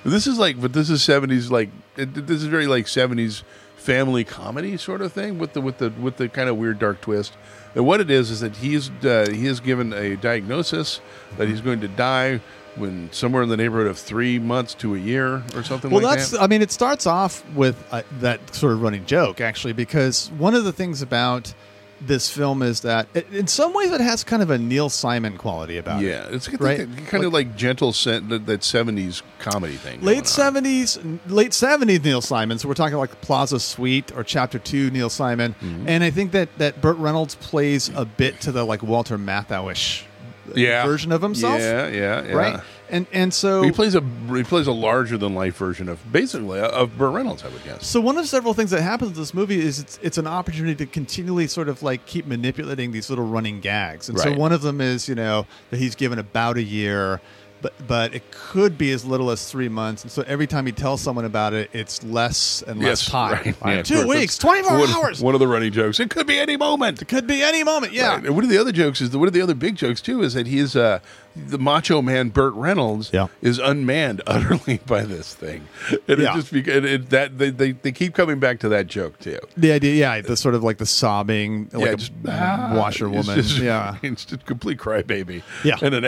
[0.04, 3.44] This is like but this is 70s like it, this is very like 70s
[3.82, 7.02] family comedy sort of thing with the with the with the kind of weird dark
[7.02, 7.34] twist.
[7.74, 11.02] And what it is is that he's uh, he is given a diagnosis
[11.38, 12.42] that he's going to die
[12.76, 15.92] when somewhere in the neighborhood of three months to a year or something like that.
[15.92, 16.32] Well, like that's.
[16.32, 16.42] that.
[16.42, 20.54] I mean, it starts off with uh, that sort of running joke, actually, because one
[20.54, 21.54] of the things about
[22.06, 25.38] this film is that, it, in some ways, it has kind of a Neil Simon
[25.38, 26.08] quality about it.
[26.08, 26.88] yeah, it's Right.
[27.08, 30.02] kind of like gentle that, that '70s comedy thing.
[30.02, 30.98] Late seventies,
[31.28, 32.58] late seventies, Neil Simon.
[32.60, 35.54] So we're talking like Plaza Suite or Chapter Two, Neil Simon.
[35.62, 35.88] Mm-hmm.
[35.88, 40.06] And I think that that Burt Reynolds plays a bit to the like Walter Matthau-ish
[40.56, 40.86] yeah.
[40.86, 42.34] version of himself, Yeah, yeah, yeah.
[42.34, 42.60] right?
[42.92, 44.04] And and so He plays a
[44.36, 47.64] he plays a larger than life version of basically uh, of Burt Reynolds, I would
[47.64, 47.88] guess.
[47.88, 50.76] So one of several things that happens in this movie is it's it's an opportunity
[50.76, 54.10] to continually sort of like keep manipulating these little running gags.
[54.10, 57.22] And so one of them is, you know, that he's given about a year,
[57.62, 60.04] but but it could be as little as three months.
[60.04, 63.34] And so every time he tells someone about it, it's less and less time.
[63.34, 63.62] right.
[63.62, 65.22] Right, Yeah, Two weeks, twenty four hours.
[65.22, 66.00] One of the running jokes.
[66.02, 67.02] It could be any moment.
[67.02, 67.94] It Could be any moment.
[67.94, 68.16] Yeah.
[68.16, 68.30] Right.
[68.32, 70.34] One of the other jokes is that one of the other big jokes too is
[70.34, 71.00] that he is uh,
[71.36, 73.28] the macho man Burt Reynolds Yeah.
[73.42, 75.68] is unmanned utterly by this thing,
[76.08, 76.32] and Yeah.
[76.32, 79.20] it just beca- it, it, that they, they they keep coming back to that joke
[79.20, 79.40] too.
[79.58, 83.40] The idea, yeah, the sort of like the sobbing, like yeah, a just ah, washerwoman.
[83.40, 83.98] It's just, yeah.
[84.02, 85.42] it's just a complete crybaby.
[85.64, 85.78] Yeah.
[85.82, 86.06] and an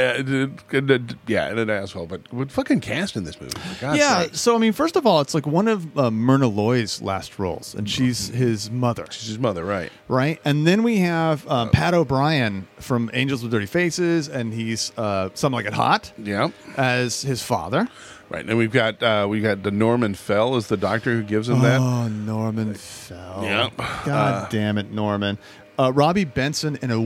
[0.71, 2.07] and a- yeah, and an asshole.
[2.07, 3.53] But what fucking cast in this movie?
[3.82, 4.41] Yeah, sakes.
[4.41, 7.74] so I mean, first of all, it's like one of uh, Myrna Loy's last roles,
[7.76, 9.05] and she's his mother.
[9.09, 9.91] she's his mother, right?
[10.07, 10.39] right?
[10.45, 15.29] And then we have um, Pat O'Brien from Angels with Dirty Faces, and he's uh,
[15.34, 16.49] Some Like It Hot Yeah.
[16.77, 17.88] as his father.
[18.29, 18.45] Right.
[18.47, 21.59] And we've got uh, we got the Norman Fell as the doctor who gives him
[21.61, 21.79] that.
[21.79, 23.41] Oh, Norman Fell.
[23.43, 23.77] Yep.
[24.05, 25.38] God damn it, Norman.
[25.77, 26.99] Uh, Robby Benson in a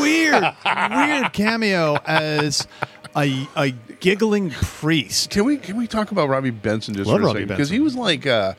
[0.00, 0.42] weird,
[0.80, 2.66] weird cameo as
[3.16, 3.70] a, a
[4.00, 5.30] giggling priest.
[5.30, 7.48] Can we can we talk about Robby Benson just Love for a Robby second?
[7.48, 8.54] Because he was like uh,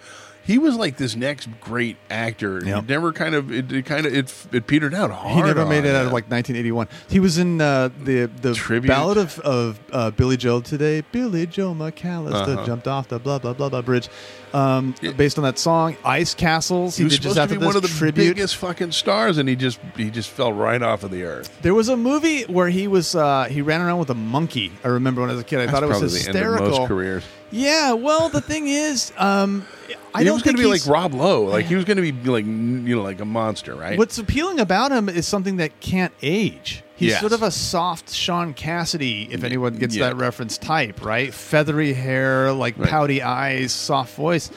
[0.46, 2.62] he was like this next great actor.
[2.64, 2.82] Yep.
[2.84, 5.36] He never kind of it, it kind of it, it petered out hard.
[5.36, 6.88] He never made it out of like 1981.
[7.10, 8.88] He was in uh, the the Tribute.
[8.90, 11.02] ballad of of uh, Billy Joe today.
[11.12, 12.66] Billy Joe McAllister Uh-huh.
[12.66, 14.08] jumped off the blah blah blah blah bridge,
[14.54, 15.98] um, based on that song.
[16.06, 16.96] Ice Castles.
[16.98, 18.36] He was did just supposed to be one of the tribute.
[18.36, 21.50] biggest fucking stars, and he just he just fell right off of the earth.
[21.62, 24.72] There was a movie where he was uh, he ran around with a monkey.
[24.84, 25.60] I remember when I was a kid.
[25.60, 26.80] I That's thought it was probably the end of hysterical.
[26.80, 27.24] most careers.
[27.56, 29.66] Yeah, well, the thing is, um,
[30.14, 31.44] I he don't was going to be like Rob Lowe.
[31.44, 33.98] Like he was going to be like you know like a monster, right?
[33.98, 36.84] What's appealing about him is something that can't age.
[36.98, 37.20] He's Yes.
[37.20, 40.08] sort of a soft Shaun Cassidy, if anyone gets Yeah.
[40.10, 41.34] that reference type, right?
[41.34, 42.90] Feathery hair, like Right.
[42.90, 44.50] pouty eyes, soft voice.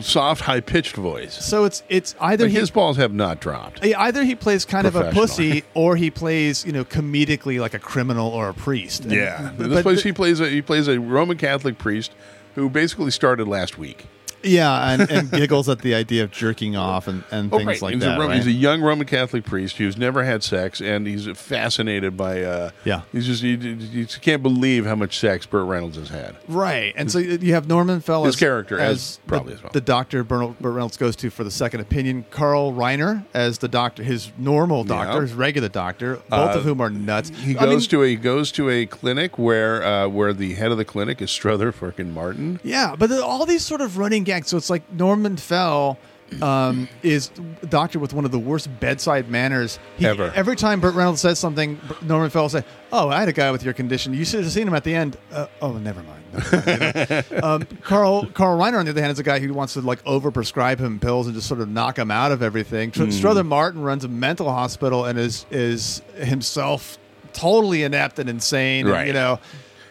[0.00, 1.34] Soft, high pitched voice.
[1.44, 3.84] So it's it's either Like he his balls have not dropped.
[3.84, 7.78] either he plays kind of a pussy or he plays you know comedically like a
[7.78, 9.04] criminal or a priest.
[9.06, 12.12] Yeah, but- this place but- he plays a he plays a Roman Catholic priest
[12.54, 14.06] who basically started last week.
[14.46, 17.82] Yeah, and, and giggles at the idea of jerking off and, and Oh, things right.
[17.82, 18.16] like he's that.
[18.16, 18.36] A, Ro- right?
[18.36, 22.42] He's a young Roman Catholic priest who's never had sex, and he's fascinated by.
[22.42, 23.02] Uh, Yeah.
[23.12, 26.36] he's just he, he just can't believe how much sex Burt Reynolds has had.
[26.48, 29.72] Right, and so you have Norman Fell His as, character as- the, probably as well.
[29.72, 32.24] the doctor Burt Burt Reynolds goes to for the second opinion.
[32.30, 35.20] Carl Reiner as the doctor, his normal doctor, Yeah.
[35.22, 37.30] his regular doctor, both Uh, of whom are nuts.
[37.30, 40.54] He I goes mean, to a he goes to a clinic where uh, where the
[40.54, 42.60] head of the clinic is Strother fucking Martin.
[42.62, 44.35] yeah, but all these sort of running gags.
[44.44, 45.98] So it's like Norman Fell.
[46.42, 47.30] Um, is
[47.62, 50.32] a doctor with one of the worst bedside manners He- Ever.
[50.34, 53.52] Every time Burt Reynolds says something, Norman Fell will say, "Oh, I had a guy
[53.52, 54.12] with your condition.
[54.12, 56.52] You should have seen him at the end." Uh, oh, never mind.
[56.52, 59.74] Never mind, um, Carl Carl Reiner, on the other hand, is a guy who wants
[59.74, 62.90] to like overprescribe him pills and just sort of knock him out of everything.
[62.90, 66.98] Tr- Strother Martin runs a mental hospital and is is himself
[67.34, 68.86] totally inept and insane.
[68.86, 69.06] and, Right.
[69.06, 69.38] you know.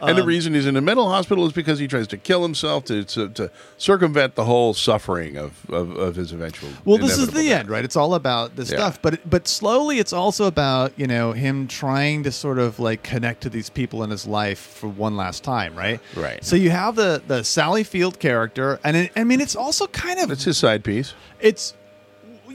[0.02, 2.42] And the Um, reason he's in a mental hospital is because he tries to kill
[2.44, 6.70] himself to to, to circumvent the whole suffering of, of, of his eventual.
[6.86, 7.60] Well, this is the death.
[7.62, 7.84] end, right?
[7.86, 8.78] It's all about this Yeah.
[8.78, 13.04] stuff, but but slowly, it's also about you know him trying to sort of like
[13.04, 16.00] connect to these people in his life for one last time, right?
[16.16, 16.44] Right.
[16.44, 20.20] So you have the the Sally Field character, and it, I mean, it's also kind
[20.20, 21.14] of it's his side piece.
[21.40, 21.74] it's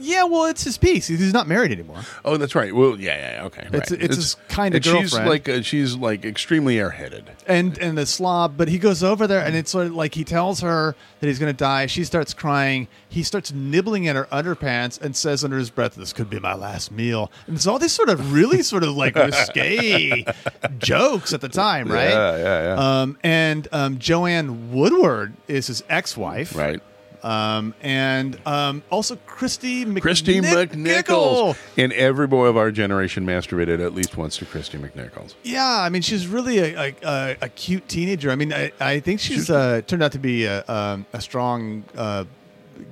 [0.01, 1.07] yeah, well, it's his piece.
[1.07, 2.01] He's not married anymore.
[2.25, 2.73] Oh, that's right.
[2.75, 3.67] Well, yeah, yeah, okay.
[3.67, 4.01] It's- right.
[4.01, 7.23] it's his kinda and She's like uh, she's like extremely airheaded.
[7.47, 10.23] and and the slob but he goes over there and it's sort of like he
[10.23, 14.25] tells her that he's going to die she starts crying he starts nibbling at her
[14.31, 17.79] underpants and says under his breath this could be my last meal and it's all
[17.79, 20.25] these sort of really sort of like risque
[20.77, 23.01] jokes at the time right Yeah, yeah, yeah.
[23.01, 26.81] um, and um, joanne woodward is his ex-wife right.
[27.23, 30.01] Um, and um, also Kristy McNichol.
[30.01, 31.57] Kristy McNichols.
[31.77, 35.35] And every boy of our generation masturbated at least once to Kristy McNichols.
[35.43, 38.31] Yeah, I mean, she's really a, a, a, a cute teenager.
[38.31, 41.83] I mean, I, I think she's uh, turned out to be a, um, a strong
[41.95, 42.25] uh,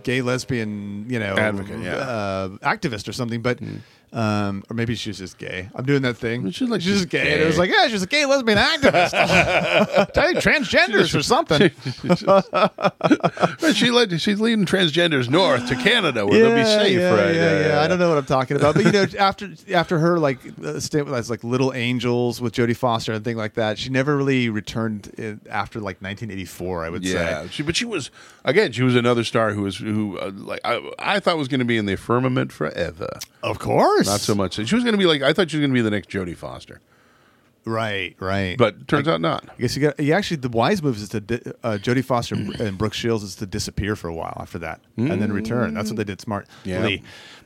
[0.04, 1.96] gay lesbian, you know, Advocate, yeah.
[1.96, 3.42] uh, activist or something.
[3.42, 3.60] But
[4.12, 5.70] um, or maybe she's just gay.
[5.76, 6.50] I'm doing that thing.
[6.52, 7.34] She's like- she's just gay.
[7.34, 9.12] And it was like, yeah, she's a gay lesbian activist.
[10.42, 11.72] Transgenders or something.
[13.62, 17.36] But she led, she's leading transgenders north to Canada where they'll be safe, yeah, right?
[17.36, 20.20] Yeah, yeah, I don't know what I'm talking about, but you know, after after her
[20.20, 23.90] like uh, stint with like Little Angels with Jodie Foster and thing like that, she
[23.90, 26.86] never really returned in, after like 1984.
[26.86, 27.48] I would Yeah, say.
[27.52, 28.12] she, but she was
[28.46, 28.72] again.
[28.72, 31.66] She was another star who was who uh, like I, I thought was going to
[31.66, 33.10] be in the firmament forever.
[33.44, 34.56] Of course, Not so much.
[34.56, 36.10] She was going to be like I thought she was going to be the next
[36.10, 36.82] Jodie Foster,
[37.66, 38.58] Right, right.
[38.58, 39.44] but turns out not.
[39.50, 40.00] I guess you got.
[40.00, 43.36] You actually, the wise move is to di- uh, Jodie Foster and Brooke Shields is
[43.36, 45.74] to disappear for a while after that, and then return.
[45.74, 46.52] That's what they did smartly.
[46.64, 46.98] Yeah.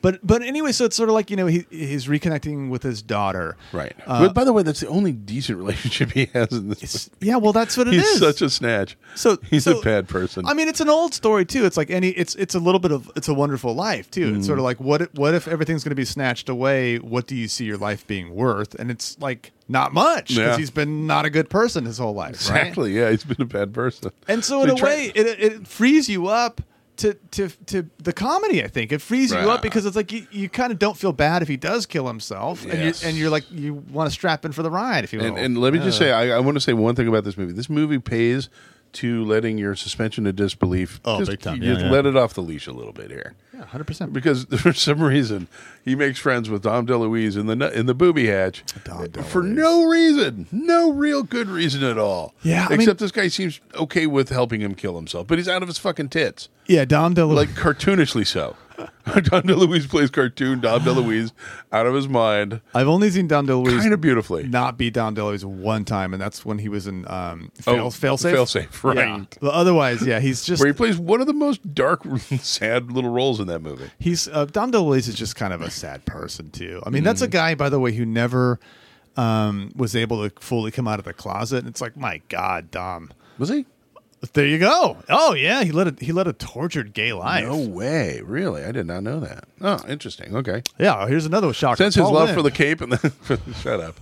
[0.01, 3.01] But but anyway, so it's sort of like you know he he's reconnecting with his
[3.01, 3.55] daughter.
[3.71, 3.93] Right.
[4.05, 7.09] Uh, but by the way, that's the only decent relationship he has in this.
[7.21, 8.19] yeah, well, that's what it He's is.
[8.19, 8.97] such a snatch.
[9.15, 10.45] So he's so- a bad person.
[10.45, 11.65] I mean, it's an old story too.
[11.65, 12.09] It's like any.
[12.09, 14.35] It's it's a little bit of it's a wonderful life too.
[14.35, 14.59] It's sort Mm.
[14.59, 16.97] of like what what if everything's going to be snatched away?
[16.99, 18.75] What do you see your life being worth?
[18.75, 20.57] And it's like not much because Yeah.
[20.57, 22.49] he's been not a good person his whole life.
[22.49, 22.57] Right?
[22.61, 22.93] exactly.
[22.97, 24.11] Yeah, he's been a bad person.
[24.27, 26.61] And so in he a tried- way, it, it frees you up
[26.97, 28.63] to to to the comedy.
[28.63, 29.47] I think it frees you Right.
[29.47, 32.07] up because it's like you, you kind of don't feel bad if he does kill
[32.07, 33.01] himself, and Yes.
[33.01, 35.25] you and you're like you want to strap in for the ride if you will.
[35.25, 37.35] And, and let me just say, I, I want to say one thing about this
[37.37, 37.53] movie.
[37.53, 38.49] This movie pays
[38.93, 40.99] to letting your suspension of disbelief.
[41.03, 41.63] Oh, just, big time.
[41.63, 41.89] You Yeah, yeah.
[41.89, 43.33] let it off the leash a little bit here.
[43.63, 44.13] Yeah, hundred percent.
[44.13, 45.47] Because for some reason
[45.83, 49.41] he makes friends with Dom DeLuise in the in the booby hatch Dom eh, for
[49.41, 49.53] DeLuise.
[49.55, 52.33] no reason, no real good reason at all.
[52.43, 55.47] Yeah, I mean- except this guy seems okay with helping him kill himself, but he's
[55.49, 57.35] out of his fucking tits, Yeah, Dom DeLuise.
[57.35, 58.55] like cartoonishly so.
[59.05, 61.31] Dom DeLuise plays cartoon Dom DeLuise
[61.71, 64.43] out of his mind, I've only seen Dom DeLuise kind of beautifully.
[64.47, 67.87] not beat Dom DeLuise one time, and that's when he was in um, fail, Oh,
[67.89, 68.33] Failsafe.
[68.33, 68.97] Failsafe, right.
[68.97, 69.23] Yeah.
[69.41, 72.03] But otherwise, yeah, he's just Where he plays one of the most dark,
[72.39, 73.89] sad little roles in that movie.
[73.99, 76.81] he's uh, Dom DeLuise is just kind of a sad person too.
[76.85, 77.25] I mean, that's Mm-hmm.
[77.25, 78.59] a guy, by the way, who never
[79.17, 81.59] um, was able to fully come out of the closet.
[81.59, 83.11] And it's like, my God, Dom.
[83.37, 83.65] Was he?
[84.31, 84.97] There you go.
[85.09, 87.43] Oh yeah, he led a he led a tortured gay life.
[87.45, 88.63] No way, really?
[88.63, 89.43] I did not know that.
[89.59, 90.35] Oh, interesting.
[90.35, 90.63] Okay.
[90.79, 91.75] Yeah, here's another shocker.
[91.75, 93.99] Since his Paul love for the cape and the shut up,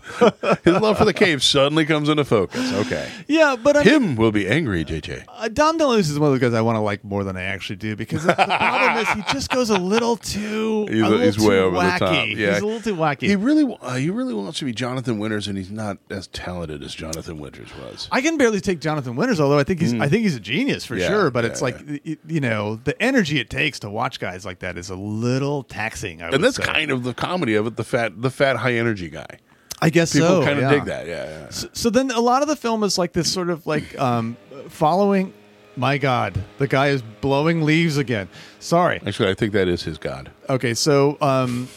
[0.64, 2.72] his love for the cape suddenly comes into focus.
[2.86, 5.26] Okay, yeah, but I mean, him will be angry, JJ.
[5.28, 7.44] uh, Dom DeLuise is one of those guys I want to like more than I
[7.44, 11.20] actually do because the problem is he just goes a little too He's, a little
[11.26, 11.94] he's too way over wacky.
[12.00, 12.12] the top.
[12.28, 13.22] Yeah, He's a little too wacky.
[13.28, 16.28] He really, wa- uh, he really wants to be Jonathan Winters, and he's not as
[16.28, 18.08] talented as Jonathan Winters was.
[18.12, 20.86] I can barely take Jonathan Winters, although I think he's I think he's a genius
[20.86, 20.96] for.
[20.96, 21.32] Yeah, sure.
[21.32, 24.60] But yeah, it's like y- you know the energy it takes to watch guys like
[24.60, 26.22] that is a little taxing.
[26.22, 26.64] I would and that's say.
[26.64, 27.76] kind of the comedy of it.
[27.78, 29.40] The fat, the fat, high energy guy.
[29.82, 30.44] I guess People so.
[30.44, 30.70] kind of yeah.
[30.70, 31.08] dig that.
[31.08, 31.50] Yeah, yeah.
[31.50, 34.38] So, so then a lot of the film is like this sort of like um,
[34.70, 35.34] following.
[35.78, 38.28] My God, the guy is blowing leaves again.
[38.60, 39.02] Sorry.
[39.08, 40.30] Actually, I think that is his god.
[40.50, 41.70] Okay, so um,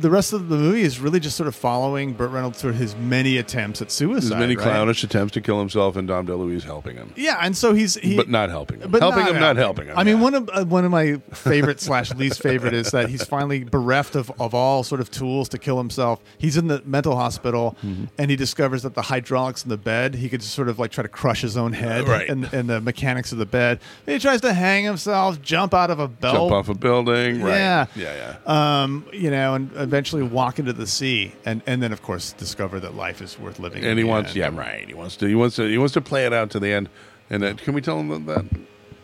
[0.00, 2.96] the rest of the movie is really just sort of following Burt Reynolds through his
[2.96, 4.22] many attempts at suicide.
[4.22, 4.62] His many right?
[4.64, 8.16] clownish attempts to kill himself, and Dom DeLuise helping him, Yeah, and so he's he,
[8.16, 8.90] but not helping him.
[8.90, 9.96] but helping him, not helping him.
[9.98, 10.22] I mean, yeah.
[10.22, 14.14] one of uh, one of my favorite slash least favorite is that he's finally bereft
[14.16, 16.20] of, of all sort of tools to kill himself.
[16.38, 18.04] He's in the mental hospital, Mm-hmm.
[18.18, 20.90] and he discovers that the hydraulics in the bed, he could just sort of like
[20.90, 22.28] try to crush his own head, Right.
[22.28, 23.80] and, and the mechanics of the bed.
[24.06, 27.42] He tries to hang himself, jump out of a belt, jump off a building.
[27.42, 27.56] Right.
[27.58, 27.86] Yeah.
[27.94, 28.82] yeah, yeah.
[28.82, 32.80] um, you know, and eventually walk into the sea, and and then of course discover
[32.80, 33.84] that life is worth living.
[33.84, 34.36] and he wants, end.
[34.36, 34.86] yeah, right.
[34.88, 36.88] He wants to, he wants to, he wants to play it out to the end.
[37.30, 38.44] And then, can we tell him that, that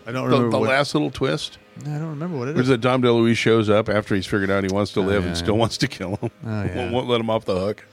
[0.06, 1.58] I don't the, remember the what, last little twist?
[1.82, 2.62] I don't remember what it is.
[2.62, 2.68] Is.
[2.68, 5.36] that Dom DeLuise shows up after he's figured out he wants to live yeah, and
[5.38, 5.60] still yeah.
[5.60, 6.30] wants to kill him.
[6.44, 6.76] Oh, yeah.
[6.76, 7.86] won't, won't let him off the hook.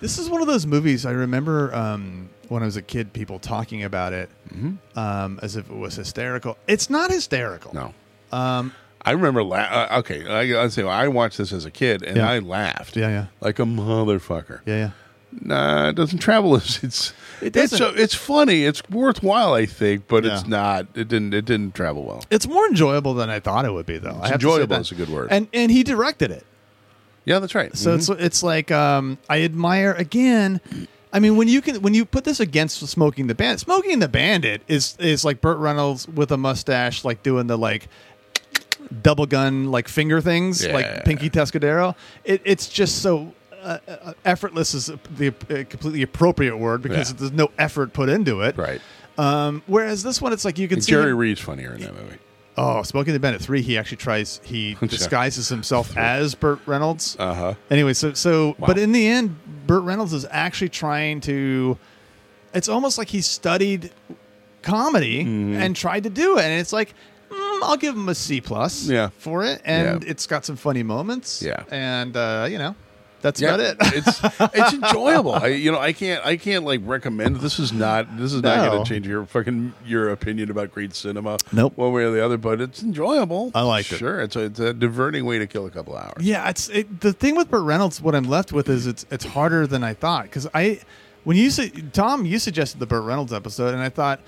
[0.00, 3.38] This is one of those movies I remember um, when I was a kid, people
[3.38, 4.98] talking about it Mm-hmm.
[4.98, 6.56] um, as if it was hysterical.
[6.68, 7.74] It's not hysterical.
[7.74, 7.94] No.
[8.32, 8.72] Um,
[9.04, 9.42] I remember.
[9.42, 12.30] La- uh, okay, I, I say I watched this as a kid and Yeah.
[12.30, 12.96] I laughed.
[12.96, 13.26] Yeah, yeah.
[13.40, 14.60] like a motherfucker.
[14.66, 14.90] yeah, yeah.
[15.40, 17.12] Nah, it doesn't travel as it's.
[17.42, 17.78] It it's doesn't.
[17.78, 18.64] so it's funny.
[18.64, 20.48] It's worthwhile, I think, but it's Yeah.
[20.48, 20.86] not.
[20.94, 21.34] It didn't.
[21.34, 22.24] It didn't travel well.
[22.30, 24.10] It's more enjoyable than I thought it would be, though.
[24.10, 24.80] I have to say enjoyable that.
[24.82, 25.28] is a good word.
[25.32, 26.46] And and he directed it.
[27.24, 27.76] Yeah, that's right.
[27.76, 30.60] So it's it's like um, I admire again.
[31.12, 33.92] I mean, when you can when you put this against Smokey and the Bandit, Smokey
[33.92, 37.88] and the Bandit is is like Burt Reynolds with a mustache, like doing the like
[39.02, 40.74] double gun like finger things, Yeah.
[40.74, 41.94] like Pinky Tuscadero.
[42.24, 43.32] It, it's just so.
[43.62, 47.16] Uh, uh, effortless is the uh, completely appropriate word because Yeah.
[47.18, 48.58] there's no effort put into it.
[48.58, 48.78] right.
[49.16, 51.94] Um, whereas this one, it's like you can see Jerry him- Reed's funnier in that
[51.94, 52.18] movie.
[52.58, 53.62] Oh, Smokey and the Bandit three.
[53.62, 54.40] He actually tries.
[54.44, 57.16] He disguises himself as Burt Reynolds.
[57.18, 57.54] Uh huh.
[57.70, 58.66] Anyway, so so, Wow.
[58.66, 59.34] but in the end,
[59.66, 61.78] Burt Reynolds is actually trying to.
[62.52, 63.90] It's almost like he studied
[64.62, 65.54] comedy Mm-hmm.
[65.56, 66.94] and tried to do it, and it's like.
[67.64, 69.10] I'll give him a C plus Yeah.
[69.18, 70.10] for it, and Yeah.
[70.10, 71.42] it's got some funny moments.
[71.42, 71.62] Yeah.
[71.70, 72.74] and uh, you know,
[73.22, 73.76] that's Yeah, about it.
[73.80, 74.20] it's
[74.54, 75.32] it's enjoyable.
[75.32, 77.36] I you know I can't I can't like recommend.
[77.36, 78.70] This is not this is not No.
[78.70, 81.38] going to change your fucking your opinion about great cinema.
[81.52, 81.72] Nope.
[81.76, 82.36] one way or the other.
[82.36, 83.50] But it's enjoyable.
[83.54, 83.96] I liked it.
[83.98, 86.22] Sure, it's a, it's a diverting way to kill a couple hours.
[86.22, 88.00] Yeah, it's it, the thing with Burt Reynolds.
[88.02, 90.80] What I'm left with is it's it's harder than I thought because I
[91.24, 94.20] when you said Tom, you suggested the Burt Reynolds episode, and I thought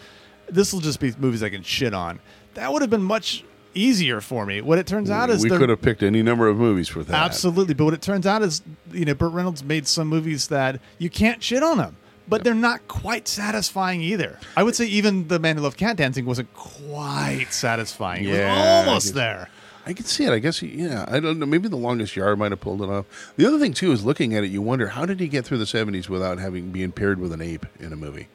[0.49, 2.19] this will just be movies I can shit on.
[2.57, 4.61] That would have been much easier for me.
[4.61, 7.15] What it turns out is we could have picked any number of movies for that.
[7.15, 8.63] absolutely, but what it turns out is
[8.93, 11.97] you know Burt Reynolds made some movies that you can't shit on them.
[12.29, 14.41] But they're not quite satisfying either.
[14.57, 18.25] I would say even The Man Who Loved Cat Dancing wasn't quite satisfying.
[18.25, 19.49] It was Yeah, I almost guess- there.
[19.89, 20.31] I can see it.
[20.33, 21.05] I guess, yeah.
[21.07, 21.47] I don't know.
[21.47, 23.07] Maybe the longest yard might have pulled it off.
[23.37, 25.59] The other thing too is looking at it, you wonder how did he get through
[25.59, 28.27] the seventies without having being paired with an ape in a movie?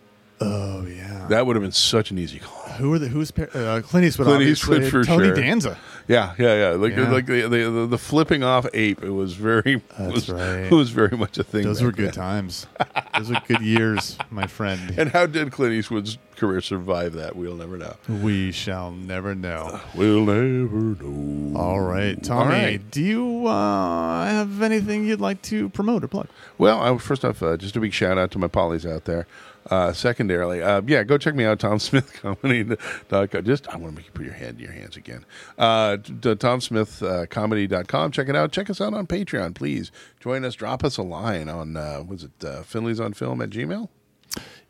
[0.42, 1.28] Oh yeah.
[1.30, 2.58] That would have been such an easy call.
[2.74, 4.28] Who are the who's par- uh, Clint Eastwood?
[4.28, 5.36] Clint Eastwood for Tony sure.
[5.36, 5.78] Danza.
[6.08, 6.70] Yeah, yeah, yeah.
[6.72, 7.12] Like Yeah.
[7.12, 9.04] like the, the the flipping off ape.
[9.04, 10.72] It was very That's was, right.
[10.72, 11.64] was very much a thing.
[11.64, 12.14] Those were good then.
[12.14, 12.66] times.
[13.18, 14.96] Those were good years, my friend.
[14.98, 17.36] And how did Clint Eastwood's career survive that.
[17.36, 17.96] We'll never know.
[18.10, 19.80] We shall never know.
[19.94, 21.56] We'll never know.
[21.58, 22.56] All right, Tommy.
[22.56, 22.92] All right.
[22.92, 26.28] Do you uh, have anything you'd like to promote or plug?
[26.58, 29.28] Well, I, first off, uh, just a big shout out to my polys out there.
[29.70, 33.44] Uh, secondarily, uh, yeah, go check me out, TomSmithComedy.com.
[33.46, 35.24] Just, I want to make you put your hand in your hands again.
[35.58, 38.12] Uh, t- TomSmithComedy.com.
[38.12, 38.52] Check it out.
[38.52, 39.92] Check us out on Patreon, please.
[40.20, 40.56] Join us.
[40.56, 43.88] Drop us a line on, uh, was it uh, Finley's on Film at Gmail?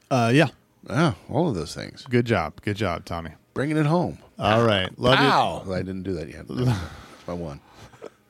[0.09, 0.47] Uh, yeah.
[0.89, 2.05] Ah, all of those things.
[2.09, 2.61] Good job.
[2.61, 3.31] Good job, Tommy.
[3.53, 4.17] Bringing it home.
[4.39, 4.89] All right.
[4.99, 5.19] Love
[5.65, 5.73] you.
[5.73, 6.47] I didn't do that yet.
[6.47, 7.61] That's my one.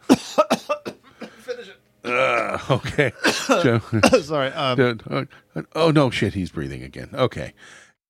[2.03, 3.11] Uh, okay.
[4.21, 4.51] Sorry.
[4.51, 6.33] Um, uh, oh no, shit!
[6.33, 7.09] He's breathing again.
[7.13, 7.53] Okay.